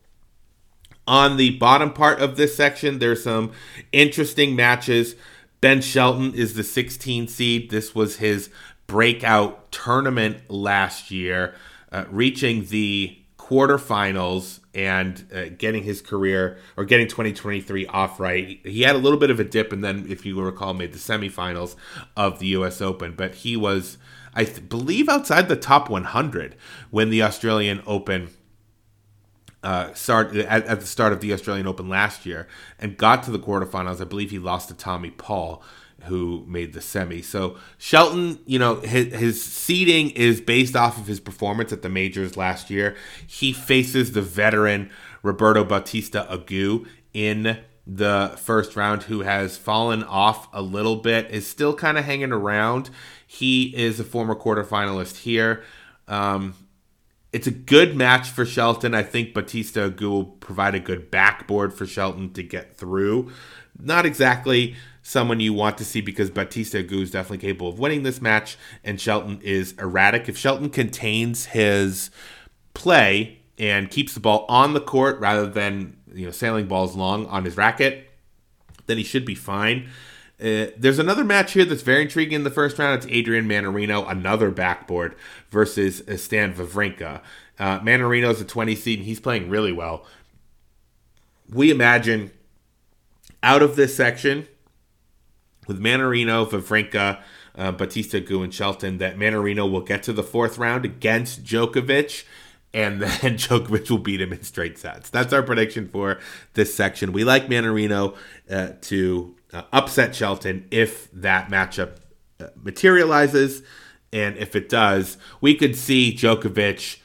On 1.08 1.38
the 1.38 1.58
bottom 1.58 1.92
part 1.92 2.20
of 2.22 2.38
this 2.38 2.56
section, 2.56 3.00
there's 3.00 3.24
some 3.24 3.52
interesting 3.92 4.56
matches. 4.56 5.16
Ben 5.60 5.82
Shelton 5.82 6.34
is 6.34 6.54
the 6.54 6.64
16 6.64 7.28
seed. 7.28 7.70
This 7.70 7.96
was 7.96 8.18
his 8.18 8.50
breakout 8.88 9.72
tournament 9.72 10.50
last 10.50 11.12
year, 11.12 11.56
uh, 11.92 12.06
reaching 12.10 12.66
the 12.66 13.18
quarterfinals 13.38 14.60
and 14.80 15.26
uh, 15.36 15.50
getting 15.58 15.84
his 15.84 16.02
career 16.02 16.58
or 16.78 16.86
getting 16.86 17.06
2023 17.06 17.86
off 17.88 18.18
right. 18.18 18.62
He 18.64 18.84
had 18.84 18.96
a 18.96 19.00
little 19.00 19.20
bit 19.20 19.30
of 19.30 19.38
a 19.38 19.44
dip 19.44 19.74
and 19.74 19.84
then, 19.84 20.06
if 20.08 20.26
you 20.26 20.42
recall, 20.42 20.74
made 20.74 20.94
the 20.94 21.00
semifinals 21.00 21.76
of 22.16 22.40
the 22.40 22.48
US 22.48 22.80
Open, 22.80 23.12
but 23.12 23.36
he 23.36 23.58
was, 23.58 23.98
I 24.34 24.46
th- 24.46 24.70
believe, 24.70 25.10
outside 25.10 25.50
the 25.50 25.58
top 25.58 25.90
100 25.90 26.56
when 26.92 27.10
the 27.10 27.22
Australian 27.22 27.84
Open. 27.86 28.30
Uh, 29.62 29.94
start 29.94 30.34
at, 30.34 30.66
at 30.68 30.80
the 30.80 30.88
start 30.88 31.12
of 31.12 31.20
the 31.20 31.34
Australian 31.34 31.68
Open 31.68 31.90
last 31.90 32.26
year 32.26 32.48
and 32.80 32.96
got 32.96 33.24
to 33.24 33.32
the 33.32 33.38
quarterfinals. 33.38 34.00
I 34.00 34.06
believe 34.06 34.32
he 34.32 34.40
lost 34.40 34.70
to 34.70 34.74
Tommy 34.74 35.10
Paul 35.10 35.62
who 36.06 36.43
made 36.47 36.74
the 36.74 36.82
semi. 36.82 37.22
So 37.22 37.58
Shelton, 37.78 38.39
you 38.45 38.60
know, 38.60 38.76
his, 38.76 39.14
his 39.14 39.43
seeding 39.43 40.12
is 40.12 40.41
based 40.41 40.76
off 40.76 40.97
of 40.97 41.08
his 41.08 41.20
performance 41.20 41.72
at 41.72 41.82
the 41.82 41.89
majors 41.89 42.38
last 42.38 42.70
year. 42.70 42.95
He 43.26 43.54
faces 43.54 44.14
the 44.14 44.22
veteran 44.22 44.89
Roberto 45.24 45.64
Bautista 45.64 46.28
Agut 46.30 46.88
in 47.14 47.60
the 47.86 48.34
first 48.38 48.76
round, 48.76 49.04
who 49.04 49.22
has 49.22 49.58
fallen 49.58 50.04
off 50.04 50.47
a 50.54 50.62
little 50.62 50.97
bit, 50.97 51.32
is 51.32 51.47
still 51.47 51.74
kind 51.74 51.97
of 51.97 52.06
hanging 52.06 52.32
around. 52.32 52.89
He 53.26 53.76
is 53.76 54.00
a 54.00 54.04
former 54.04 54.36
quarterfinalist 54.36 55.18
here. 55.18 55.64
Um, 56.08 56.54
it's 57.32 57.47
a 57.47 57.52
good 57.52 57.95
match 57.95 58.30
for 58.30 58.45
Shelton. 58.45 58.93
I 58.93 59.04
think 59.04 59.34
Bautista 59.34 59.89
Agut 59.89 60.02
will 60.02 60.26
provide 60.26 60.76
a 60.76 60.80
good 60.80 61.12
backboard 61.12 61.74
for 61.74 61.86
Shelton 61.86 62.34
to 62.34 62.43
get 62.43 62.76
through. 62.78 63.32
Not 63.78 64.06
exactly 64.06 64.76
someone 65.10 65.39
you 65.39 65.51
want 65.51 65.76
to 65.76 65.84
see 65.84 66.01
because 66.01 66.30
Bautista 66.30 66.84
Agut 66.84 67.01
is 67.01 67.12
definitely 67.12 67.39
capable 67.39 67.70
of 67.70 67.80
winning 67.80 68.03
this 68.03 68.22
match, 68.22 68.57
and 68.84 69.01
Shelton 69.01 69.39
is 69.41 69.74
erratic. 69.80 70.30
If 70.30 70.38
Shelton 70.38 70.70
contains 70.70 71.47
his 71.47 72.12
play 72.76 73.39
and 73.57 73.89
keeps 73.89 74.14
the 74.14 74.20
ball 74.20 74.45
on 74.47 74.74
the 74.74 74.80
court 74.80 75.20
rather 75.20 75.47
than 75.47 75.97
you 76.14 76.26
know 76.26 76.32
sailing 76.32 76.68
balls 76.68 76.95
long 76.95 77.26
on 77.26 77.43
his 77.43 77.57
racket, 77.57 78.07
then 78.86 78.97
he 78.97 79.03
should 79.03 79.26
be 79.26 79.34
fine. 79.34 79.89
Uh, 80.39 80.68
there's 80.78 80.99
another 80.99 81.26
match 81.26 81.53
here 81.53 81.66
that's 81.66 81.82
very 81.82 82.03
intriguing 82.03 82.36
in 82.36 82.43
the 82.43 82.51
first 82.51 82.78
round. 82.78 83.03
It's 83.03 83.12
Adrian 83.12 83.49
Mannarino, 83.49 84.10
another 84.10 84.51
backboard, 84.51 85.16
versus 85.49 86.07
uh, 86.07 86.18
Stan 86.18 86.53
Wawrinka. 86.53 87.22
Uh, 87.57 87.80
Mannarino's 87.80 88.39
a 88.39 88.45
20 88.45 88.76
seed, 88.76 88.99
and 88.99 89.07
he's 89.07 89.20
playing 89.20 89.49
really 89.49 89.74
well. 89.74 90.05
We 91.49 91.72
imagine 91.72 92.32
out 93.41 93.62
of 93.62 93.76
this 93.76 93.95
section, 93.95 94.47
with 95.70 95.80
Mannarino, 95.80 96.45
Wawrinka, 96.49 97.22
uh, 97.55 97.72
Bautista, 97.72 98.20
Agut, 98.20 98.43
and 98.43 98.53
Shelton, 98.53 98.97
that 98.97 99.17
Mannarino 99.17 99.72
will 99.72 99.82
get 99.82 100.03
to 100.03 100.11
the 100.11 100.24
fourth 100.24 100.57
round 100.57 100.84
against 100.84 101.45
Djokovic 101.45 102.26
and 102.74 103.01
then 103.01 103.09
Djokovic 103.38 103.89
will 103.89 103.97
beat 103.97 104.22
him 104.22 104.34
in 104.34 104.43
straight 104.43 104.78
sets. 104.78 105.09
That's 105.09 105.34
our 105.34 105.43
prediction 105.43 105.88
for 105.88 106.20
this 106.53 106.74
section. 106.74 107.13
We 107.13 107.24
like 107.24 107.47
Mannarino 107.47 108.15
uh, 108.49 108.74
to 108.82 109.36
uh, 109.53 109.63
upset 109.72 110.15
Shelton 110.15 110.67
if 110.72 111.11
that 111.11 111.49
matchup 111.49 111.97
uh, 112.39 112.47
materializes, 112.61 113.63
and 114.11 114.38
if 114.38 114.55
it 114.55 114.70
does, 114.70 115.17
we 115.41 115.55
could 115.55 115.76
see 115.76 116.13
Djokovic, 116.13 116.99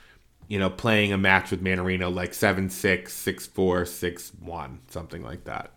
you 0.49 0.59
know, 0.59 0.71
playing 0.71 1.13
a 1.13 1.19
match 1.19 1.51
with 1.51 1.63
Mannarino 1.63 2.15
like 2.15 2.33
7-6, 2.33 3.05
6-4, 3.05 4.33
6-1, 4.43 4.79
something 4.89 5.23
like 5.23 5.45
that. 5.45 5.74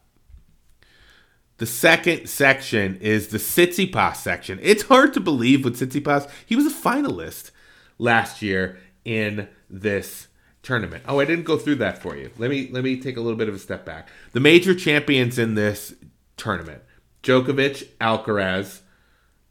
The 1.57 1.65
second 1.65 2.29
section 2.29 2.97
is 2.97 3.29
the 3.29 3.39
Tsitsipas 3.39 4.17
section. 4.17 4.59
It's 4.61 4.83
hard 4.83 5.13
to 5.15 5.19
believe 5.19 5.63
with 5.63 5.79
Tsitsipas. 5.79 6.29
He 6.45 6.55
was 6.55 6.67
a 6.67 6.75
finalist 6.75 7.51
last 7.97 8.43
year 8.43 8.77
in 9.03 9.47
this 9.69 10.27
tournament. 10.61 11.03
Oh, 11.07 11.19
I 11.19 11.25
didn't 11.25 11.45
go 11.45 11.57
through 11.57 11.75
that 11.75 11.99
for 12.01 12.15
you. 12.15 12.29
Let 12.37 12.51
me 12.51 12.69
let 12.71 12.83
me 12.83 12.99
take 12.99 13.17
a 13.17 13.21
little 13.21 13.37
bit 13.37 13.49
of 13.49 13.55
a 13.55 13.59
step 13.59 13.85
back. 13.85 14.09
The 14.33 14.39
major 14.39 14.75
champions 14.75 15.39
in 15.39 15.55
this 15.55 15.95
tournament: 16.35 16.83
Djokovic, 17.23 17.87
Alcaraz, 17.99 18.81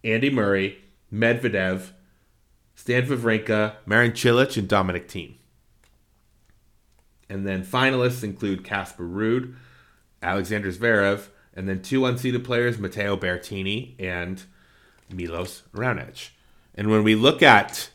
Andy 0.04 0.30
Murray, 0.30 0.78
Medvedev, 1.12 1.90
Stan 2.76 3.06
Wawrinka, 3.06 3.76
Marin 3.84 4.12
Cilic, 4.12 4.56
and 4.56 4.68
Dominic 4.68 5.08
Thiem. 5.08 5.34
And 7.28 7.44
then 7.44 7.64
finalists 7.64 8.22
include 8.22 8.62
Casper 8.62 9.02
Ruud, 9.02 9.56
Alexander 10.22 10.70
Zverev, 10.70 11.28
and 11.56 11.68
then 11.68 11.80
two 11.80 12.02
unseeded 12.02 12.44
players, 12.44 12.78
Matteo 12.78 13.16
Berrettini 13.16 13.94
and 13.98 14.44
Milos 15.10 15.62
Raonic. 15.72 16.30
And 16.74 16.90
when 16.90 17.02
we 17.02 17.14
look 17.14 17.42
at 17.42 17.90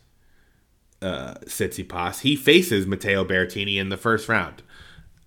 uh, 1.02 1.36
Tsitsipas, 1.46 2.22
he 2.22 2.36
faces 2.36 2.88
Matteo 2.88 3.24
Berrettini 3.24 3.78
in 3.78 3.90
the 3.90 3.98
first 3.98 4.28
round. 4.28 4.64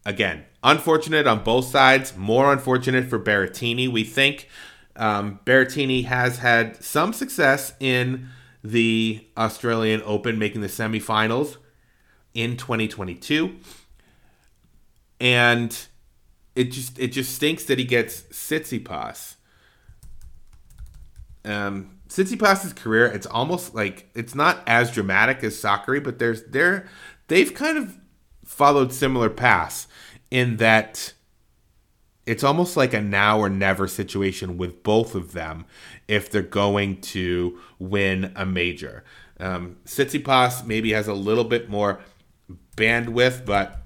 Again, 0.04 0.44
unfortunate 0.62 1.26
on 1.26 1.44
both 1.44 1.66
sides. 1.66 2.16
More 2.16 2.52
unfortunate 2.52 3.06
for 3.06 3.18
Berrettini. 3.18 3.88
We 3.90 4.02
think 4.02 4.48
um, 4.96 5.38
Berrettini 5.44 6.04
has 6.06 6.38
had 6.38 6.82
some 6.82 7.12
success 7.12 7.74
in 7.78 8.28
the 8.62 9.26
Australian 9.36 10.02
Open, 10.04 10.38
making 10.38 10.60
the 10.60 10.66
semifinals 10.66 11.58
in 12.32 12.56
2022, 12.56 13.56
and 15.20 15.86
it 16.54 16.64
just 16.64 16.98
it 16.98 17.08
just 17.08 17.34
stinks 17.34 17.64
that 17.64 17.78
he 17.78 17.84
gets 17.84 18.22
Tsitsipas. 18.22 19.36
Um, 21.44 21.98
Tsitsipas's 22.08 22.72
career, 22.72 23.06
it's 23.06 23.26
almost 23.26 23.74
like 23.74 24.08
it's 24.14 24.34
not 24.34 24.62
as 24.66 24.90
dramatic 24.90 25.42
as 25.42 25.58
Sakari, 25.58 26.00
but 26.00 26.18
there's 26.18 26.44
there 26.44 26.86
they've 27.28 27.52
kind 27.52 27.78
of 27.78 27.98
followed 28.44 28.92
similar 28.92 29.30
paths 29.30 29.88
in 30.30 30.58
that 30.58 31.14
it's 32.26 32.44
almost 32.44 32.76
like 32.76 32.94
a 32.94 33.00
now 33.00 33.38
or 33.38 33.48
never 33.48 33.86
situation 33.86 34.56
with 34.56 34.82
both 34.82 35.14
of 35.14 35.32
them 35.32 35.66
if 36.08 36.30
they're 36.30 36.42
going 36.42 37.00
to 37.00 37.58
win 37.78 38.32
a 38.36 38.46
major. 38.46 39.04
Um, 39.40 39.76
Tsitsipas 39.84 40.66
maybe 40.66 40.92
has 40.92 41.08
a 41.08 41.14
little 41.14 41.44
bit 41.44 41.68
more 41.68 42.00
bandwidth, 42.76 43.44
but 43.44 43.83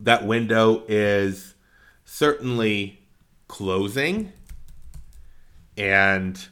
that 0.00 0.26
window 0.26 0.84
is 0.88 1.54
certainly 2.04 3.00
closing. 3.48 4.32
And 5.76 6.48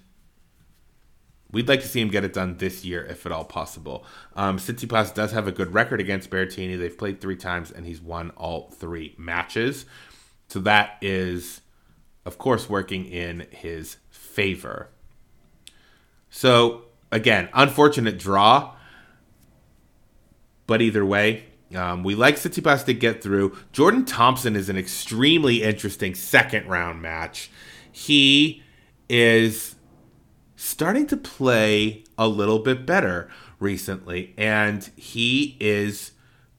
We'd 1.57 1.69
like 1.69 1.81
to 1.81 1.89
see 1.89 2.01
him 2.03 2.09
get 2.09 2.23
it 2.23 2.35
done 2.35 2.59
this 2.59 2.85
year, 2.85 3.05
if 3.07 3.25
at 3.25 3.33
all 3.33 3.45
possible. 3.45 4.05
Um, 4.35 4.59
does 4.59 5.33
have 5.33 5.47
a 5.47 5.53
good 5.53 5.73
record 5.73 6.01
against 6.01 6.29
Berrettini. 6.29 6.79
They've 6.79 6.99
played 6.99 7.21
three 7.21 7.37
times, 7.37 7.71
and 7.71 7.87
he's 7.87 8.01
won 8.01 8.31
all 8.37 8.71
three 8.73 9.15
matches. 9.17 9.87
So 10.49 10.59
that 10.61 10.99
is, 11.01 11.63
of 12.27 12.37
course, 12.37 12.69
working 12.69 13.07
in 13.07 13.47
his 13.51 13.97
favor. 14.11 14.91
So 16.29 16.83
again, 17.11 17.49
unfortunate 17.55 18.19
draw, 18.19 18.75
but 20.67 20.83
either 20.83 21.07
way, 21.07 21.45
um, 21.77 22.03
we 22.03 22.15
like 22.15 22.37
Tsitsipas 22.37 22.85
to 22.87 22.95
get 22.95 23.23
through. 23.23 23.57
Jordan 23.73 24.05
Thompson 24.05 24.57
is 24.57 24.69
an 24.69 24.77
extremely 24.77 25.63
interesting 25.63 26.15
second 26.15 26.67
round 26.69 27.03
match. 27.03 27.51
He 27.91 28.63
is 29.09 29.77
starting 30.57 31.07
to 31.07 31.17
play 31.17 32.05
a 32.19 32.27
little 32.27 32.59
bit 32.59 32.87
better 32.87 33.29
recently. 33.61 34.35
And 34.37 34.89
he 34.97 35.57
is 35.61 36.13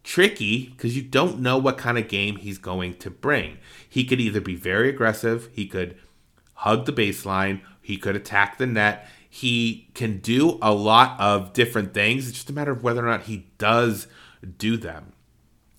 tricky 0.04 0.70
because 0.70 0.96
you 0.96 1.02
don't 1.04 1.40
know 1.40 1.58
what 1.58 1.78
kind 1.78 1.98
of 1.98 2.08
game 2.08 2.38
he's 2.38 2.58
going 2.58 2.96
to 2.96 3.10
bring. 3.10 3.58
He 3.88 4.06
could 4.06 4.22
either 4.22 4.42
be 4.42 4.56
very 4.56 4.90
aggressive, 4.90 5.50
he 5.54 5.68
could 5.68 5.98
hug 6.54 6.86
the 6.86 6.94
baseline, 6.94 7.62
he 7.82 7.98
could 7.98 8.16
attack 8.16 8.58
the 8.58 8.68
net. 8.68 9.08
He 9.30 9.90
can 9.94 10.18
do 10.18 10.58
a 10.62 10.74
lot 10.74 11.20
of 11.20 11.54
different 11.54 11.94
things. 11.94 12.28
It's 12.28 12.38
just 12.38 12.50
a 12.50 12.54
matter 12.54 12.72
of 12.72 12.82
whether 12.82 13.06
or 13.06 13.10
not 13.10 13.24
he 13.24 13.46
does 13.60 14.08
do 14.58 14.78
them. 14.78 15.14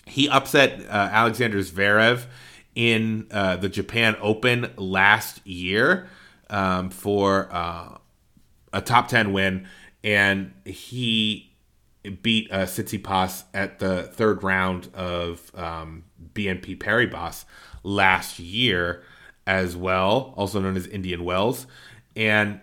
He 0.06 0.28
upset 0.28 0.80
uh, 0.88 0.92
Alexander 1.12 1.58
Zverev 1.58 2.26
in 2.74 3.26
uh, 3.30 3.56
the 3.56 3.68
Japan 3.68 4.16
Open 4.20 4.72
last 4.76 5.46
year 5.46 6.08
um, 6.48 6.90
for 6.90 7.48
uh, 7.50 7.98
a 8.72 8.80
top 8.80 9.08
10 9.08 9.32
win, 9.32 9.66
and 10.02 10.52
he 10.64 11.52
beat 12.22 12.50
uh, 12.52 12.64
Tsitsipas 12.64 13.44
at 13.52 13.78
the 13.78 14.04
third 14.04 14.42
round 14.42 14.88
of 14.94 15.50
um, 15.54 16.04
BNP 16.32 16.78
Paribas 16.78 17.44
last 17.82 18.38
year 18.38 19.02
as 19.46 19.76
well, 19.76 20.34
also 20.36 20.60
known 20.60 20.76
as 20.76 20.86
Indian 20.86 21.24
Wells. 21.24 21.66
And 22.14 22.60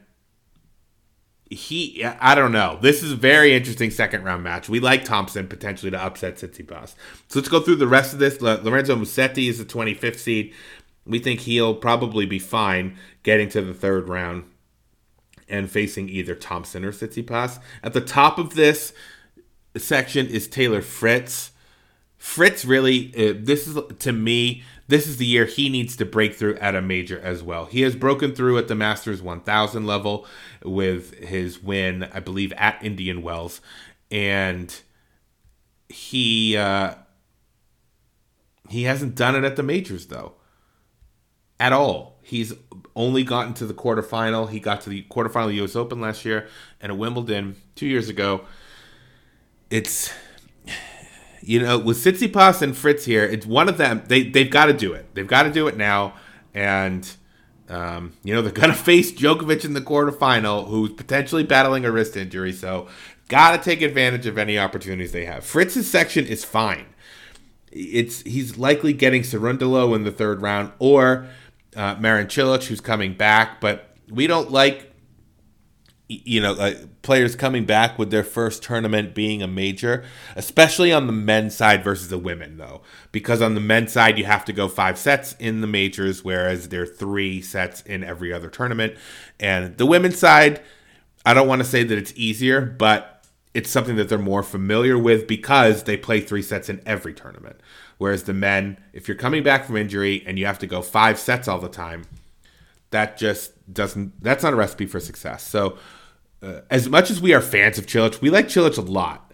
he, 1.50 2.04
I 2.04 2.34
don't 2.34 2.52
know. 2.52 2.80
This 2.82 3.04
is 3.04 3.12
a 3.12 3.16
very 3.16 3.54
interesting 3.54 3.92
second 3.92 4.24
round 4.24 4.44
match. 4.44 4.68
We 4.68 4.80
like 4.80 5.04
Thompson 5.06 5.48
potentially 5.48 5.92
to 5.92 6.02
upset 6.02 6.36
Tsitsipas. 6.36 6.96
So 7.28 7.40
let's 7.40 7.50
go 7.50 7.60
through 7.60 7.76
the 7.76 7.88
rest 7.88 8.14
of 8.14 8.20
this. 8.20 8.42
Lorenzo 8.42 8.96
Musetti 8.96 9.48
is 9.48 9.60
the 9.60 9.66
25th 9.66 10.18
seed. 10.18 10.54
We 11.06 11.20
think 11.20 11.42
he'll 11.42 11.76
probably 11.76 12.26
be 12.26 12.40
fine 12.40 12.98
getting 13.22 13.48
to 13.50 13.62
the 13.62 13.76
third 13.76 14.10
round 14.10 14.46
and 15.48 15.70
facing 15.70 16.10
either 16.10 16.34
Thompson 16.34 16.84
or 16.84 16.92
Tsitsipas. 16.92 17.60
At 17.84 17.94
the 17.94 18.02
top 18.02 18.40
of 18.40 18.56
this 18.56 18.94
section 19.78 20.26
is 20.28 20.48
Taylor 20.48 20.82
Fritz. 20.82 21.52
Fritz 22.18 22.66
really, 22.66 23.14
uh, 23.16 23.36
this 23.38 23.68
is 23.68 23.78
to 24.00 24.12
me, 24.12 24.64
this 24.88 25.08
is 25.08 25.18
the 25.18 25.26
year 25.26 25.46
he 25.46 25.70
needs 25.70 25.96
to 25.98 26.06
break 26.06 26.36
through 26.36 26.56
at 26.58 26.76
a 26.76 26.82
major 26.82 27.20
as 27.20 27.42
well. 27.42 27.66
He 27.66 27.82
has 27.82 27.96
broken 27.96 28.36
through 28.36 28.58
at 28.58 28.68
the 28.68 28.76
Masters 28.76 29.22
1000 29.22 29.86
level 29.86 30.28
with 30.64 31.16
his 31.16 31.62
win, 31.62 32.08
I 32.14 32.20
believe, 32.20 32.54
at 32.54 32.84
Indian 32.84 33.22
Wells, 33.22 33.62
and 34.12 34.74
he 35.90 36.56
uh, 36.56 36.96
he 38.70 38.84
hasn't 38.84 39.16
done 39.16 39.36
it 39.36 39.44
at 39.44 39.56
the 39.56 39.64
majors 39.64 40.08
though, 40.08 40.34
at 41.60 41.74
all. 41.74 42.20
He's 42.22 42.54
only 42.96 43.24
gotten 43.24 43.54
to 43.56 43.68
the 43.68 43.74
quarterfinal. 43.74 44.50
He 44.50 44.60
got 44.60 44.82
to 44.82 44.90
the 44.90 45.04
quarterfinal 45.10 45.54
U.S. 45.56 45.76
Open 45.76 46.02
last 46.02 46.26
year 46.26 46.48
and 46.82 46.92
at 46.92 46.98
Wimbledon 46.98 47.56
two 47.76 47.86
years 47.86 48.10
ago. 48.10 48.46
It's 49.70 50.12
you 51.46 51.60
know 51.60 51.78
with 51.78 52.04
Tsitsipas 52.04 52.62
and 52.62 52.76
Fritz 52.76 53.06
here, 53.06 53.24
it's 53.24 53.46
one 53.46 53.70
of 53.70 53.78
them. 53.78 54.04
They 54.08 54.24
they've 54.24 54.50
got 54.50 54.66
to 54.66 54.74
do 54.74 54.94
it. 54.94 55.14
They've 55.14 55.28
got 55.28 55.44
to 55.44 55.52
do 55.52 55.68
it 55.68 55.78
now, 55.78 56.16
and 56.54 57.10
um, 57.70 58.14
you 58.24 58.34
know 58.34 58.42
they're 58.42 58.52
gonna 58.52 58.74
face 58.92 59.12
Djokovic 59.12 59.64
in 59.64 59.74
the 59.74 59.82
quarterfinal, 59.82 60.68
who's 60.68 60.92
potentially 60.92 61.44
battling 61.44 61.86
a 61.86 61.92
wrist 61.92 62.18
injury. 62.18 62.52
So 62.52 62.88
got 63.28 63.52
to 63.52 63.64
take 63.64 63.82
advantage 63.82 64.26
of 64.26 64.38
any 64.38 64.58
opportunities 64.58 65.12
they 65.12 65.26
have. 65.26 65.44
Fritz's 65.46 65.90
section 65.90 66.26
is 66.26 66.44
fine. 66.44 66.88
It's 67.72 68.22
he's 68.22 68.58
likely 68.58 68.94
getting 68.94 69.22
Cerundolo 69.22 69.96
in 69.96 70.04
the 70.04 70.12
third 70.12 70.42
round 70.42 70.72
or 70.80 71.28
uh, 71.76 71.96
Marin 72.00 72.28
Cilic, 72.28 72.66
who's 72.68 72.82
coming 72.82 73.14
back, 73.14 73.60
but 73.60 73.96
we 74.10 74.28
don't 74.28 74.52
like 74.52 74.95
you 76.08 76.40
know, 76.40 76.74
players 77.02 77.36
coming 77.36 77.66
back 77.66 77.98
with 77.98 78.12
their 78.12 78.24
first 78.24 78.62
tournament 78.62 79.16
being 79.16 79.42
a 79.42 79.48
major, 79.48 80.04
especially 80.36 80.94
on 80.94 81.08
the 81.08 81.14
men's 81.14 81.56
side 81.56 81.84
versus 81.84 82.10
the 82.10 82.18
women, 82.18 82.58
though. 82.58 82.82
Because 83.12 83.42
on 83.42 83.56
the 83.56 83.62
men's 83.62 83.92
side, 83.92 84.20
you 84.20 84.26
have 84.26 84.46
to 84.46 84.54
go 84.54 84.68
five 84.68 85.00
sets 85.00 85.34
in 85.40 85.62
the 85.62 85.68
majors, 85.68 86.24
whereas 86.24 86.70
there 86.70 86.84
are 86.84 86.88
three 86.88 87.42
sets 87.42 87.82
in 87.82 88.04
every 88.04 88.32
other 88.32 88.50
tournament. 88.50 88.96
And 89.40 89.78
the 89.78 89.86
women's 89.86 90.20
side, 90.20 90.62
I 91.26 91.34
don't 91.34 91.48
want 91.48 91.62
to 91.62 91.68
say 91.68 91.84
that 91.84 91.98
it's 91.98 92.14
easier, 92.16 92.62
but 92.62 93.26
it's 93.56 93.72
something 93.72 93.96
that 93.96 94.08
they're 94.08 94.20
more 94.20 94.44
familiar 94.44 95.00
with 95.00 95.28
because 95.28 95.84
they 95.84 95.98
play 95.98 96.20
three 96.20 96.44
sets 96.44 96.70
in 96.70 96.82
every 96.86 97.14
tournament. 97.14 97.62
Whereas 97.98 98.24
the 98.24 98.34
men, 98.34 98.78
if 98.94 99.08
you're 99.08 99.18
coming 99.18 99.42
back 99.42 99.66
from 99.66 99.78
injury 99.78 100.24
and 100.28 100.38
you 100.38 100.46
have 100.46 100.60
to 100.60 100.68
go 100.68 100.82
five 100.82 101.18
sets 101.18 101.48
all 101.48 101.60
the 101.60 101.70
time, 101.70 102.04
that 102.92 103.18
just 103.18 103.74
doesn't 103.74 104.22
that's 104.24 104.44
not 104.44 104.54
a 104.54 104.56
recipe 104.56 104.86
for 104.86 105.00
success. 105.00 105.46
So 105.46 105.78
uh, 106.46 106.62
as 106.70 106.88
much 106.88 107.10
as 107.10 107.20
we 107.20 107.34
are 107.34 107.42
fans 107.42 107.78
of 107.78 107.88
Cilic, 107.88 108.22
we 108.22 108.30
like 108.30 108.48
Cilic 108.48 108.78
a 108.78 108.82
lot, 108.82 109.34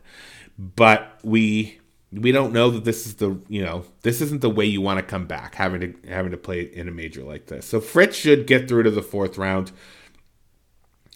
but 0.57 1.19
we 1.23 1.79
we 2.13 2.31
don't 2.31 2.51
know 2.51 2.69
that 2.71 2.83
this 2.83 3.05
is 3.05 3.15
the 3.15 3.39
you 3.47 3.63
know 3.63 3.83
this 4.01 4.21
isn't 4.21 4.41
the 4.41 4.49
way 4.49 4.65
you 4.65 4.81
want 4.81 4.99
to 4.99 5.03
come 5.03 5.25
back 5.25 5.55
having 5.55 5.81
to 5.81 6.09
having 6.09 6.31
to 6.31 6.37
play 6.37 6.61
in 6.61 6.87
a 6.87 6.91
major 6.91 7.23
like 7.23 7.47
this. 7.47 7.65
So 7.65 7.81
Fritz 7.81 8.15
should 8.15 8.47
get 8.47 8.67
through 8.67 8.83
to 8.83 8.91
the 8.91 9.01
fourth 9.01 9.37
round 9.37 9.71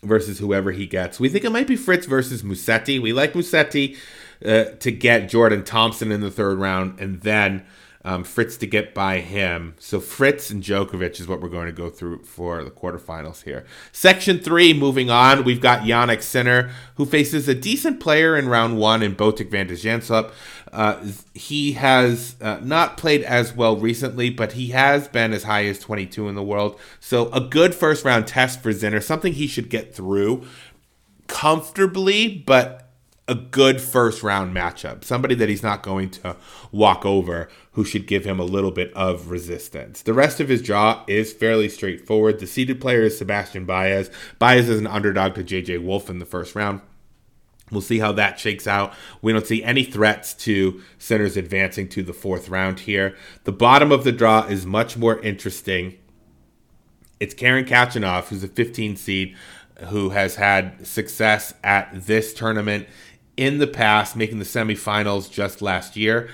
versus 0.03 0.39
whoever 0.39 0.71
he 0.71 0.85
gets. 0.85 1.19
We 1.19 1.29
think 1.29 1.45
it 1.45 1.51
might 1.51 1.67
be 1.67 1.75
Fritz 1.75 2.05
versus 2.05 2.43
Musetti. 2.43 3.01
We 3.01 3.13
like 3.13 3.33
Musetti 3.33 3.97
uh, 4.45 4.65
to 4.79 4.91
get 4.91 5.29
Jordan 5.29 5.63
Thompson 5.63 6.11
in 6.11 6.21
the 6.21 6.31
third 6.31 6.59
round, 6.59 6.99
and 6.99 7.21
then 7.21 7.65
um, 8.05 8.23
Fritz 8.23 8.55
to 8.57 8.67
get 8.67 8.93
by 8.93 9.19
him. 9.19 9.75
So 9.79 9.99
Fritz 9.99 10.51
and 10.51 10.61
Djokovic 10.61 11.19
is 11.19 11.27
what 11.27 11.41
we're 11.41 11.49
going 11.49 11.65
to 11.65 11.73
go 11.73 11.89
through 11.89 12.23
for 12.23 12.63
the 12.63 12.69
quarterfinals 12.69 13.43
here. 13.43 13.65
Section 13.91 14.39
three, 14.39 14.73
moving 14.73 15.09
on, 15.09 15.43
we've 15.43 15.59
got 15.59 15.81
Jannik 15.81 16.21
Sinner, 16.21 16.69
who 16.95 17.05
faces 17.05 17.49
a 17.49 17.55
decent 17.55 17.99
player 17.99 18.37
in 18.37 18.47
round 18.47 18.77
one 18.77 19.01
in 19.01 19.15
Botic 19.15 19.49
van 19.49 19.65
de 19.65 19.73
Zandschulp. 19.73 20.31
Uh, 20.71 21.03
he 21.33 21.71
has 21.73 22.35
uh, 22.41 22.59
not 22.61 22.95
played 22.95 23.23
as 23.23 23.55
well 23.55 23.75
recently, 23.75 24.29
but 24.29 24.51
he 24.51 24.69
has 24.69 25.07
been 25.07 25.33
as 25.33 25.43
high 25.43 25.65
as 25.65 25.79
22 25.79 26.29
in 26.29 26.35
the 26.35 26.43
world. 26.43 26.79
So 26.99 27.31
a 27.31 27.41
good 27.41 27.73
first 27.73 28.05
round 28.05 28.27
test 28.27 28.61
for 28.61 28.71
Sinner, 28.71 29.01
something 29.01 29.33
he 29.33 29.47
should 29.47 29.69
get 29.69 29.95
through 29.95 30.45
comfortably, 31.27 32.43
but 32.45 32.84
a 33.27 33.35
good 33.35 33.81
first 33.81 34.21
round 34.21 34.55
matchup. 34.55 35.03
Somebody 35.03 35.35
that 35.35 35.49
he's 35.49 35.63
not 35.63 35.81
going 35.81 36.11
to 36.11 36.35
walk 36.71 37.05
over 37.05 37.49
who 37.71 37.83
should 37.83 38.05
give 38.05 38.23
him 38.25 38.39
a 38.39 38.43
little 38.43 38.71
bit 38.71 38.93
of 38.93 39.31
resistance. 39.31 40.01
The 40.01 40.13
rest 40.13 40.39
of 40.39 40.49
his 40.49 40.61
draw 40.61 41.03
is 41.07 41.33
fairly 41.33 41.69
straightforward. 41.69 42.39
The 42.39 42.47
seeded 42.47 42.79
player 42.79 43.01
is 43.01 43.17
Sebastian 43.17 43.65
Baez. 43.65 44.11
Baez 44.37 44.69
is 44.69 44.79
an 44.79 44.87
underdog 44.87 45.35
to 45.35 45.43
JJ 45.43 45.83
Wolf 45.83 46.09
in 46.09 46.19
the 46.19 46.25
first 46.25 46.55
round. 46.55 46.81
We'll 47.71 47.81
see 47.81 47.97
how 47.97 48.11
that 48.11 48.39
shakes 48.39 48.67
out. 48.67 48.93
We 49.23 49.33
don't 49.33 49.47
see 49.47 49.63
any 49.63 49.83
threats 49.83 50.35
to 50.35 50.83
Sinner's 50.99 51.35
advancing 51.35 51.87
to 51.89 52.03
the 52.03 52.13
fourth 52.13 52.47
round 52.47 52.81
here. 52.81 53.17
The 53.43 53.51
bottom 53.51 53.91
of 53.91 54.03
the 54.03 54.11
draw 54.11 54.45
is 54.45 54.67
much 54.67 54.97
more 54.97 55.19
interesting. 55.21 55.97
It's 57.19 57.33
Karen 57.33 57.65
Khachanov, 57.65 58.27
who's 58.27 58.43
a 58.43 58.47
15 58.47 58.97
seed, 58.97 59.35
who 59.85 60.09
has 60.09 60.35
had 60.35 60.85
success 60.85 61.53
at 61.63 61.89
this 61.93 62.33
tournament 62.33 62.87
in 63.37 63.57
the 63.57 63.67
past, 63.67 64.15
making 64.15 64.39
the 64.39 64.45
semifinals 64.45 65.29
just 65.29 65.61
last 65.61 65.95
year. 65.95 66.29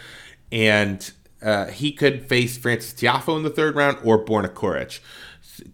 And 0.51 1.11
uh, 1.41 1.67
he 1.67 1.91
could 1.91 2.27
face 2.27 2.57
Frances 2.57 2.93
Tiafoe 2.93 3.37
in 3.37 3.43
the 3.43 3.49
third 3.49 3.75
round 3.75 3.97
or 4.03 4.23
Borna 4.23 4.49
Coric. 4.49 4.99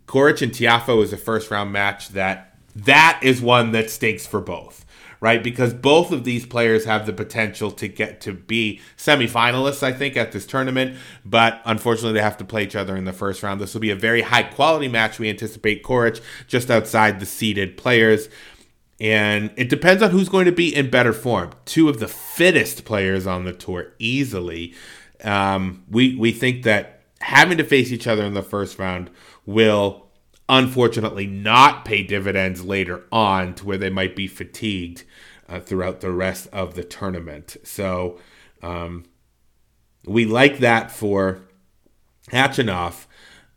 Coric 0.05 0.41
and 0.41 0.51
Tiafoe 0.51 1.03
is 1.03 1.13
a 1.13 1.17
first 1.17 1.51
round 1.51 1.71
match 1.71 2.09
that 2.09 2.55
that 2.75 3.19
is 3.23 3.41
one 3.41 3.71
that 3.71 3.89
stakes 3.89 4.27
for 4.27 4.39
both, 4.39 4.85
right? 5.19 5.43
Because 5.43 5.73
both 5.73 6.11
of 6.11 6.23
these 6.23 6.45
players 6.45 6.85
have 6.85 7.05
the 7.05 7.13
potential 7.13 7.71
to 7.71 7.87
get 7.87 8.21
to 8.21 8.33
be 8.33 8.79
semifinalists, 8.97 9.83
I 9.83 9.91
think, 9.91 10.15
at 10.15 10.31
this 10.31 10.45
tournament. 10.45 10.97
But 11.25 11.61
unfortunately, 11.65 12.13
they 12.13 12.21
have 12.21 12.37
to 12.37 12.45
play 12.45 12.63
each 12.63 12.75
other 12.75 12.95
in 12.95 13.05
the 13.05 13.13
first 13.13 13.41
round. 13.43 13.59
This 13.59 13.73
will 13.73 13.81
be 13.81 13.89
a 13.89 13.95
very 13.95 14.21
high 14.21 14.43
quality 14.43 14.87
match. 14.87 15.19
We 15.19 15.29
anticipate 15.29 15.83
Coric 15.83 16.21
just 16.47 16.69
outside 16.69 17.19
the 17.19 17.25
seeded 17.25 17.77
players. 17.77 18.29
And 18.99 19.51
it 19.55 19.69
depends 19.69 20.01
on 20.01 20.09
who's 20.09 20.29
going 20.29 20.45
to 20.45 20.51
be 20.51 20.75
in 20.75 20.89
better 20.89 21.13
form. 21.13 21.51
Two 21.65 21.87
of 21.87 21.99
the 21.99 22.07
fittest 22.07 22.83
players 22.83 23.27
on 23.27 23.45
the 23.45 23.53
tour 23.53 23.93
easily. 23.99 24.73
Um, 25.23 25.83
we 25.89 26.15
we 26.15 26.31
think 26.31 26.63
that 26.63 27.01
having 27.19 27.57
to 27.57 27.63
face 27.63 27.91
each 27.91 28.07
other 28.07 28.23
in 28.23 28.33
the 28.33 28.43
first 28.43 28.79
round 28.79 29.09
will 29.45 30.07
unfortunately 30.49 31.27
not 31.27 31.85
pay 31.85 32.03
dividends 32.03 32.63
later 32.63 33.03
on 33.11 33.53
to 33.55 33.65
where 33.65 33.77
they 33.77 33.89
might 33.89 34.15
be 34.15 34.27
fatigued 34.27 35.03
uh, 35.49 35.59
throughout 35.59 36.01
the 36.01 36.11
rest 36.11 36.47
of 36.53 36.75
the 36.75 36.83
tournament. 36.83 37.57
So 37.63 38.19
um, 38.61 39.05
we 40.05 40.25
like 40.25 40.59
that 40.59 40.91
for 40.91 41.41
Khachanov 42.29 43.06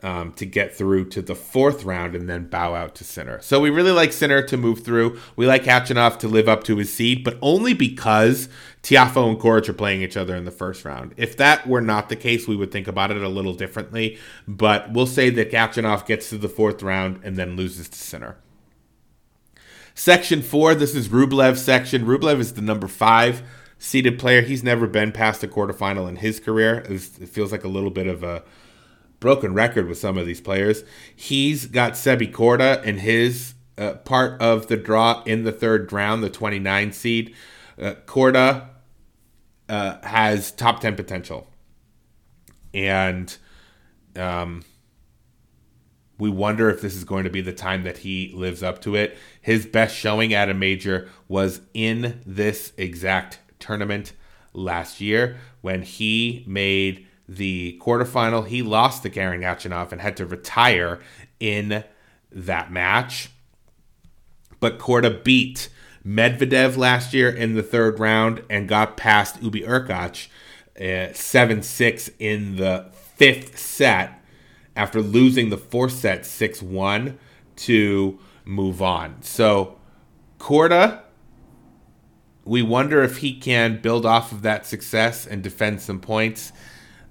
um, 0.03 0.33
to 0.33 0.47
get 0.47 0.75
through 0.75 1.11
to 1.11 1.23
the 1.23 1.35
fourth 1.35 1.85
round 1.85 2.15
and 2.15 2.29
then 2.29 2.49
bow 2.49 2.75
out 2.75 2.95
to 2.97 3.05
Sinner. 3.05 3.41
So 3.41 3.61
we 3.61 3.71
really 3.71 3.91
like 3.91 4.13
Sinner 4.13 4.43
to 4.43 4.57
move 4.57 4.85
through. 4.85 5.19
We 5.37 5.47
like 5.47 5.65
Khachanov 5.65 6.19
to 6.21 6.29
live 6.29 6.49
up 6.49 6.65
to 6.65 6.77
his 6.77 6.93
seed, 6.93 7.25
but 7.25 7.37
only 7.43 7.75
because 7.75 8.49
Tiafoe 8.83 9.29
and 9.29 9.39
Coric 9.39 9.69
are 9.69 9.75
playing 9.75 10.03
each 10.03 10.17
other 10.17 10.35
in 10.35 10.45
the 10.45 10.51
first 10.51 10.85
round. 10.85 11.15
If 11.17 11.37
that 11.37 11.67
were 11.67 11.83
not 11.83 12.09
the 12.09 12.17
case, 12.17 12.49
we 12.49 12.57
would 12.57 12.73
think 12.73 12.89
about 12.89 13.11
it 13.11 13.23
a 13.23 13.29
little 13.29 13.55
differently. 13.55 14.19
But 14.49 14.93
we'll 14.93 15.07
say 15.07 15.31
that 15.31 15.51
Khachanov 15.51 16.07
gets 16.07 16.31
to 16.31 16.39
the 16.39 16.49
fourth 16.49 16.83
round 16.83 17.21
and 17.23 17.37
then 17.37 17.57
loses 17.57 17.89
to 17.89 17.99
Sinner. 17.99 18.37
Section 19.95 20.41
four, 20.41 20.75
this 20.75 20.95
is 20.95 21.09
Rublev's 21.09 21.61
section. 21.61 22.07
Rublev 22.07 22.39
is 22.39 22.55
the 22.55 22.63
number 22.63 22.89
five 22.89 23.43
seeded 23.79 24.19
player. 24.19 24.41
He's 24.41 24.63
never 24.63 24.87
been 24.87 25.13
past 25.13 25.43
a 25.43 25.49
quarterfinal 25.49 26.09
in 26.09 26.17
his 26.17 26.41
career. 26.41 26.85
It 26.89 27.01
feels 27.01 27.53
like 27.53 27.65
a 27.65 27.69
little 27.69 27.91
bit 27.91 28.07
of 28.07 28.23
a 28.23 28.43
broken 29.21 29.55
record 29.55 29.87
with 29.87 29.99
some 29.99 30.19
of 30.19 30.27
these 30.27 30.41
players. 30.41 30.83
He's 31.15 31.67
got 31.67 31.93
Sebi 31.93 32.33
Korda 32.33 32.83
in 32.83 32.99
his 32.99 33.55
uh, 33.79 33.95
part 33.95 34.41
of 34.41 34.67
the 34.67 34.77
draw 34.77 35.23
in 35.25 35.45
the 35.45 35.53
third 35.53 35.93
round, 35.93 36.23
the 36.25 36.31
29 36.31 36.93
seed. 36.93 37.35
Uh, 37.81 37.95
Korda 38.07 38.69
uh, 39.69 40.07
has 40.07 40.51
top 40.51 40.81
10 40.81 40.97
potential. 40.97 41.47
And 42.75 43.35
um, 44.17 44.65
we 46.19 46.29
wonder 46.29 46.69
if 46.69 46.83
this 46.83 46.95
is 46.95 47.05
going 47.05 47.25
to 47.25 47.31
be 47.31 47.41
the 47.41 47.53
time 47.53 47.85
that 47.85 47.99
he 47.99 48.33
lives 48.35 48.63
up 48.63 48.81
to 48.83 48.95
it. 48.95 49.17
His 49.41 49.67
best 49.67 49.97
showing 49.97 50.35
at 50.35 50.51
a 50.51 50.55
major 50.55 51.09
was 51.29 51.63
in 51.73 52.21
this 52.27 52.73
exact 52.77 53.41
tournament 53.59 54.13
last 54.53 55.01
year 55.01 55.39
when 55.61 55.83
he 55.83 56.45
made 56.47 57.07
the 57.31 57.79
quarterfinal. 57.81 58.47
He 58.49 58.61
lost 58.61 59.05
to 59.05 59.11
Karen 59.11 59.41
Khachanov 59.41 59.93
and 59.93 60.01
had 60.01 60.17
to 60.17 60.27
retire 60.27 60.99
in 61.39 61.85
that 62.33 62.73
match. 62.73 63.31
But 64.59 64.79
Korda 64.79 65.23
beat 65.23 65.69
Medvedev 66.05 66.77
last 66.77 67.15
year 67.15 67.31
in 67.31 67.55
the 67.55 67.63
third 67.63 68.01
round 68.01 68.43
and 68.51 68.69
got 68.69 68.97
past 68.97 69.41
Hubi 69.41 69.67
Hurkacz 69.67 70.29
uh, 70.81 71.13
7 71.13 71.63
6 71.63 72.11
in 72.19 72.57
the 72.57 72.91
fifth 73.17 73.59
set 73.59 74.21
after 74.75 75.01
losing 75.01 75.51
the 75.51 75.59
fourth 75.59 75.93
set 75.93 76.27
6 76.27 76.63
1 76.63 77.19
to 77.57 78.19
move 78.45 78.83
on. 78.83 79.23
So, 79.23 79.79
Korda, 80.39 81.03
we 82.45 82.63
wonder 82.63 83.03
if 83.03 83.19
he 83.19 83.35
can 83.39 83.81
build 83.81 84.05
off 84.05 84.33
of 84.33 84.43
that 84.43 84.67
success 84.67 85.27
and 85.27 85.43
defend 85.43 85.81
some 85.81 86.01
points. 86.01 86.51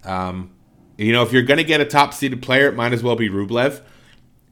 Um, 0.03 0.51
you 0.97 1.11
know, 1.13 1.23
if 1.23 1.31
you're 1.31 1.43
going 1.43 1.57
to 1.57 1.63
get 1.63 1.81
a 1.81 1.85
top 1.85 2.13
seeded 2.13 2.41
player, 2.41 2.67
it 2.67 2.75
might 2.75 2.93
as 2.93 3.03
well 3.03 3.15
be 3.15 3.29
Rublev. 3.29 3.81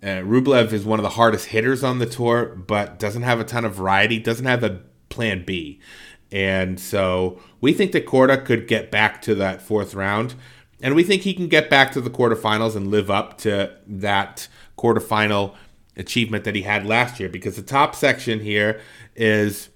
Uh, 0.01 0.21
Rublev 0.23 0.71
is 0.71 0.85
one 0.85 0.99
of 0.99 1.03
the 1.03 1.09
hardest 1.09 1.47
hitters 1.47 1.83
on 1.83 1.99
the 1.99 2.05
tour, 2.05 2.55
but 2.55 2.99
doesn't 2.99 3.23
have 3.23 3.39
a 3.39 3.43
ton 3.43 3.65
of 3.65 3.75
variety, 3.75 4.19
doesn't 4.19 4.45
have 4.45 4.63
a 4.63 4.81
plan 5.09 5.43
B. 5.45 5.79
And 6.31 6.79
so 6.79 7.41
we 7.61 7.73
think 7.73 7.91
that 7.93 8.05
Korda 8.05 8.43
could 8.45 8.67
get 8.67 8.91
back 8.91 9.21
to 9.23 9.35
that 9.35 9.61
fourth 9.61 9.93
round. 9.93 10.35
And 10.81 10.95
we 10.95 11.03
think 11.03 11.23
he 11.23 11.33
can 11.33 11.47
get 11.47 11.69
back 11.69 11.91
to 11.93 12.01
the 12.01 12.09
quarterfinals 12.09 12.75
and 12.75 12.91
live 12.91 13.09
up 13.09 13.37
to 13.39 13.75
that 13.87 14.47
quarterfinal 14.77 15.55
achievement 15.95 16.43
that 16.43 16.53
he 16.53 16.61
had 16.61 16.85
last 16.85 17.19
year 17.19 17.29
because 17.29 17.55
the 17.55 17.63
top 17.63 17.95
section 17.95 18.39
here 18.39 18.79
is 19.15 19.69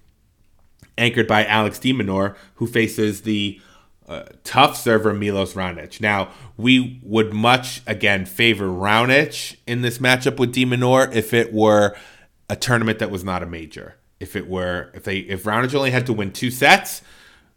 anchored 0.96 1.26
by 1.26 1.44
Alex 1.44 1.78
de 1.78 1.92
Minaur, 1.92 2.36
who 2.56 2.66
faces 2.66 3.22
the 3.22 3.60
uh, 4.12 4.24
tough 4.44 4.76
server 4.76 5.12
Milos 5.12 5.54
Raonic. 5.54 6.00
Now, 6.00 6.30
we 6.56 7.00
would 7.02 7.32
much 7.32 7.82
again 7.86 8.26
favor 8.26 8.66
Raonic 8.66 9.56
in 9.66 9.82
this 9.82 9.98
matchup 9.98 10.38
with 10.38 10.52
de 10.52 10.64
Minaur 10.64 11.12
if 11.14 11.32
it 11.32 11.52
were 11.52 11.96
a 12.48 12.56
tournament 12.56 12.98
that 12.98 13.10
was 13.10 13.24
not 13.24 13.42
a 13.42 13.46
major. 13.46 13.96
If 14.20 14.36
it 14.36 14.48
were 14.48 14.90
if 14.94 15.04
they 15.04 15.18
if 15.18 15.44
Raonic 15.44 15.74
only 15.74 15.90
had 15.90 16.06
to 16.06 16.12
win 16.12 16.32
two 16.32 16.50
sets, 16.50 17.02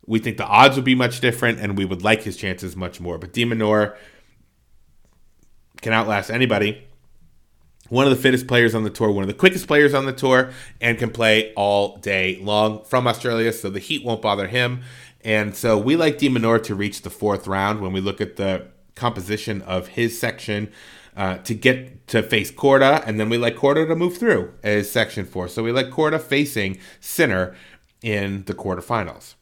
we 0.08 0.20
think 0.20 0.38
the 0.38 0.46
odds 0.46 0.76
would 0.76 0.86
be 0.86 0.96
much 0.96 1.20
different 1.20 1.60
and 1.60 1.78
we 1.78 1.86
would 1.86 2.04
like 2.04 2.24
his 2.24 2.38
chances 2.38 2.76
much 2.76 3.00
more. 3.00 3.18
But 3.18 3.34
de 3.34 3.46
Minaur 3.46 3.96
can 5.82 5.94
outlast 5.94 6.32
anybody. 6.32 6.88
one 7.90 8.06
of 8.06 8.10
the 8.10 8.22
fittest 8.22 8.48
players 8.48 8.74
on 8.74 8.84
the 8.84 8.90
tour, 8.90 9.12
one 9.12 9.24
of 9.24 9.28
the 9.28 9.34
quickest 9.34 9.68
players 9.68 9.94
on 9.94 10.06
the 10.06 10.14
tour, 10.14 10.52
and 10.82 10.98
can 10.98 11.12
play 11.12 11.54
all 11.54 11.98
day 11.98 12.40
long 12.42 12.84
from 12.84 13.06
Australia, 13.08 13.54
so 13.54 13.70
the 13.70 13.80
heat 13.80 14.04
won't 14.04 14.22
bother 14.22 14.48
him. 14.48 14.82
And 15.26 15.56
so 15.56 15.76
we 15.78 15.96
like 15.96 16.20
de 16.20 16.30
Minaur 16.30 16.64
to 16.64 16.76
reach 16.76 17.02
the 17.02 17.10
fourth 17.10 17.48
round 17.48 17.82
when 17.82 17.92
we 17.92 18.00
look 18.00 18.22
at 18.22 18.36
the 18.36 18.68
composition 18.94 19.64
of 19.64 19.88
his 19.90 20.18
section 20.18 20.72
uh, 21.18 21.38
to 21.40 21.56
get 21.56 22.08
to 22.08 22.22
face 22.22 22.52
Korda, 22.52 23.04
and 23.08 23.20
then 23.20 23.30
we 23.30 23.38
like 23.38 23.56
Korda 23.56 23.88
to 23.88 23.96
move 23.96 24.18
through 24.18 24.54
as 24.64 24.90
section 24.90 25.26
four. 25.26 25.48
So 25.48 25.64
we 25.64 25.72
like 25.72 25.90
Korda 25.90 26.22
facing 26.22 26.78
Sinner 27.00 27.56
in 28.04 28.44
the 28.46 28.54
quarterfinals. 28.54 29.34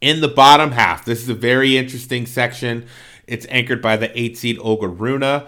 In 0.00 0.20
the 0.20 0.28
bottom 0.28 0.72
half, 0.72 1.04
this 1.04 1.22
is 1.22 1.28
a 1.28 1.34
very 1.34 1.76
interesting 1.76 2.26
section. 2.26 2.86
It's 3.26 3.46
anchored 3.48 3.80
by 3.80 3.96
the 3.96 4.18
eight 4.18 4.36
seed 4.36 4.58
Holger 4.58 4.88
Rune, 4.88 5.44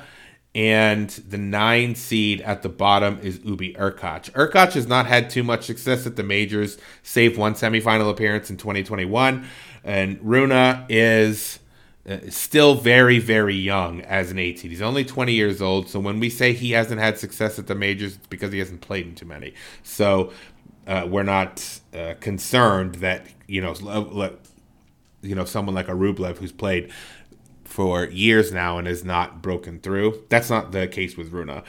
and 0.59 1.09
the 1.11 1.39
nine 1.39 1.95
seed 1.95 2.41
at 2.41 2.63
the 2.63 2.69
bottom 2.69 3.21
is 3.21 3.39
Hubi 3.39 3.77
Hurkacz. 3.77 4.29
Hurkacz 4.33 4.73
has 4.73 4.89
not 4.89 5.07
had 5.07 5.31
too 5.31 5.45
much 5.45 5.63
success 5.63 6.05
at 6.05 6.17
the 6.17 6.25
majors, 6.25 6.79
save 7.05 7.39
one 7.39 7.55
semifinal 7.55 8.11
appearance 8.11 8.51
in 8.51 8.57
2021, 8.57 9.47
and 9.85 10.19
Rune 10.21 10.51
is 10.89 11.61
uh, 12.09 12.19
still 12.29 12.75
very, 12.75 13.21
very 13.21 13.55
young 13.55 14.01
as 14.01 14.33
an 14.33 14.41
18. 14.41 14.69
He's 14.69 14.83
only 14.83 15.05
20 15.05 15.33
years 15.33 15.63
old. 15.63 15.89
So 15.89 16.01
when 16.01 16.19
we 16.19 16.29
say 16.29 16.53
he 16.53 16.73
hasn't 16.73 17.01
had 17.01 17.19
success 17.19 17.61
at 17.61 17.69
the 17.69 17.77
majors, 17.77 18.17
it's 18.17 18.27
because 18.27 18.53
he 18.53 18.59
hasn't 18.59 18.81
played 18.81 19.07
in 19.07 19.15
too 19.15 19.27
many. 19.27 19.55
So 19.85 20.33
uh, 20.89 21.07
we're 21.09 21.23
not 21.23 21.81
uh, 21.95 22.15
concerned 22.19 22.97
that 22.97 23.29
you 23.47 23.61
know, 23.61 23.75
you 25.23 25.37
know, 25.37 25.45
someone 25.45 25.77
like 25.77 25.89
a 25.89 25.93
Rublev 25.93 26.39
who's 26.39 26.51
played 26.51 26.91
for 27.79 28.07
years 28.07 28.51
now 28.51 28.77
and 28.77 28.89
has 28.89 29.05
not 29.05 29.41
broken 29.41 29.79
through. 29.79 30.25
That's 30.31 30.51
not 30.51 30.73
the 30.73 30.89
case 30.89 31.17
with 31.17 31.31
Rune. 31.31 31.63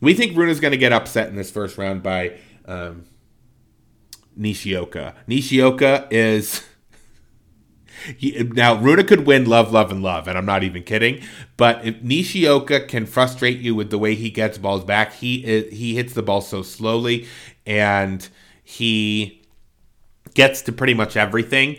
We 0.00 0.14
think 0.14 0.36
Rune 0.36 0.48
is 0.48 0.60
going 0.60 0.70
to 0.70 0.78
get 0.78 0.92
upset 0.92 1.28
in 1.28 1.34
this 1.34 1.50
first 1.50 1.76
round 1.76 2.04
by 2.04 2.38
um, 2.66 3.04
Nishioka. 4.36 5.16
Nishioka 5.26 6.06
is 6.08 6.64
now 8.22 8.80
Rune 8.80 9.04
could 9.08 9.26
win 9.26 9.46
love, 9.46 9.72
love, 9.72 9.90
and 9.90 10.04
love, 10.04 10.28
and 10.28 10.38
I'm 10.38 10.46
not 10.46 10.62
even 10.62 10.84
kidding. 10.84 11.20
But 11.56 11.84
if 11.84 12.00
Nishioka 12.00 12.86
can 12.86 13.04
frustrate 13.04 13.58
you 13.58 13.74
with 13.74 13.90
the 13.90 13.98
way 13.98 14.14
he 14.14 14.30
gets 14.30 14.58
balls 14.58 14.84
back, 14.84 15.14
he 15.14 15.40
he 15.72 15.96
hits 15.96 16.12
the 16.12 16.22
ball 16.22 16.42
so 16.42 16.62
slowly, 16.62 17.26
and 17.66 18.28
he 18.62 19.42
gets 20.34 20.62
to 20.62 20.70
pretty 20.70 20.94
much 20.94 21.16
everything 21.16 21.78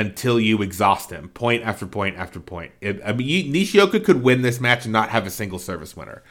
until 0.00 0.40
you 0.40 0.62
exhaust 0.62 1.10
him, 1.10 1.28
point 1.28 1.62
after 1.62 1.86
point 1.86 2.16
after 2.16 2.40
point. 2.40 2.72
It, 2.80 3.00
I 3.04 3.12
mean, 3.12 3.28
you, 3.28 3.52
Nishioka 3.52 4.00
could 4.00 4.22
win 4.22 4.40
this 4.40 4.58
match 4.58 4.84
and 4.84 4.92
not 4.92 5.10
have 5.10 5.26
a 5.26 5.30
single 5.30 5.58
service 5.58 5.94
winner, 5.94 6.22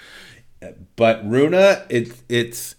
but 0.95 1.23
Rune, 1.29 1.53
it's 1.89 2.23
it's 2.27 2.75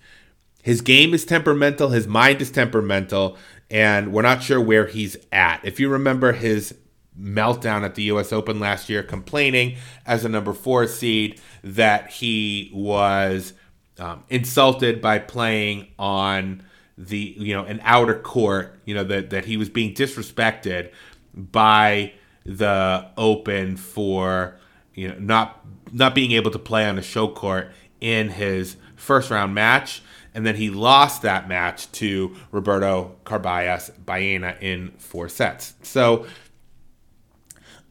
his 0.63 0.81
game 0.81 1.15
is 1.15 1.25
temperamental, 1.25 1.91
his 1.91 2.09
mind 2.09 2.43
is 2.43 2.51
temperamental, 2.51 3.39
and 3.71 4.13
we're 4.13 4.23
not 4.23 4.43
sure 4.43 4.61
where 4.61 4.87
he's 4.87 5.17
at. 5.31 5.61
If 5.63 5.79
you 5.79 5.89
remember 5.89 6.33
his 6.33 6.75
meltdown 7.19 7.85
at 7.85 7.95
the 7.95 8.03
US 8.05 8.33
Open 8.33 8.59
last 8.59 8.89
year, 8.89 9.05
complaining 9.05 9.77
as 10.05 10.25
a 10.25 10.29
number 10.29 10.53
four 10.53 10.89
seed 10.89 11.41
that 11.63 12.11
he 12.11 12.71
was 12.75 13.53
um, 13.99 14.25
insulted 14.29 15.01
by 15.01 15.21
playing 15.21 15.87
on 16.01 16.65
the 17.07 17.35
you 17.39 17.55
know 17.55 17.65
an 17.65 17.81
outer 17.83 18.19
court, 18.19 18.79
you 18.85 18.95
know 18.95 19.05
that 19.05 19.31
that 19.31 19.45
he 19.45 19.57
was 19.57 19.69
being 19.69 19.95
disrespected 19.95 20.91
by 21.35 22.13
the 22.45 23.07
Open 23.17 23.77
for 23.77 24.57
you 24.95 25.09
know 25.09 25.17
not 25.19 25.65
not 25.93 26.15
being 26.15 26.33
able 26.33 26.51
to 26.51 26.59
play 26.59 26.89
on 26.89 26.99
a 26.99 27.03
show 27.03 27.29
court 27.29 27.71
in 28.01 28.31
his 28.31 28.77
first 28.97 29.31
round 29.31 29.55
match 29.55 30.03
and 30.35 30.47
then 30.47 30.57
he 30.57 30.71
lost 30.71 31.23
that 31.23 31.49
match 31.49 31.91
to 31.93 32.35
Roberto 32.53 33.17
Carballes 33.25 33.91
Baena 34.05 34.57
in 34.61 34.93
four 34.99 35.29
sets. 35.29 35.75
So 35.83 36.27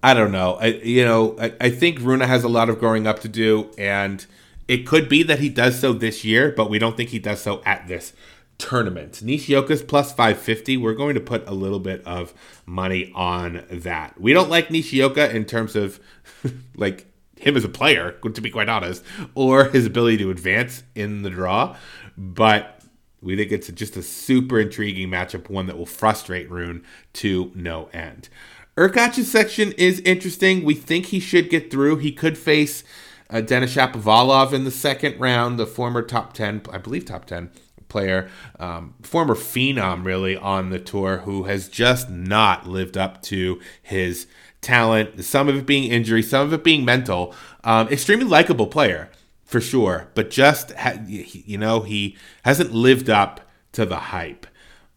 I 0.02 0.14
don't 0.14 0.32
know. 0.32 0.54
I, 0.56 0.68
you 0.68 1.04
know, 1.04 1.36
I, 1.40 1.54
I 1.60 1.70
think 1.70 2.00
Rune 2.00 2.22
has 2.22 2.44
a 2.44 2.48
lot 2.48 2.70
of 2.70 2.80
growing 2.80 3.06
up 3.06 3.20
to 3.20 3.28
do, 3.28 3.70
and 3.78 4.26
it 4.68 4.88
could 4.88 5.10
be 5.10 5.24
that 5.24 5.40
he 5.40 5.50
does 5.50 5.80
so 5.80 5.92
this 5.92 6.24
year, 6.24 6.54
but 6.56 6.70
we 6.70 6.80
don't 6.80 6.96
think 6.96 7.10
he 7.10 7.20
does 7.20 7.42
so 7.42 7.62
at 7.66 7.88
this 7.88 8.14
tournament. 8.60 9.24
Nishioka's 9.24 9.82
plus 9.82 10.12
550. 10.12 10.78
We're 10.78 10.94
going 10.94 11.16
to 11.16 11.22
put 11.22 11.48
a 11.48 11.54
little 11.54 11.80
bit 11.80 12.06
of 12.06 12.34
money 12.68 13.12
on 13.16 13.66
that. 13.72 14.22
We 14.22 14.34
don't 14.34 14.50
like 14.50 14.70
Nishioka 14.70 15.36
in 15.36 15.46
terms 15.46 15.76
of 15.76 16.00
like 16.76 17.08
him 17.38 17.58
as 17.58 17.64
a 17.64 17.70
player, 17.70 18.12
to 18.12 18.42
be 18.42 18.52
quite 18.52 18.70
honest, 18.70 19.04
or 19.34 19.66
his 19.66 19.88
ability 19.88 20.18
to 20.18 20.30
advance 20.30 20.84
in 20.94 21.24
the 21.24 21.32
draw 21.32 21.76
but 22.20 22.82
we 23.22 23.38
think 23.38 23.52
it's 23.52 23.70
just 23.70 23.96
a 23.96 24.04
super 24.04 24.60
intriguing 24.60 25.10
matchup, 25.10 25.50
one 25.50 25.68
that 25.68 25.78
will 25.78 25.86
frustrate 25.86 26.52
Rune 26.52 26.84
to 27.14 27.52
no 27.56 27.90
end. 27.94 28.28
Hurkacz's 28.78 29.32
section 29.32 29.72
is 29.74 30.02
interesting. 30.02 30.64
We 30.64 30.76
think 30.76 31.08
he 31.08 31.20
should 31.20 31.50
get 31.50 31.72
through. 31.72 31.98
He 31.98 32.12
could 32.12 32.38
face 32.38 32.84
uh, 33.30 33.42
Denis 33.42 33.76
Shapovalov 33.76 34.54
in 34.54 34.64
the 34.64 34.72
second 34.72 35.20
round, 35.20 35.58
the 35.58 35.66
former 35.66 36.02
top 36.02 36.34
10, 36.34 36.64
I 36.72 36.78
believe 36.78 37.06
top 37.06 37.26
10 37.26 37.52
player, 37.90 38.30
um, 38.60 38.94
former 39.02 39.36
phenom 39.36 40.06
really 40.06 40.38
on 40.38 40.70
the 40.70 40.80
tour, 40.80 41.18
who 41.20 41.44
has 41.44 41.68
just 41.68 42.10
not 42.10 42.68
lived 42.68 42.98
up 42.98 43.22
to 43.24 43.60
his 43.82 44.28
talent. 44.62 45.24
Some 45.26 45.50
of 45.50 45.56
it 45.56 45.66
being 45.66 45.92
injury, 45.92 46.22
some 46.22 46.46
of 46.46 46.54
it 46.54 46.64
being 46.64 46.86
mental. 46.86 47.34
Um, 47.64 47.88
extremely 47.90 48.26
likable 48.26 48.68
player 48.68 49.10
for 49.44 49.60
sure, 49.60 50.10
but 50.14 50.30
just 50.30 50.72
you 51.08 51.58
know 51.58 51.82
he 51.82 52.16
hasn't 52.44 52.72
lived 52.72 53.10
up 53.10 53.42
to 53.74 53.86
the 53.86 53.98
hype. 53.98 54.46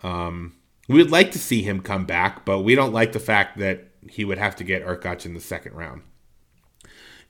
Um, 0.03 0.55
we 0.89 0.99
would 0.99 1.11
like 1.11 1.33
to 1.33 1.39
see 1.39 1.63
him 1.63 1.81
come 1.81 2.05
back, 2.05 2.45
but 2.45 2.61
we 2.61 2.75
don't 2.75 2.93
like 2.93 3.13
the 3.13 3.21
fact 3.21 3.59
that 3.59 3.89
he 4.09 4.25
would 4.25 4.39
have 4.39 4.57
to 4.57 4.65
get 4.65 4.85
Hurkacz 4.85 5.25
in 5.25 5.35
the 5.35 5.41
second 5.41 5.75
round. 5.75 6.03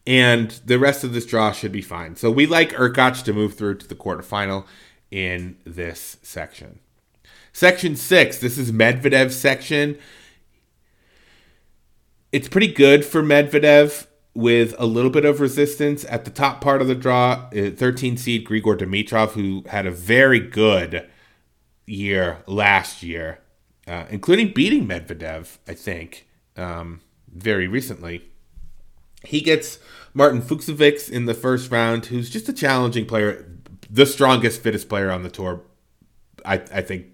And 0.06 0.50
the 0.64 0.78
rest 0.78 1.04
of 1.04 1.12
this 1.12 1.26
draw 1.26 1.52
should 1.52 1.70
be 1.70 1.82
fine. 1.82 2.16
So 2.16 2.30
we 2.30 2.46
like 2.46 2.72
Hurkacz 2.72 3.22
to 3.24 3.32
move 3.32 3.54
through 3.54 3.76
to 3.78 3.86
the 3.86 3.94
quarterfinal 3.94 4.66
in 5.12 5.58
this 5.64 6.16
section. 6.22 6.80
Section 7.52 7.94
six, 7.94 8.38
this 8.38 8.56
is 8.56 8.72
Medvedev's 8.72 9.36
section. 9.36 9.98
It's 12.32 12.48
pretty 12.48 12.72
good 12.72 13.04
for 13.04 13.22
Medvedev 13.22 14.06
with 14.34 14.74
a 14.78 14.86
little 14.86 15.10
bit 15.10 15.26
of 15.26 15.38
resistance 15.38 16.06
at 16.08 16.24
the 16.24 16.30
top 16.30 16.62
part 16.62 16.80
of 16.80 16.88
the 16.88 16.94
draw. 16.94 17.48
Uh, 17.54 17.70
13 17.70 18.16
seed 18.16 18.46
Grigor 18.46 18.78
Dimitrov, 18.78 19.32
who 19.32 19.62
had 19.68 19.86
a 19.86 19.90
very 19.90 20.40
good 20.40 21.06
year 21.86 22.38
last 22.46 23.02
year, 23.02 23.40
uh, 23.86 24.06
including 24.08 24.54
beating 24.54 24.86
Medvedev, 24.86 25.58
I 25.68 25.74
think, 25.74 26.26
um, 26.56 27.02
very 27.30 27.68
recently. 27.68 28.30
He 29.24 29.42
gets 29.42 29.78
Martin 30.14 30.40
Fucsovics 30.40 31.10
in 31.10 31.26
the 31.26 31.34
first 31.34 31.70
round, 31.70 32.06
who's 32.06 32.30
just 32.30 32.48
a 32.48 32.52
challenging 32.52 33.04
player, 33.04 33.46
the 33.92 34.06
strongest, 34.06 34.62
fittest 34.62 34.88
player 34.88 35.10
on 35.10 35.22
the 35.22 35.30
tour. 35.30 35.60
I, 36.44 36.54
I 36.54 36.80
think, 36.80 37.06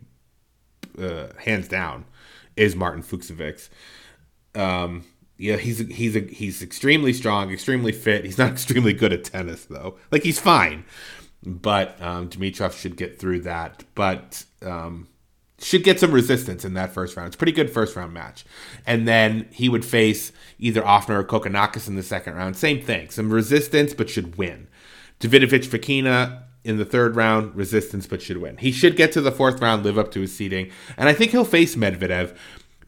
uh, 0.98 1.26
hands 1.38 1.68
down, 1.68 2.06
is 2.56 2.76
Martin 2.76 3.02
Fucsovics. 3.02 3.68
Um, 4.54 5.04
yeah, 5.36 5.56
he's 5.56 5.78
he's 5.78 6.16
a, 6.16 6.20
he's 6.20 6.62
extremely 6.62 7.12
strong, 7.12 7.50
extremely 7.50 7.92
fit. 7.92 8.24
He's 8.24 8.38
not 8.38 8.52
extremely 8.52 8.92
good 8.92 9.12
at 9.12 9.24
tennis 9.24 9.64
though. 9.66 9.96
Like 10.10 10.22
he's 10.22 10.40
fine, 10.40 10.84
but 11.44 12.00
um, 12.00 12.30
Dimitrov 12.30 12.78
should 12.80 12.96
get 12.96 13.18
through 13.18 13.40
that. 13.40 13.84
But 13.94 14.44
um, 14.62 15.08
should 15.60 15.82
get 15.82 16.00
some 16.00 16.12
resistance 16.12 16.64
in 16.64 16.74
that 16.74 16.92
first 16.92 17.16
round. 17.16 17.28
It's 17.28 17.36
a 17.36 17.38
pretty 17.38 17.52
good 17.52 17.70
first 17.70 17.96
round 17.96 18.14
match, 18.14 18.44
and 18.86 19.06
then 19.06 19.48
he 19.50 19.68
would 19.68 19.84
face 19.84 20.32
either 20.58 20.82
Ofner 20.82 21.20
or 21.20 21.24
Kokkinakis 21.24 21.88
in 21.88 21.96
the 21.96 22.02
second 22.02 22.34
round. 22.34 22.56
Same 22.56 22.80
thing, 22.80 23.10
some 23.10 23.32
resistance, 23.32 23.94
but 23.94 24.08
should 24.08 24.38
win. 24.38 24.68
Davidovich 25.20 25.66
Fokina 25.66 26.44
in 26.64 26.76
the 26.76 26.84
third 26.84 27.16
round, 27.16 27.54
resistance, 27.54 28.06
but 28.06 28.20
should 28.20 28.38
win. 28.38 28.56
He 28.56 28.72
should 28.72 28.96
get 28.96 29.12
to 29.12 29.20
the 29.20 29.32
fourth 29.32 29.60
round, 29.60 29.84
live 29.84 29.98
up 29.98 30.10
to 30.12 30.20
his 30.20 30.34
seeding, 30.34 30.70
and 30.96 31.08
I 31.08 31.12
think 31.12 31.30
he'll 31.30 31.44
face 31.44 31.76
Medvedev. 31.76 32.36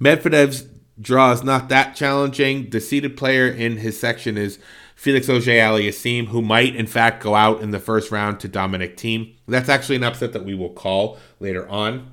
Medvedev's 0.01 0.67
draw 1.01 1.33
is 1.33 1.43
not 1.43 1.69
that 1.69 1.97
challenging. 1.97 2.71
The 2.71 2.81
seeded 2.81 3.17
player 3.17 3.49
in 3.49 3.79
his 3.79 3.99
section 3.99 4.37
is 4.37 4.59
Felix 4.95 5.29
Auger-Aliassime, 5.31 6.29
who 6.29 6.43
might 6.43 6.77
in 6.77 6.87
fact 6.87 7.23
go 7.23 7.35
out 7.35 7.63
in 7.63 7.71
the 7.71 7.81
first 7.81 8.11
round 8.11 8.39
to 8.41 8.49
Dominic 8.49 8.97
Thiem. 8.97 9.35
That's 9.49 9.69
actually 9.69 9.97
an 9.97 10.05
upset 10.05 10.33
that 10.35 10.45
we 10.45 10.55
will 10.55 10.71
call 10.71 11.19
later 11.39 11.69
on. 11.69 12.11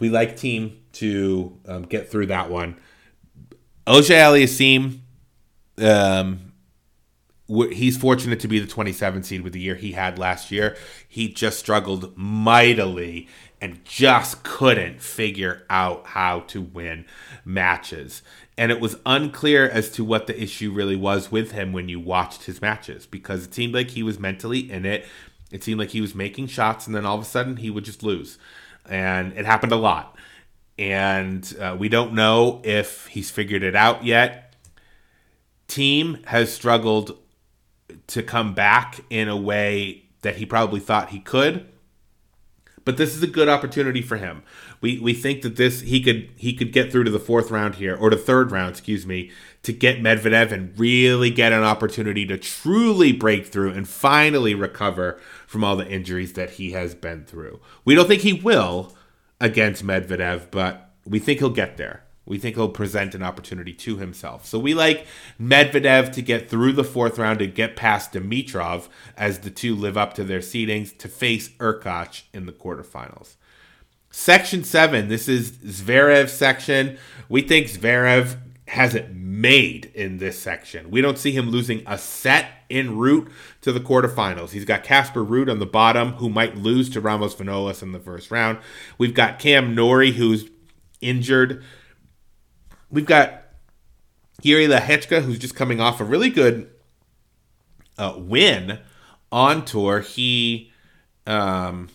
We 0.00 0.08
like 0.08 0.36
Thiem 0.36 0.78
to 0.94 1.58
um, 1.66 1.82
get 1.84 2.10
through 2.10 2.26
that 2.26 2.50
one. 2.50 2.76
Auger-Aliassime 3.86 4.98
um, 5.78 6.51
he's 7.72 7.96
fortunate 7.96 8.40
to 8.40 8.48
be 8.48 8.58
the 8.58 8.66
27 8.66 9.22
seed 9.22 9.42
with 9.42 9.52
the 9.52 9.60
year 9.60 9.74
he 9.74 9.92
had 9.92 10.18
last 10.18 10.50
year. 10.50 10.76
He 11.08 11.28
just 11.28 11.58
struggled 11.58 12.16
mightily 12.16 13.28
and 13.60 13.84
just 13.84 14.42
couldn't 14.42 15.00
figure 15.00 15.64
out 15.70 16.06
how 16.08 16.40
to 16.40 16.60
win 16.60 17.04
matches. 17.44 18.22
And 18.58 18.72
it 18.72 18.80
was 18.80 18.96
unclear 19.06 19.68
as 19.68 19.90
to 19.90 20.04
what 20.04 20.26
the 20.26 20.40
issue 20.40 20.72
really 20.72 20.96
was 20.96 21.30
with 21.30 21.52
him 21.52 21.72
when 21.72 21.88
you 21.88 22.00
watched 22.00 22.44
his 22.44 22.60
matches 22.60 23.06
because 23.06 23.44
it 23.44 23.54
seemed 23.54 23.74
like 23.74 23.90
he 23.90 24.02
was 24.02 24.18
mentally 24.18 24.70
in 24.70 24.84
it. 24.84 25.06
It 25.50 25.62
seemed 25.62 25.78
like 25.78 25.90
he 25.90 26.00
was 26.00 26.14
making 26.14 26.48
shots 26.48 26.86
and 26.86 26.94
then 26.96 27.06
all 27.06 27.16
of 27.16 27.22
a 27.22 27.26
sudden 27.26 27.58
he 27.58 27.70
would 27.70 27.84
just 27.84 28.02
lose. 28.02 28.38
And 28.88 29.32
it 29.34 29.46
happened 29.46 29.72
a 29.72 29.76
lot. 29.76 30.16
And 30.78 31.54
uh, 31.60 31.76
we 31.78 31.88
don't 31.88 32.14
know 32.14 32.60
if 32.64 33.06
he's 33.06 33.30
figured 33.30 33.62
it 33.62 33.76
out 33.76 34.04
yet. 34.04 34.54
Thiem 35.68 36.24
has 36.26 36.52
struggled 36.52 37.16
to 38.08 38.22
come 38.22 38.54
back 38.54 39.00
in 39.10 39.28
a 39.28 39.36
way 39.36 40.04
that 40.22 40.36
he 40.36 40.46
probably 40.46 40.80
thought 40.80 41.10
he 41.10 41.20
could. 41.20 41.68
But 42.84 42.96
this 42.96 43.14
is 43.14 43.22
a 43.22 43.28
good 43.28 43.48
opportunity 43.48 44.02
for 44.02 44.16
him. 44.16 44.42
We 44.80 44.98
we 44.98 45.14
think 45.14 45.42
that 45.42 45.56
this 45.56 45.82
he 45.82 46.02
could 46.02 46.30
he 46.36 46.52
could 46.52 46.72
get 46.72 46.90
through 46.90 47.04
to 47.04 47.10
the 47.10 47.20
fourth 47.20 47.50
round 47.50 47.76
here 47.76 47.94
or 47.94 48.10
the 48.10 48.16
third 48.16 48.50
round, 48.50 48.70
excuse 48.70 49.06
me, 49.06 49.30
to 49.62 49.72
get 49.72 50.02
Medvedev 50.02 50.50
and 50.50 50.76
really 50.76 51.30
get 51.30 51.52
an 51.52 51.62
opportunity 51.62 52.26
to 52.26 52.36
truly 52.36 53.12
break 53.12 53.46
through 53.46 53.72
and 53.72 53.88
finally 53.88 54.54
recover 54.54 55.20
from 55.46 55.62
all 55.62 55.76
the 55.76 55.88
injuries 55.88 56.32
that 56.32 56.50
he 56.50 56.72
has 56.72 56.94
been 56.94 57.24
through. 57.24 57.60
We 57.84 57.94
don't 57.94 58.08
think 58.08 58.22
he 58.22 58.32
will 58.32 58.92
against 59.40 59.84
Medvedev, 59.84 60.50
but 60.50 60.90
we 61.04 61.20
think 61.20 61.38
he'll 61.38 61.50
get 61.50 61.76
there. 61.76 62.02
We 62.24 62.38
think 62.38 62.56
he'll 62.56 62.68
present 62.68 63.14
an 63.14 63.22
opportunity 63.22 63.72
to 63.72 63.96
himself. 63.96 64.46
So 64.46 64.58
we 64.58 64.74
like 64.74 65.06
Medvedev 65.40 66.12
to 66.12 66.22
get 66.22 66.48
through 66.48 66.72
the 66.72 66.84
fourth 66.84 67.18
round 67.18 67.42
and 67.42 67.54
get 67.54 67.74
past 67.74 68.12
Dimitrov 68.12 68.88
as 69.16 69.40
the 69.40 69.50
two 69.50 69.74
live 69.74 69.96
up 69.96 70.14
to 70.14 70.24
their 70.24 70.38
seedings 70.38 70.96
to 70.98 71.08
face 71.08 71.48
Hurkacz 71.58 72.22
in 72.32 72.46
the 72.46 72.52
quarterfinals. 72.52 73.34
Section 74.10 74.62
seven, 74.62 75.08
this 75.08 75.26
is 75.26 75.52
Zverev's 75.52 76.32
section. 76.32 76.98
We 77.28 77.42
think 77.42 77.66
Zverev 77.66 78.36
has 78.68 78.94
it 78.94 79.14
made 79.14 79.90
in 79.94 80.18
this 80.18 80.38
section. 80.38 80.90
We 80.90 81.00
don't 81.00 81.18
see 81.18 81.32
him 81.32 81.50
losing 81.50 81.82
a 81.86 81.98
set 81.98 82.46
en 82.70 82.96
route 82.96 83.30
to 83.62 83.72
the 83.72 83.80
quarterfinals. 83.80 84.50
He's 84.50 84.64
got 84.64 84.84
Casper 84.84 85.24
Ruud 85.24 85.50
on 85.50 85.58
the 85.58 85.66
bottom, 85.66 86.12
who 86.14 86.28
might 86.28 86.56
lose 86.56 86.88
to 86.90 87.00
Ramos 87.00 87.34
Vinolas 87.34 87.82
in 87.82 87.92
the 87.92 87.98
first 87.98 88.30
round. 88.30 88.58
We've 88.96 89.14
got 89.14 89.38
Cam 89.38 89.74
Norrie, 89.74 90.12
who's 90.12 90.48
injured 91.00 91.64
we've 92.92 93.06
got 93.06 93.42
Jiri 94.42 94.68
Lehecka, 94.68 95.22
who's 95.22 95.38
just 95.38 95.56
coming 95.56 95.80
off 95.80 96.00
a 96.00 96.04
really 96.04 96.30
good 96.30 96.70
uh, 97.98 98.14
win 98.16 98.78
on 99.32 99.64
tour. 99.64 100.00
He 100.00 100.70
um, 101.26 101.88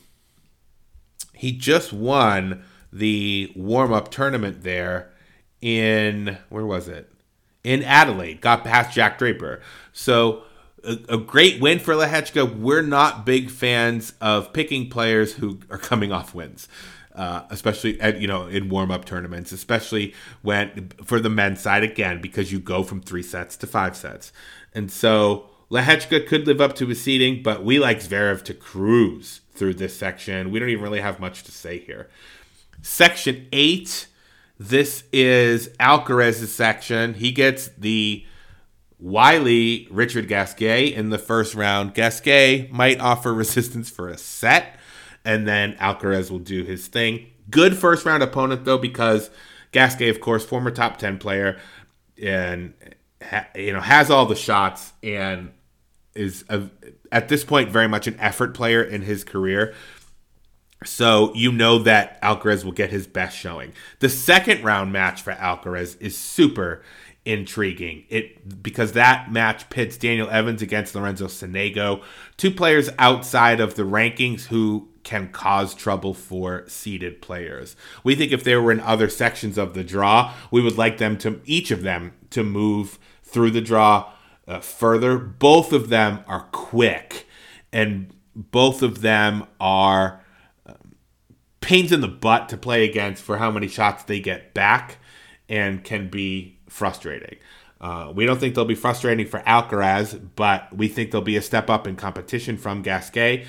he 1.33 1.51
just 1.51 1.93
won 1.93 2.63
the 2.91 3.53
warm 3.55 3.93
up 3.93 4.09
tournament 4.09 4.63
there 4.63 5.11
in 5.61 6.37
where 6.49 6.65
was 6.65 6.87
it? 6.87 7.11
In 7.63 7.83
Adelaide, 7.83 8.41
got 8.41 8.63
past 8.63 8.93
Jack 8.93 9.17
Draper. 9.17 9.61
So 9.93 10.43
a, 10.83 10.97
a 11.09 11.17
great 11.17 11.59
win 11.59 11.79
for 11.79 11.93
Lehecka. 11.93 12.57
We're 12.57 12.81
not 12.81 13.25
big 13.25 13.49
fans 13.49 14.13
of 14.21 14.53
picking 14.53 14.89
players 14.89 15.33
who 15.35 15.59
are 15.69 15.77
coming 15.77 16.11
off 16.11 16.33
wins 16.33 16.67
uh, 17.17 17.45
especially 17.49 17.99
at 17.99 18.21
you 18.21 18.27
know 18.27 18.47
in 18.47 18.69
warm 18.69 18.91
up 18.91 19.03
tournaments, 19.03 19.51
especially 19.51 20.13
when 20.43 20.89
for 21.03 21.19
the 21.19 21.29
men's 21.29 21.59
side 21.59 21.83
again 21.83 22.21
because 22.21 22.51
you 22.51 22.59
go 22.59 22.83
from 22.83 23.01
three 23.01 23.23
sets 23.23 23.57
to 23.57 23.67
five 23.67 23.97
sets, 23.97 24.31
and 24.73 24.91
so 24.91 25.49
Lehecka 25.69 26.25
could 26.27 26.47
live 26.47 26.61
up 26.61 26.75
to 26.75 26.87
his 26.87 27.01
seeding, 27.01 27.43
but 27.43 27.63
we 27.65 27.79
like 27.79 27.99
Zverev 27.99 28.43
to 28.43 28.53
cruise 28.53 29.41
through 29.51 29.73
this 29.73 29.97
section. 29.97 30.51
We 30.51 30.59
don't 30.59 30.69
even 30.69 30.83
really 30.83 31.01
have 31.01 31.19
much 31.19 31.43
to 31.43 31.51
say 31.51 31.79
here. 31.79 32.07
Section 32.81 33.47
eight. 33.51 34.07
This 34.59 35.03
is 35.13 35.69
Alcaraz's 35.79 36.51
section. 36.51 37.13
He 37.15 37.31
gets 37.31 37.67
the 37.77 38.25
wily 38.99 39.87
Richard 39.91 40.27
Gasquet 40.27 40.93
in 40.93 41.09
the 41.09 41.19
first 41.19 41.53
round. 41.53 41.93
Gasquet 41.93 42.69
might 42.71 42.99
offer 42.99 43.33
resistance 43.35 43.89
for 43.89 44.07
a 44.07 44.17
set 44.17 44.77
and 45.27 45.45
then 45.45 45.73
Alcaraz 45.73 46.31
will 46.31 46.39
do 46.39 46.63
his 46.63 46.87
thing. 46.87 47.27
Good 47.51 47.77
first 47.77 48.05
round 48.05 48.23
opponent 48.23 48.63
though, 48.63 48.77
because 48.77 49.29
Gasquet, 49.73 50.07
of 50.07 50.21
course, 50.21 50.45
former 50.45 50.71
top 50.71 50.97
ten 50.97 51.19
player, 51.19 51.59
and 52.19 52.73
you 53.53 53.73
know 53.73 53.81
has 53.81 54.09
all 54.09 54.25
the 54.25 54.35
shots 54.35 54.93
and 55.03 55.51
is 56.15 56.45
a, 56.49 56.63
at 57.11 57.27
this 57.27 57.43
point 57.43 57.69
very 57.69 57.87
much 57.87 58.07
an 58.07 58.17
effort 58.19 58.55
player 58.55 58.81
in 58.81 59.01
his 59.01 59.23
career. 59.23 59.75
So 60.85 61.33
you 61.35 61.51
know 61.51 61.79
that 61.79 62.21
Alcaraz 62.21 62.63
will 62.63 62.71
get 62.71 62.89
his 62.89 63.05
best 63.05 63.37
showing. 63.37 63.73
The 63.99 64.09
second 64.09 64.63
round 64.63 64.93
match 64.93 65.21
for 65.21 65.33
Alcaraz 65.33 65.99
is 65.99 66.17
super 66.17 66.83
intriguing. 67.25 68.05
It 68.07 68.63
because 68.63 68.93
that 68.93 69.29
match 69.29 69.69
pits 69.69 69.97
Daniel 69.97 70.29
Evans 70.29 70.61
against 70.61 70.95
Lorenzo 70.95 71.27
Sonego, 71.27 72.01
two 72.37 72.51
players 72.51 72.89
outside 72.97 73.59
of 73.59 73.75
the 73.75 73.83
rankings 73.83 74.45
who 74.45 74.87
can 75.07 75.29
cause 75.29 75.73
trouble 75.73 76.13
for 76.13 76.65
seeded 76.67 77.21
players. 77.21 77.77
We 78.03 78.13
think 78.13 78.33
if 78.33 78.43
they 78.43 78.57
were 78.57 78.73
in 78.73 78.81
other 78.81 79.07
sections 79.07 79.57
of 79.57 79.73
the 79.73 79.81
draw, 79.81 80.33
we 80.51 80.61
would 80.61 80.77
like 80.77 80.97
them 80.97 81.17
to 81.19 81.39
each 81.45 81.71
of 81.71 81.81
them 81.81 82.11
to 82.31 82.43
move 82.43 82.99
through 83.23 83.51
the 83.51 83.61
draw 83.61 84.11
uh, 84.49 84.59
further. 84.59 85.17
Both 85.17 85.71
of 85.71 85.87
them 85.87 86.25
are 86.27 86.49
quick, 86.51 87.25
and 87.71 88.13
both 88.35 88.81
of 88.81 88.99
them 88.99 89.45
are 89.61 90.21
um, 90.65 90.95
pains 91.61 91.93
in 91.93 92.01
the 92.01 92.09
butt 92.09 92.49
to 92.49 92.57
play 92.57 92.83
against 92.83 93.23
for 93.23 93.37
how 93.37 93.49
many 93.49 93.69
shots 93.69 94.03
they 94.03 94.19
get 94.19 94.53
back, 94.53 94.97
and 95.47 95.85
can 95.85 96.09
be 96.09 96.59
frustrating. 96.67 97.37
Uh, 97.79 98.11
we 98.13 98.25
don't 98.25 98.41
think 98.41 98.55
they'll 98.55 98.65
be 98.65 98.75
frustrating 98.75 99.25
for 99.25 99.39
Alcaraz, 99.41 100.19
but 100.35 100.75
we 100.75 100.89
think 100.89 101.11
they'll 101.11 101.21
be 101.21 101.37
a 101.37 101.41
step 101.41 101.69
up 101.69 101.87
in 101.87 101.95
competition 101.95 102.57
from 102.57 102.81
Gasquet. 102.81 103.45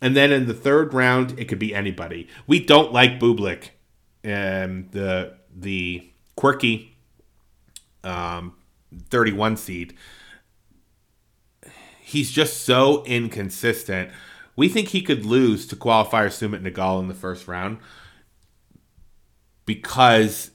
And 0.00 0.16
then 0.16 0.32
in 0.32 0.46
the 0.46 0.54
third 0.54 0.94
round, 0.94 1.38
it 1.38 1.46
could 1.46 1.58
be 1.58 1.74
anybody. 1.74 2.28
We 2.46 2.64
don't 2.64 2.92
like 2.92 3.20
Bublik, 3.20 3.70
and 4.24 4.84
um, 4.84 4.88
the 4.92 5.34
the 5.54 6.10
quirky 6.36 6.96
um, 8.02 8.54
31 9.10 9.56
seed. 9.56 9.94
He's 12.00 12.30
just 12.30 12.62
so 12.64 13.04
inconsistent. 13.04 14.10
We 14.56 14.68
think 14.68 14.88
he 14.88 15.02
could 15.02 15.24
lose 15.24 15.66
to 15.68 15.76
qualifier 15.76 16.26
Sumit 16.26 16.62
Nagal 16.62 17.00
in 17.00 17.08
the 17.08 17.14
first 17.14 17.46
round 17.46 17.78
because 19.64 20.50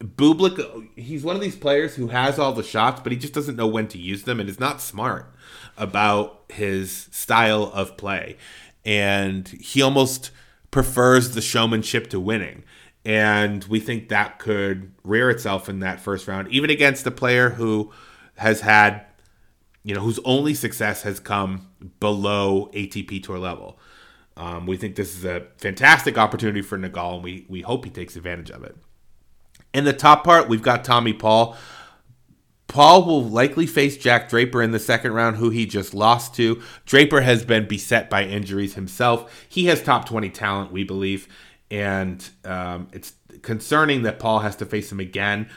Bublik, 0.00 0.88
he's 0.96 1.24
one 1.24 1.36
of 1.36 1.42
these 1.42 1.56
players 1.56 1.94
who 1.94 2.08
has 2.08 2.38
all 2.38 2.52
the 2.52 2.62
shots, 2.62 3.00
but 3.02 3.12
he 3.12 3.18
just 3.18 3.32
doesn't 3.32 3.56
know 3.56 3.66
when 3.66 3.88
to 3.88 3.98
use 3.98 4.24
them 4.24 4.40
and 4.40 4.48
is 4.48 4.60
not 4.60 4.80
smart 4.80 5.32
about 5.82 6.44
his 6.48 7.08
style 7.10 7.64
of 7.74 7.96
play. 7.96 8.36
And 8.84 9.48
he 9.48 9.82
almost 9.82 10.30
prefers 10.70 11.32
the 11.32 11.40
showmanship 11.40 12.08
to 12.10 12.20
winning. 12.20 12.64
And 13.04 13.64
we 13.64 13.80
think 13.80 14.08
that 14.08 14.38
could 14.38 14.92
rear 15.02 15.28
itself 15.28 15.68
in 15.68 15.80
that 15.80 16.00
first 16.00 16.28
round, 16.28 16.48
even 16.48 16.70
against 16.70 17.06
a 17.06 17.10
player 17.10 17.50
who 17.50 17.92
has 18.36 18.60
had, 18.60 19.04
you 19.82 19.94
know, 19.94 20.00
whose 20.00 20.20
only 20.24 20.54
success 20.54 21.02
has 21.02 21.18
come 21.18 21.68
below 21.98 22.70
ATP 22.72 23.22
tour 23.24 23.38
level. 23.38 23.78
Um, 24.36 24.66
we 24.66 24.76
think 24.76 24.94
this 24.94 25.16
is 25.16 25.24
a 25.24 25.46
fantastic 25.58 26.16
opportunity 26.16 26.62
for 26.62 26.78
Nagal, 26.78 27.16
and 27.16 27.24
we, 27.24 27.44
we 27.48 27.60
hope 27.60 27.84
he 27.84 27.90
takes 27.90 28.16
advantage 28.16 28.50
of 28.50 28.62
it. 28.64 28.76
In 29.74 29.84
the 29.84 29.92
top 29.92 30.24
part, 30.24 30.48
we've 30.48 30.62
got 30.62 30.84
Tommy 30.84 31.12
Paul. 31.12 31.56
Paul 32.72 33.04
will 33.04 33.22
likely 33.22 33.66
face 33.66 33.98
Jack 33.98 34.30
Draper 34.30 34.62
in 34.62 34.70
the 34.70 34.78
second 34.78 35.12
round, 35.12 35.36
who 35.36 35.50
he 35.50 35.66
just 35.66 35.92
lost 35.92 36.34
to. 36.36 36.62
Draper 36.86 37.20
has 37.20 37.44
been 37.44 37.68
beset 37.68 38.08
by 38.08 38.24
injuries 38.24 38.76
himself. 38.76 39.46
He 39.46 39.66
has 39.66 39.82
top 39.82 40.06
20 40.06 40.30
talent, 40.30 40.72
we 40.72 40.82
believe, 40.82 41.28
and 41.70 42.26
um, 42.46 42.88
it's 42.94 43.12
concerning 43.42 44.04
that 44.04 44.18
Paul 44.18 44.38
has 44.38 44.56
to 44.56 44.64
face 44.64 44.90
him 44.90 45.00
again. 45.00 45.50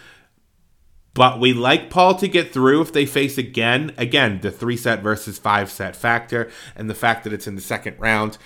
But 1.14 1.40
we 1.40 1.54
like 1.54 1.90
Paul 1.90 2.16
to 2.16 2.28
get 2.28 2.52
through 2.52 2.82
if 2.82 2.92
they 2.92 3.06
face 3.06 3.38
again. 3.38 3.94
Again, 3.98 4.42
the 4.42 4.52
three 4.52 4.76
set 4.76 5.02
versus 5.02 5.40
five 5.40 5.72
set 5.72 5.96
factor, 5.96 6.52
and 6.76 6.90
the 6.90 6.94
fact 6.94 7.24
that 7.24 7.32
it's 7.32 7.48
in 7.48 7.56
the 7.56 7.62
second 7.62 7.98
round. 7.98 8.38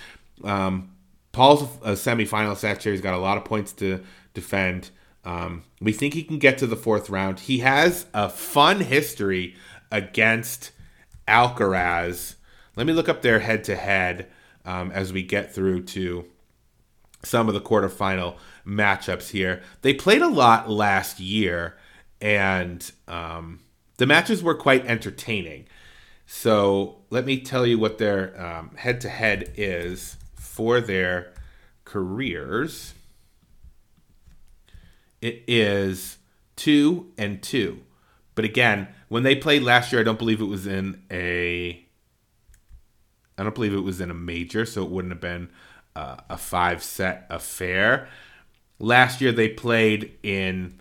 Um, 0.44 0.92
Paul's 1.32 1.62
a 1.82 1.94
semifinal 1.94 2.56
set 2.56 2.84
He's 2.84 3.00
got 3.00 3.14
a 3.14 3.18
lot 3.18 3.36
of 3.36 3.44
points 3.44 3.72
to 3.74 4.04
defend. 4.32 4.90
Um, 5.24 5.64
we 5.80 5.92
think 5.92 6.14
he 6.14 6.22
can 6.22 6.38
get 6.38 6.58
to 6.58 6.66
the 6.66 6.76
fourth 6.76 7.10
round. 7.10 7.40
He 7.40 7.58
has 7.58 8.06
a 8.14 8.28
fun 8.28 8.80
history 8.80 9.54
against 9.90 10.70
Alcaraz. 11.28 12.36
Let 12.76 12.86
me 12.86 12.92
look 12.92 13.08
up 13.08 13.22
their 13.22 13.40
head 13.40 13.64
to 13.64 13.76
head 13.76 14.28
as 14.64 15.12
we 15.12 15.22
get 15.22 15.54
through 15.54 15.82
to 15.82 16.24
some 17.22 17.48
of 17.48 17.54
the 17.54 17.60
quarterfinal 17.60 18.36
matchups 18.66 19.30
here. 19.30 19.62
They 19.82 19.92
played 19.92 20.22
a 20.22 20.28
lot 20.28 20.70
last 20.70 21.20
year, 21.20 21.76
and 22.20 22.90
um, 23.08 23.60
the 23.98 24.06
matches 24.06 24.42
were 24.42 24.54
quite 24.54 24.86
entertaining. 24.86 25.66
So 26.26 26.98
let 27.10 27.26
me 27.26 27.40
tell 27.40 27.66
you 27.66 27.78
what 27.78 27.98
their 27.98 28.66
head 28.76 29.00
to 29.02 29.08
head 29.08 29.52
is 29.56 30.16
for 30.34 30.80
their 30.80 31.34
careers. 31.84 32.94
It 35.20 35.44
is 35.46 36.18
two 36.56 37.12
and 37.18 37.42
two. 37.42 37.80
But 38.34 38.44
again, 38.44 38.88
when 39.08 39.22
they 39.22 39.34
played 39.34 39.62
last 39.62 39.92
year, 39.92 40.00
I 40.00 40.04
don't 40.04 40.18
believe 40.18 40.40
it 40.40 40.44
was 40.44 40.66
in 40.66 41.02
a. 41.10 41.84
I 43.36 43.42
don't 43.42 43.54
believe 43.54 43.74
it 43.74 43.80
was 43.80 44.00
in 44.00 44.10
a 44.10 44.14
major, 44.14 44.66
so 44.66 44.82
it 44.84 44.90
wouldn't 44.90 45.12
have 45.12 45.20
been 45.20 45.48
uh, 45.96 46.16
a 46.28 46.36
five 46.36 46.82
set 46.82 47.26
affair. 47.30 48.08
Last 48.78 49.20
year 49.20 49.32
they 49.32 49.48
played 49.48 50.16
in 50.22 50.80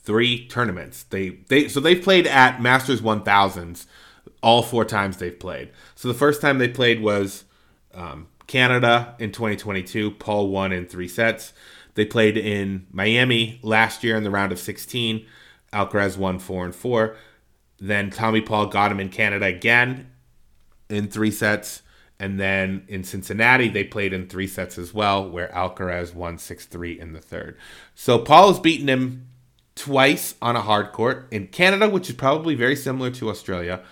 three 0.00 0.46
tournaments. 0.48 1.04
They 1.04 1.30
they 1.48 1.68
so 1.68 1.80
they've 1.80 2.02
played 2.02 2.26
at 2.26 2.60
Masters 2.60 3.00
1000s 3.00 3.86
all 4.42 4.62
four 4.62 4.84
times 4.84 5.18
they've 5.18 5.38
played. 5.38 5.70
So 5.94 6.08
the 6.08 6.14
first 6.14 6.40
time 6.40 6.58
they 6.58 6.68
played 6.68 7.00
was 7.00 7.44
um, 7.94 8.28
Canada 8.46 9.14
in 9.18 9.32
2022. 9.32 10.12
Paul 10.12 10.48
won 10.48 10.72
in 10.72 10.86
three 10.86 11.08
sets. 11.08 11.52
They 11.94 12.04
played 12.04 12.36
in 12.36 12.86
Miami 12.90 13.60
last 13.62 14.02
year 14.02 14.16
in 14.16 14.24
the 14.24 14.30
round 14.30 14.52
of 14.52 14.58
16. 14.58 15.26
Alcaraz 15.72 16.16
won 16.16 16.38
four 16.38 16.64
and 16.64 16.74
four. 16.74 17.16
Then 17.78 18.10
Tommy 18.10 18.40
Paul 18.40 18.66
got 18.66 18.92
him 18.92 19.00
in 19.00 19.08
Canada 19.08 19.46
again 19.46 20.10
in 20.88 21.08
three 21.08 21.30
sets. 21.30 21.82
And 22.20 22.38
then 22.38 22.84
in 22.86 23.02
Cincinnati, 23.02 23.68
they 23.68 23.82
played 23.82 24.12
in 24.12 24.28
three 24.28 24.46
sets 24.46 24.78
as 24.78 24.94
well, 24.94 25.28
where 25.28 25.48
Alcaraz 25.48 26.14
won 26.14 26.38
6 26.38 26.66
3 26.66 27.00
in 27.00 27.14
the 27.14 27.20
third. 27.20 27.58
So 27.96 28.16
Paul 28.16 28.46
has 28.48 28.60
beaten 28.60 28.88
him 28.88 29.26
twice 29.74 30.36
on 30.40 30.54
a 30.54 30.60
hard 30.60 30.92
court 30.92 31.26
in 31.32 31.48
Canada, 31.48 31.88
which 31.88 32.08
is 32.08 32.14
probably 32.14 32.54
very 32.54 32.76
similar 32.76 33.10
to 33.10 33.28
Australia 33.28 33.82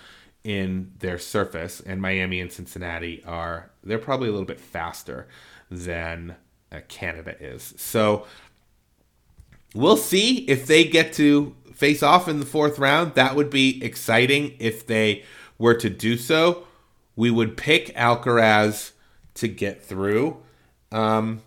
in 0.44 0.92
their 1.00 1.18
surface. 1.18 1.80
And 1.80 2.00
Miami 2.00 2.40
and 2.40 2.52
Cincinnati 2.52 3.20
are, 3.26 3.72
they're 3.82 3.98
probably 3.98 4.28
a 4.28 4.32
little 4.32 4.46
bit 4.46 4.60
faster 4.60 5.26
than 5.68 6.36
Canada 6.88 7.36
is. 7.40 7.74
So 7.76 8.26
we'll 9.74 9.96
see 9.96 10.38
if 10.48 10.66
they 10.66 10.84
get 10.84 11.12
to 11.14 11.54
face 11.74 12.02
off 12.02 12.28
in 12.28 12.40
the 12.40 12.46
fourth 12.46 12.78
round. 12.78 13.14
That 13.14 13.34
would 13.36 13.50
be 13.50 13.82
exciting 13.82 14.54
if 14.58 14.86
they 14.86 15.24
were 15.58 15.74
to 15.74 15.90
do 15.90 16.16
so 16.16 16.66
we 17.20 17.30
would 17.30 17.54
pick 17.54 17.94
Alcaraz 17.96 18.92
to 19.34 19.46
get 19.46 19.84
through. 19.84 20.38
Um, 20.90 21.42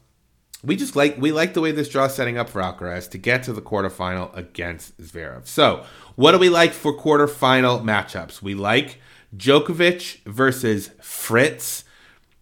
we 0.63 0.76
just 0.76 0.95
like 0.95 1.17
we 1.17 1.32
like 1.32 1.55
the 1.55 1.61
way 1.61 1.71
this 1.71 1.89
draw 1.89 2.05
is 2.05 2.13
setting 2.13 2.38
up 2.38 2.47
for 2.47 2.61
Alcaraz 2.61 3.09
to 3.09 3.17
get 3.17 3.41
to 3.43 3.53
the 3.53 3.61
quarterfinal 3.61 4.38
against 4.38 4.95
Zverev. 5.01 5.47
So, 5.47 5.84
what 6.15 6.34
do 6.34 6.38
we 6.38 6.49
like 6.49 6.74
for 6.74 6.95
quarterfinal 6.95 7.84
matchups? 7.84 8.39
We 8.39 8.53
like 8.53 9.01
Djokovic 9.36 10.24
versus 10.26 10.91
Fritz. 11.01 11.86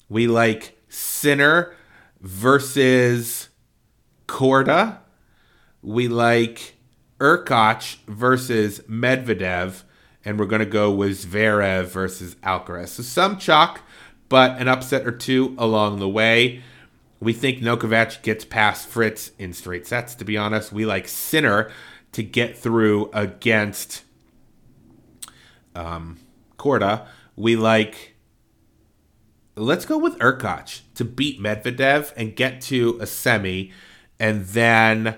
We 0.10 0.28
like 0.28 0.78
Sinner 0.90 1.74
versus 2.22 3.50
Korda. 4.28 5.00
We 5.82 6.08
like 6.08 6.76
Hurkacz 7.20 7.98
versus 8.08 8.80
Medvedev 8.82 9.84
and 10.24 10.40
we're 10.40 10.46
going 10.46 10.60
to 10.60 10.66
go 10.66 10.92
with 10.92 11.26
Zverev 11.26 11.86
versus 11.86 12.36
Alcaraz. 12.36 12.90
So 12.90 13.04
some 13.04 13.38
chalk, 13.38 13.82
but 14.30 14.60
an 14.60 14.68
upset 14.68 15.08
or 15.08 15.12
two 15.12 15.56
along 15.58 16.00
the 16.00 16.10
way. 16.10 16.62
We 17.20 17.34
think 17.34 17.62
Novak 17.62 18.24
gets 18.24 18.46
past 18.46 18.88
Fritz 18.88 19.32
in 19.38 19.54
straight 19.54 19.88
sets, 19.88 20.16
to 20.16 20.26
be 20.26 20.38
honest. 20.38 20.72
We 20.72 20.86
like 20.86 21.08
Sinner 21.08 21.72
to 22.14 22.24
get 22.24 22.58
through 22.58 23.10
against 23.14 24.04
um, 25.76 26.18
Korda. 26.58 27.08
We 27.36 27.56
like, 27.56 28.11
let's 29.56 29.86
go 29.86 29.98
with 29.98 30.18
Hurkacz 30.20 30.82
to 30.96 31.06
beat 31.06 31.40
Medvedev 31.40 32.14
and 32.16 32.36
get 32.36 32.62
to 32.62 32.98
a 33.02 33.06
semi, 33.06 33.72
and 34.20 34.46
then 34.46 35.18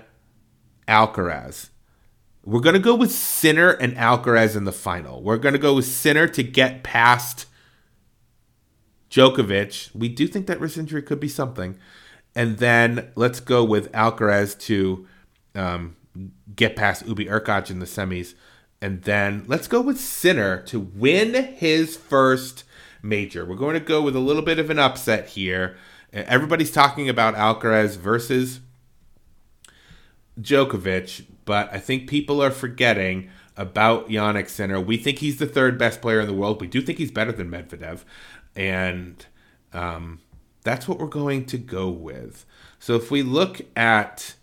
Alcaraz. 0.88 1.70
We're 2.44 2.60
going 2.60 2.74
to 2.74 2.80
go 2.80 2.94
with 2.94 3.10
Sinner 3.10 3.70
and 3.70 3.96
Alcaraz 3.96 4.54
in 4.54 4.64
the 4.64 4.72
final. 4.72 5.22
We're 5.22 5.38
going 5.38 5.54
to 5.54 5.58
go 5.58 5.74
with 5.74 5.86
Sinner 5.86 6.28
to 6.28 6.42
get 6.42 6.82
past 6.82 7.46
Djokovic. 9.10 9.94
We 9.94 10.08
do 10.08 10.26
think 10.26 10.46
that 10.46 10.60
wrist 10.60 10.76
injury 10.76 11.02
could 11.02 11.20
be 11.20 11.28
something. 11.28 11.78
And 12.34 12.58
then 12.58 13.12
let's 13.14 13.40
go 13.40 13.64
with 13.64 13.90
Alcaraz 13.92 14.58
to 14.62 15.06
um, 15.54 15.96
get 16.54 16.76
past 16.76 17.06
Hubi 17.06 17.28
Hurkacz 17.28 17.70
in 17.70 17.78
the 17.78 17.86
semis. 17.86 18.34
And 18.82 19.02
then 19.02 19.44
let's 19.46 19.68
go 19.68 19.80
with 19.80 19.98
Sinner 19.98 20.60
to 20.62 20.80
win 20.80 21.54
his 21.54 21.96
first 21.96 22.64
major. 23.04 23.44
We're 23.44 23.56
going 23.56 23.74
to 23.74 23.80
go 23.80 24.02
with 24.02 24.16
a 24.16 24.20
little 24.20 24.42
bit 24.42 24.58
of 24.58 24.70
an 24.70 24.78
upset 24.78 25.28
here. 25.28 25.76
Everybody's 26.12 26.70
talking 26.70 27.08
about 27.08 27.34
Alcaraz 27.34 27.96
versus 27.96 28.60
Djokovic, 30.40 31.26
but 31.44 31.72
I 31.72 31.78
think 31.78 32.08
people 32.08 32.42
are 32.42 32.50
forgetting 32.50 33.30
about 33.56 34.08
Jannik 34.08 34.48
Sinner. 34.48 34.80
We 34.80 34.96
think 34.96 35.18
he's 35.18 35.36
the 35.36 35.46
third 35.46 35.78
best 35.78 36.00
player 36.00 36.20
in 36.20 36.26
the 36.26 36.34
world. 36.34 36.60
We 36.60 36.66
do 36.66 36.80
think 36.80 36.98
he's 36.98 37.10
better 37.10 37.32
than 37.32 37.50
Medvedev, 37.50 38.00
and 38.56 39.24
um, 39.72 40.20
that's 40.62 40.88
what 40.88 40.98
we're 40.98 41.06
going 41.06 41.46
to 41.46 41.58
go 41.58 41.88
with. 41.88 42.46
So 42.78 42.96
if 42.96 43.10
we 43.10 43.22
look 43.22 43.60
at 43.76 44.34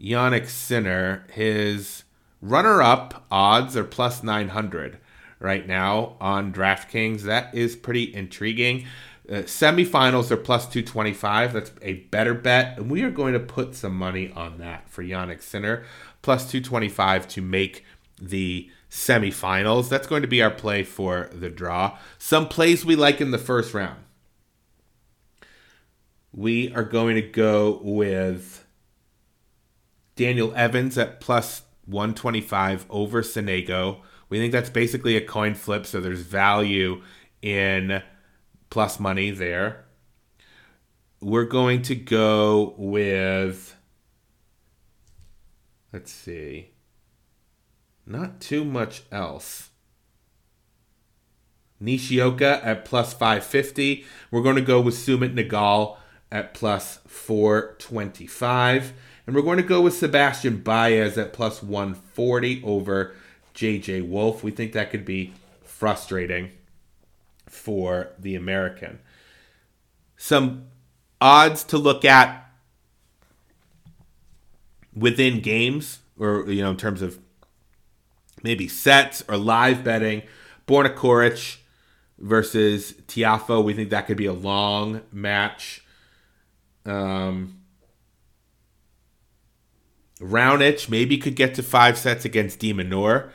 Jannik 0.00 0.48
Sinner, 0.48 1.26
his 1.32 2.04
runner-up 2.40 3.26
odds 3.30 3.76
are 3.76 3.84
plus 3.84 4.22
900 4.22 4.98
right 5.38 5.66
now 5.66 6.16
on 6.20 6.52
DraftKings. 6.52 7.22
That 7.22 7.54
is 7.54 7.76
pretty 7.76 8.14
intriguing. 8.14 8.86
Uh, 9.28 9.42
semifinals 9.42 10.30
are 10.30 10.36
plus 10.36 10.66
225. 10.68 11.52
That's 11.52 11.72
a 11.82 11.94
better 11.94 12.34
bet. 12.34 12.78
And 12.78 12.90
we 12.90 13.02
are 13.02 13.10
going 13.10 13.32
to 13.32 13.40
put 13.40 13.74
some 13.74 13.96
money 13.96 14.30
on 14.34 14.58
that 14.58 14.88
for 14.88 15.02
Jannik 15.02 15.42
Sinner. 15.42 15.84
Plus 16.22 16.50
225 16.50 17.26
to 17.28 17.42
make 17.42 17.84
the 18.20 18.70
semifinals. 18.90 19.88
That's 19.88 20.06
going 20.06 20.22
to 20.22 20.28
be 20.28 20.42
our 20.42 20.50
play 20.50 20.82
for 20.84 21.28
the 21.32 21.50
draw. 21.50 21.98
Some 22.18 22.48
plays 22.48 22.84
we 22.84 22.96
like 22.96 23.20
in 23.20 23.32
the 23.32 23.38
first 23.38 23.74
round. 23.74 23.98
We 26.32 26.72
are 26.72 26.84
going 26.84 27.16
to 27.16 27.22
go 27.22 27.80
with 27.82 28.64
Daniel 30.16 30.52
Evans 30.54 30.96
at 30.98 31.20
plus 31.20 31.62
125 31.86 32.86
over 32.90 33.22
Sonego. 33.22 34.02
We 34.28 34.38
think 34.38 34.52
that's 34.52 34.70
basically 34.70 35.16
a 35.16 35.24
coin 35.24 35.54
flip, 35.54 35.86
so 35.86 36.00
there's 36.00 36.22
value 36.22 37.02
in 37.42 38.02
plus 38.70 38.98
money 38.98 39.30
there. 39.30 39.84
We're 41.20 41.44
going 41.44 41.82
to 41.82 41.94
go 41.94 42.74
with, 42.76 43.76
let's 45.92 46.12
see, 46.12 46.70
not 48.04 48.40
too 48.40 48.64
much 48.64 49.02
else. 49.10 49.70
Nishioka 51.78 52.64
at 52.64 52.84
plus 52.84 53.12
550. 53.12 54.04
We're 54.30 54.42
going 54.42 54.56
to 54.56 54.62
go 54.62 54.80
with 54.80 54.94
Sumit 54.94 55.34
Nagal 55.34 55.98
at 56.32 56.54
plus 56.54 57.00
425. 57.06 58.92
And 59.26 59.36
we're 59.36 59.42
going 59.42 59.58
to 59.58 59.62
go 59.62 59.82
with 59.82 59.94
Sebastian 59.94 60.62
Baez 60.62 61.18
at 61.18 61.32
plus 61.32 61.62
140 61.62 62.62
over 62.64 63.14
JJ 63.56 64.08
Wolf. 64.08 64.44
We 64.44 64.52
think 64.52 64.72
that 64.72 64.90
could 64.90 65.04
be 65.04 65.32
frustrating 65.64 66.50
for 67.48 68.10
the 68.18 68.36
American. 68.36 69.00
Some 70.16 70.66
odds 71.20 71.64
to 71.64 71.78
look 71.78 72.04
at 72.04 72.50
within 74.94 75.40
games, 75.40 76.00
or 76.18 76.44
you 76.50 76.62
know, 76.62 76.70
in 76.70 76.76
terms 76.76 77.02
of 77.02 77.18
maybe 78.42 78.68
sets 78.68 79.24
or 79.28 79.36
live 79.36 79.82
betting. 79.82 80.22
Borna 80.66 80.94
Coric 80.94 81.58
versus 82.18 82.92
Tiafoe. 83.08 83.64
We 83.64 83.74
think 83.74 83.90
that 83.90 84.06
could 84.06 84.16
be 84.16 84.26
a 84.26 84.32
long 84.32 85.02
match. 85.12 85.84
Um, 86.84 87.60
Raonic 90.20 90.88
maybe 90.88 91.18
could 91.18 91.36
get 91.36 91.54
to 91.54 91.62
five 91.62 91.98
sets 91.98 92.24
against 92.24 92.58
De 92.58 92.72
Minaur 92.72 93.30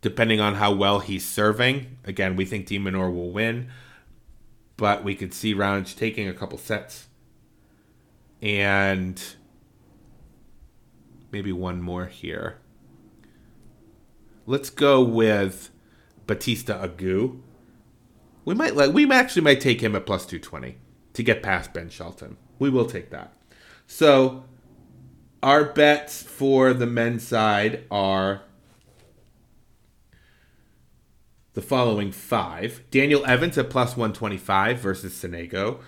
depending 0.00 0.40
on 0.40 0.54
how 0.54 0.72
well 0.72 1.00
he's 1.00 1.26
serving. 1.26 1.98
Again, 2.04 2.36
we 2.36 2.44
think 2.44 2.66
De 2.66 2.78
Minaur 2.78 3.12
will 3.12 3.30
win, 3.30 3.68
but 4.76 5.04
we 5.04 5.14
could 5.14 5.34
see 5.34 5.54
Raonic 5.54 5.96
taking 5.96 6.28
a 6.28 6.34
couple 6.34 6.58
sets. 6.58 7.08
And 8.40 9.22
maybe 11.30 11.52
one 11.52 11.82
more 11.82 12.06
here. 12.06 12.58
Let's 14.46 14.70
go 14.70 15.02
with 15.02 15.70
Bautista 16.26 16.74
Agut. 16.74 17.40
We 18.44 18.54
might 18.54 18.74
like 18.74 18.94
we 18.94 19.10
actually 19.12 19.42
might 19.42 19.60
take 19.60 19.82
him 19.82 19.94
at 19.94 20.06
plus 20.06 20.24
220 20.24 20.76
to 21.12 21.22
get 21.22 21.42
past 21.42 21.74
Ben 21.74 21.90
Shelton. 21.90 22.38
We 22.58 22.70
will 22.70 22.86
take 22.86 23.10
that. 23.10 23.34
So 23.86 24.44
our 25.42 25.64
bets 25.64 26.22
for 26.22 26.72
the 26.72 26.86
men's 26.86 27.26
side 27.26 27.84
are 27.90 28.42
the 31.52 31.62
following 31.62 32.12
five 32.12 32.82
Daniel 32.90 33.24
Evans 33.26 33.58
at 33.58 33.70
plus 33.70 33.96
125 33.96 34.78
versus 34.78 35.12
Sonego. 35.12 35.80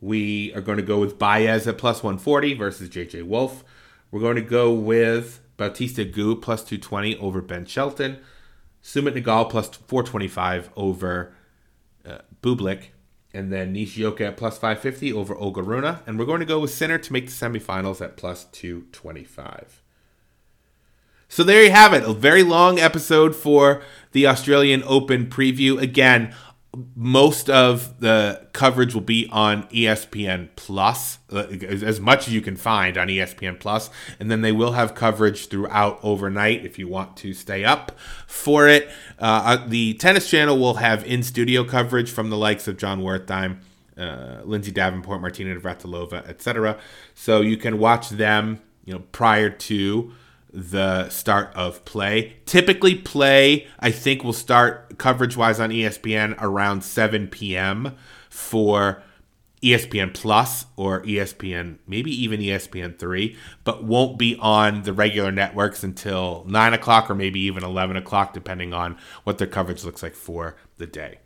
We 0.00 0.52
are 0.54 0.60
going 0.60 0.76
to 0.76 0.82
go 0.82 0.98
with 0.98 1.18
Baez 1.18 1.66
at 1.66 1.78
plus 1.78 2.02
140 2.02 2.54
versus 2.54 2.88
JJ 2.88 3.24
Wolf. 3.24 3.64
We're 4.10 4.20
going 4.20 4.36
to 4.36 4.42
go 4.42 4.72
with 4.72 5.40
Bautista 5.56 6.04
Agut 6.04 6.42
plus 6.42 6.62
220 6.64 7.16
over 7.18 7.40
Ben 7.40 7.64
Shelton. 7.64 8.18
Sumit 8.82 9.14
Nagal 9.14 9.48
plus 9.48 9.68
425 9.68 10.70
over 10.76 11.32
uh, 12.04 12.18
Bublik. 12.42 12.88
And 13.32 13.52
then 13.52 13.72
Nishioka 13.72 14.26
at 14.26 14.36
plus 14.36 14.58
550 14.58 15.12
over 15.12 15.34
Ogaruna. 15.34 16.00
And 16.06 16.18
we're 16.18 16.26
going 16.26 16.40
to 16.40 16.46
go 16.46 16.60
with 16.60 16.70
Sinner 16.70 16.98
to 16.98 17.12
make 17.12 17.26
the 17.26 17.32
semifinals 17.32 18.00
at 18.00 18.16
plus 18.16 18.44
225. 18.46 19.83
So 21.28 21.42
there 21.42 21.62
you 21.62 21.70
have 21.70 21.92
it. 21.92 22.04
A 22.04 22.12
very 22.12 22.42
long 22.42 22.78
episode 22.78 23.34
for 23.34 23.82
the 24.12 24.26
Australian 24.26 24.82
Open 24.86 25.26
preview. 25.26 25.80
Again, 25.80 26.34
most 26.94 27.48
of 27.48 28.00
the 28.00 28.48
coverage 28.52 28.94
will 28.94 29.00
be 29.00 29.28
on 29.30 29.64
ESPN 29.64 30.48
Plus, 30.56 31.18
uh, 31.32 31.46
as 31.62 32.00
much 32.00 32.26
as 32.26 32.34
you 32.34 32.40
can 32.40 32.56
find 32.56 32.98
on 32.98 33.08
ESPN 33.08 33.58
Plus, 33.58 33.90
and 34.18 34.30
then 34.30 34.40
they 34.40 34.52
will 34.52 34.72
have 34.72 34.94
coverage 34.94 35.48
throughout 35.48 35.98
overnight 36.02 36.64
if 36.64 36.78
you 36.78 36.88
want 36.88 37.16
to 37.18 37.32
stay 37.32 37.64
up 37.64 37.92
for 38.26 38.68
it. 38.68 38.88
Uh, 39.18 39.42
uh 39.44 39.66
the 39.68 39.94
tennis 39.94 40.28
channel 40.28 40.58
will 40.58 40.74
have 40.74 41.04
in 41.06 41.22
studio 41.22 41.64
coverage 41.64 42.10
from 42.10 42.30
the 42.30 42.36
likes 42.36 42.66
of 42.66 42.76
Jon 42.76 43.00
Wertheim, 43.00 43.58
uh, 43.96 44.40
Lindsay 44.44 44.72
Davenport, 44.72 45.20
Martina 45.20 45.54
Navratilova, 45.54 46.26
etc. 46.28 46.78
So 47.14 47.40
you 47.40 47.56
can 47.56 47.78
watch 47.78 48.10
them, 48.10 48.60
you 48.84 48.94
know, 48.94 49.02
prior 49.12 49.50
to 49.50 50.12
the 50.54 51.08
start 51.08 51.52
of 51.56 51.84
play. 51.84 52.36
Typically, 52.46 52.94
play, 52.94 53.66
I 53.80 53.90
think, 53.90 54.22
will 54.22 54.32
start 54.32 54.98
coverage 54.98 55.36
wise 55.36 55.58
on 55.58 55.70
ESPN 55.70 56.36
around 56.38 56.84
7 56.84 57.26
p.m. 57.28 57.96
for 58.30 59.02
ESPN 59.64 60.14
Plus 60.14 60.66
or 60.76 61.02
ESPN, 61.02 61.78
maybe 61.88 62.10
even 62.22 62.38
ESPN 62.38 62.98
3, 62.98 63.36
but 63.64 63.82
won't 63.82 64.18
be 64.18 64.36
on 64.38 64.82
the 64.82 64.92
regular 64.92 65.32
networks 65.32 65.82
until 65.82 66.44
9 66.46 66.74
o'clock 66.74 67.10
or 67.10 67.14
maybe 67.14 67.40
even 67.40 67.64
11 67.64 67.96
o'clock, 67.96 68.32
depending 68.34 68.72
on 68.72 68.96
what 69.24 69.38
their 69.38 69.46
coverage 69.46 69.82
looks 69.82 70.02
like 70.02 70.14
for 70.14 70.56
the 70.76 70.86
day. 70.86 71.18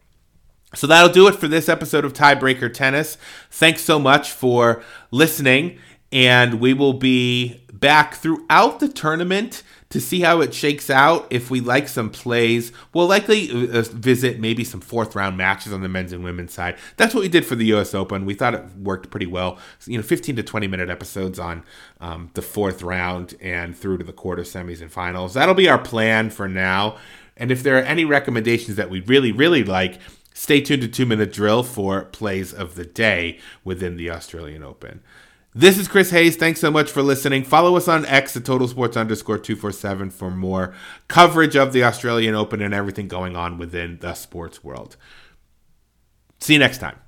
So 0.74 0.86
that'll 0.86 1.12
do 1.12 1.26
it 1.26 1.34
for 1.34 1.48
this 1.48 1.68
episode 1.68 2.04
of 2.04 2.12
Tiebreaker 2.12 2.72
Tennis. 2.72 3.18
Thanks 3.50 3.82
so 3.82 3.98
much 3.98 4.30
for 4.30 4.82
listening, 5.10 5.78
and 6.12 6.60
we 6.60 6.74
will 6.74 6.92
be 6.92 7.64
back 7.80 8.14
throughout 8.14 8.80
the 8.80 8.88
tournament 8.88 9.62
to 9.90 10.00
see 10.00 10.20
how 10.20 10.40
it 10.40 10.52
shakes 10.52 10.90
out. 10.90 11.26
If 11.30 11.50
we 11.50 11.60
like 11.60 11.88
some 11.88 12.10
plays, 12.10 12.72
we'll 12.92 13.06
likely 13.06 13.50
uh, 13.50 13.78
uh, 13.78 13.82
visit 13.82 14.38
maybe 14.38 14.64
some 14.64 14.80
fourth 14.80 15.14
round 15.14 15.36
matches 15.36 15.72
on 15.72 15.80
the 15.80 15.88
men's 15.88 16.12
and 16.12 16.22
women's 16.22 16.52
side. 16.52 16.76
That's 16.96 17.14
what 17.14 17.22
we 17.22 17.28
did 17.28 17.46
for 17.46 17.54
the 17.54 17.66
U.S. 17.66 17.94
Open. 17.94 18.26
We 18.26 18.34
thought 18.34 18.54
it 18.54 18.64
worked 18.76 19.10
pretty 19.10 19.26
well. 19.26 19.58
You 19.86 19.98
know, 19.98 20.02
15 20.02 20.36
to 20.36 20.42
20 20.42 20.66
minute 20.66 20.90
episodes 20.90 21.38
on 21.38 21.64
um, 22.00 22.30
the 22.34 22.42
fourth 22.42 22.82
round 22.82 23.34
and 23.40 23.76
through 23.76 23.98
to 23.98 24.04
the 24.04 24.12
quarter 24.12 24.42
semis 24.42 24.82
and 24.82 24.92
finals. 24.92 25.34
That'll 25.34 25.54
be 25.54 25.68
our 25.68 25.78
plan 25.78 26.30
for 26.30 26.48
now. 26.48 26.98
And 27.36 27.50
if 27.50 27.62
there 27.62 27.78
are 27.78 27.82
any 27.82 28.04
recommendations 28.04 28.76
that 28.76 28.90
we 28.90 29.00
really, 29.00 29.32
really 29.32 29.62
like, 29.64 30.00
stay 30.34 30.60
tuned 30.60 30.82
to 30.82 30.88
Two 30.88 31.06
Minute 31.06 31.32
Drill 31.32 31.62
for 31.62 32.04
plays 32.06 32.52
of 32.52 32.74
the 32.74 32.84
day 32.84 33.38
within 33.64 33.96
the 33.96 34.10
Australian 34.10 34.64
Open. 34.64 35.02
This 35.58 35.76
is 35.76 35.88
Chris 35.88 36.10
Hayes. 36.10 36.36
Thanks 36.36 36.60
so 36.60 36.70
much 36.70 36.88
for 36.88 37.02
listening. 37.02 37.42
Follow 37.42 37.76
us 37.76 37.88
on 37.88 38.06
X 38.06 38.36
at 38.36 38.44
Total 38.44 38.68
Sports 38.68 38.96
underscore 38.96 39.38
247 39.38 40.10
for 40.10 40.30
more 40.30 40.72
coverage 41.08 41.56
of 41.56 41.72
the 41.72 41.82
Australian 41.82 42.36
Open 42.36 42.62
and 42.62 42.72
everything 42.72 43.08
going 43.08 43.34
on 43.34 43.58
within 43.58 43.98
the 43.98 44.14
sports 44.14 44.62
world. 44.62 44.96
See 46.38 46.52
you 46.52 46.60
next 46.60 46.78
time. 46.78 47.00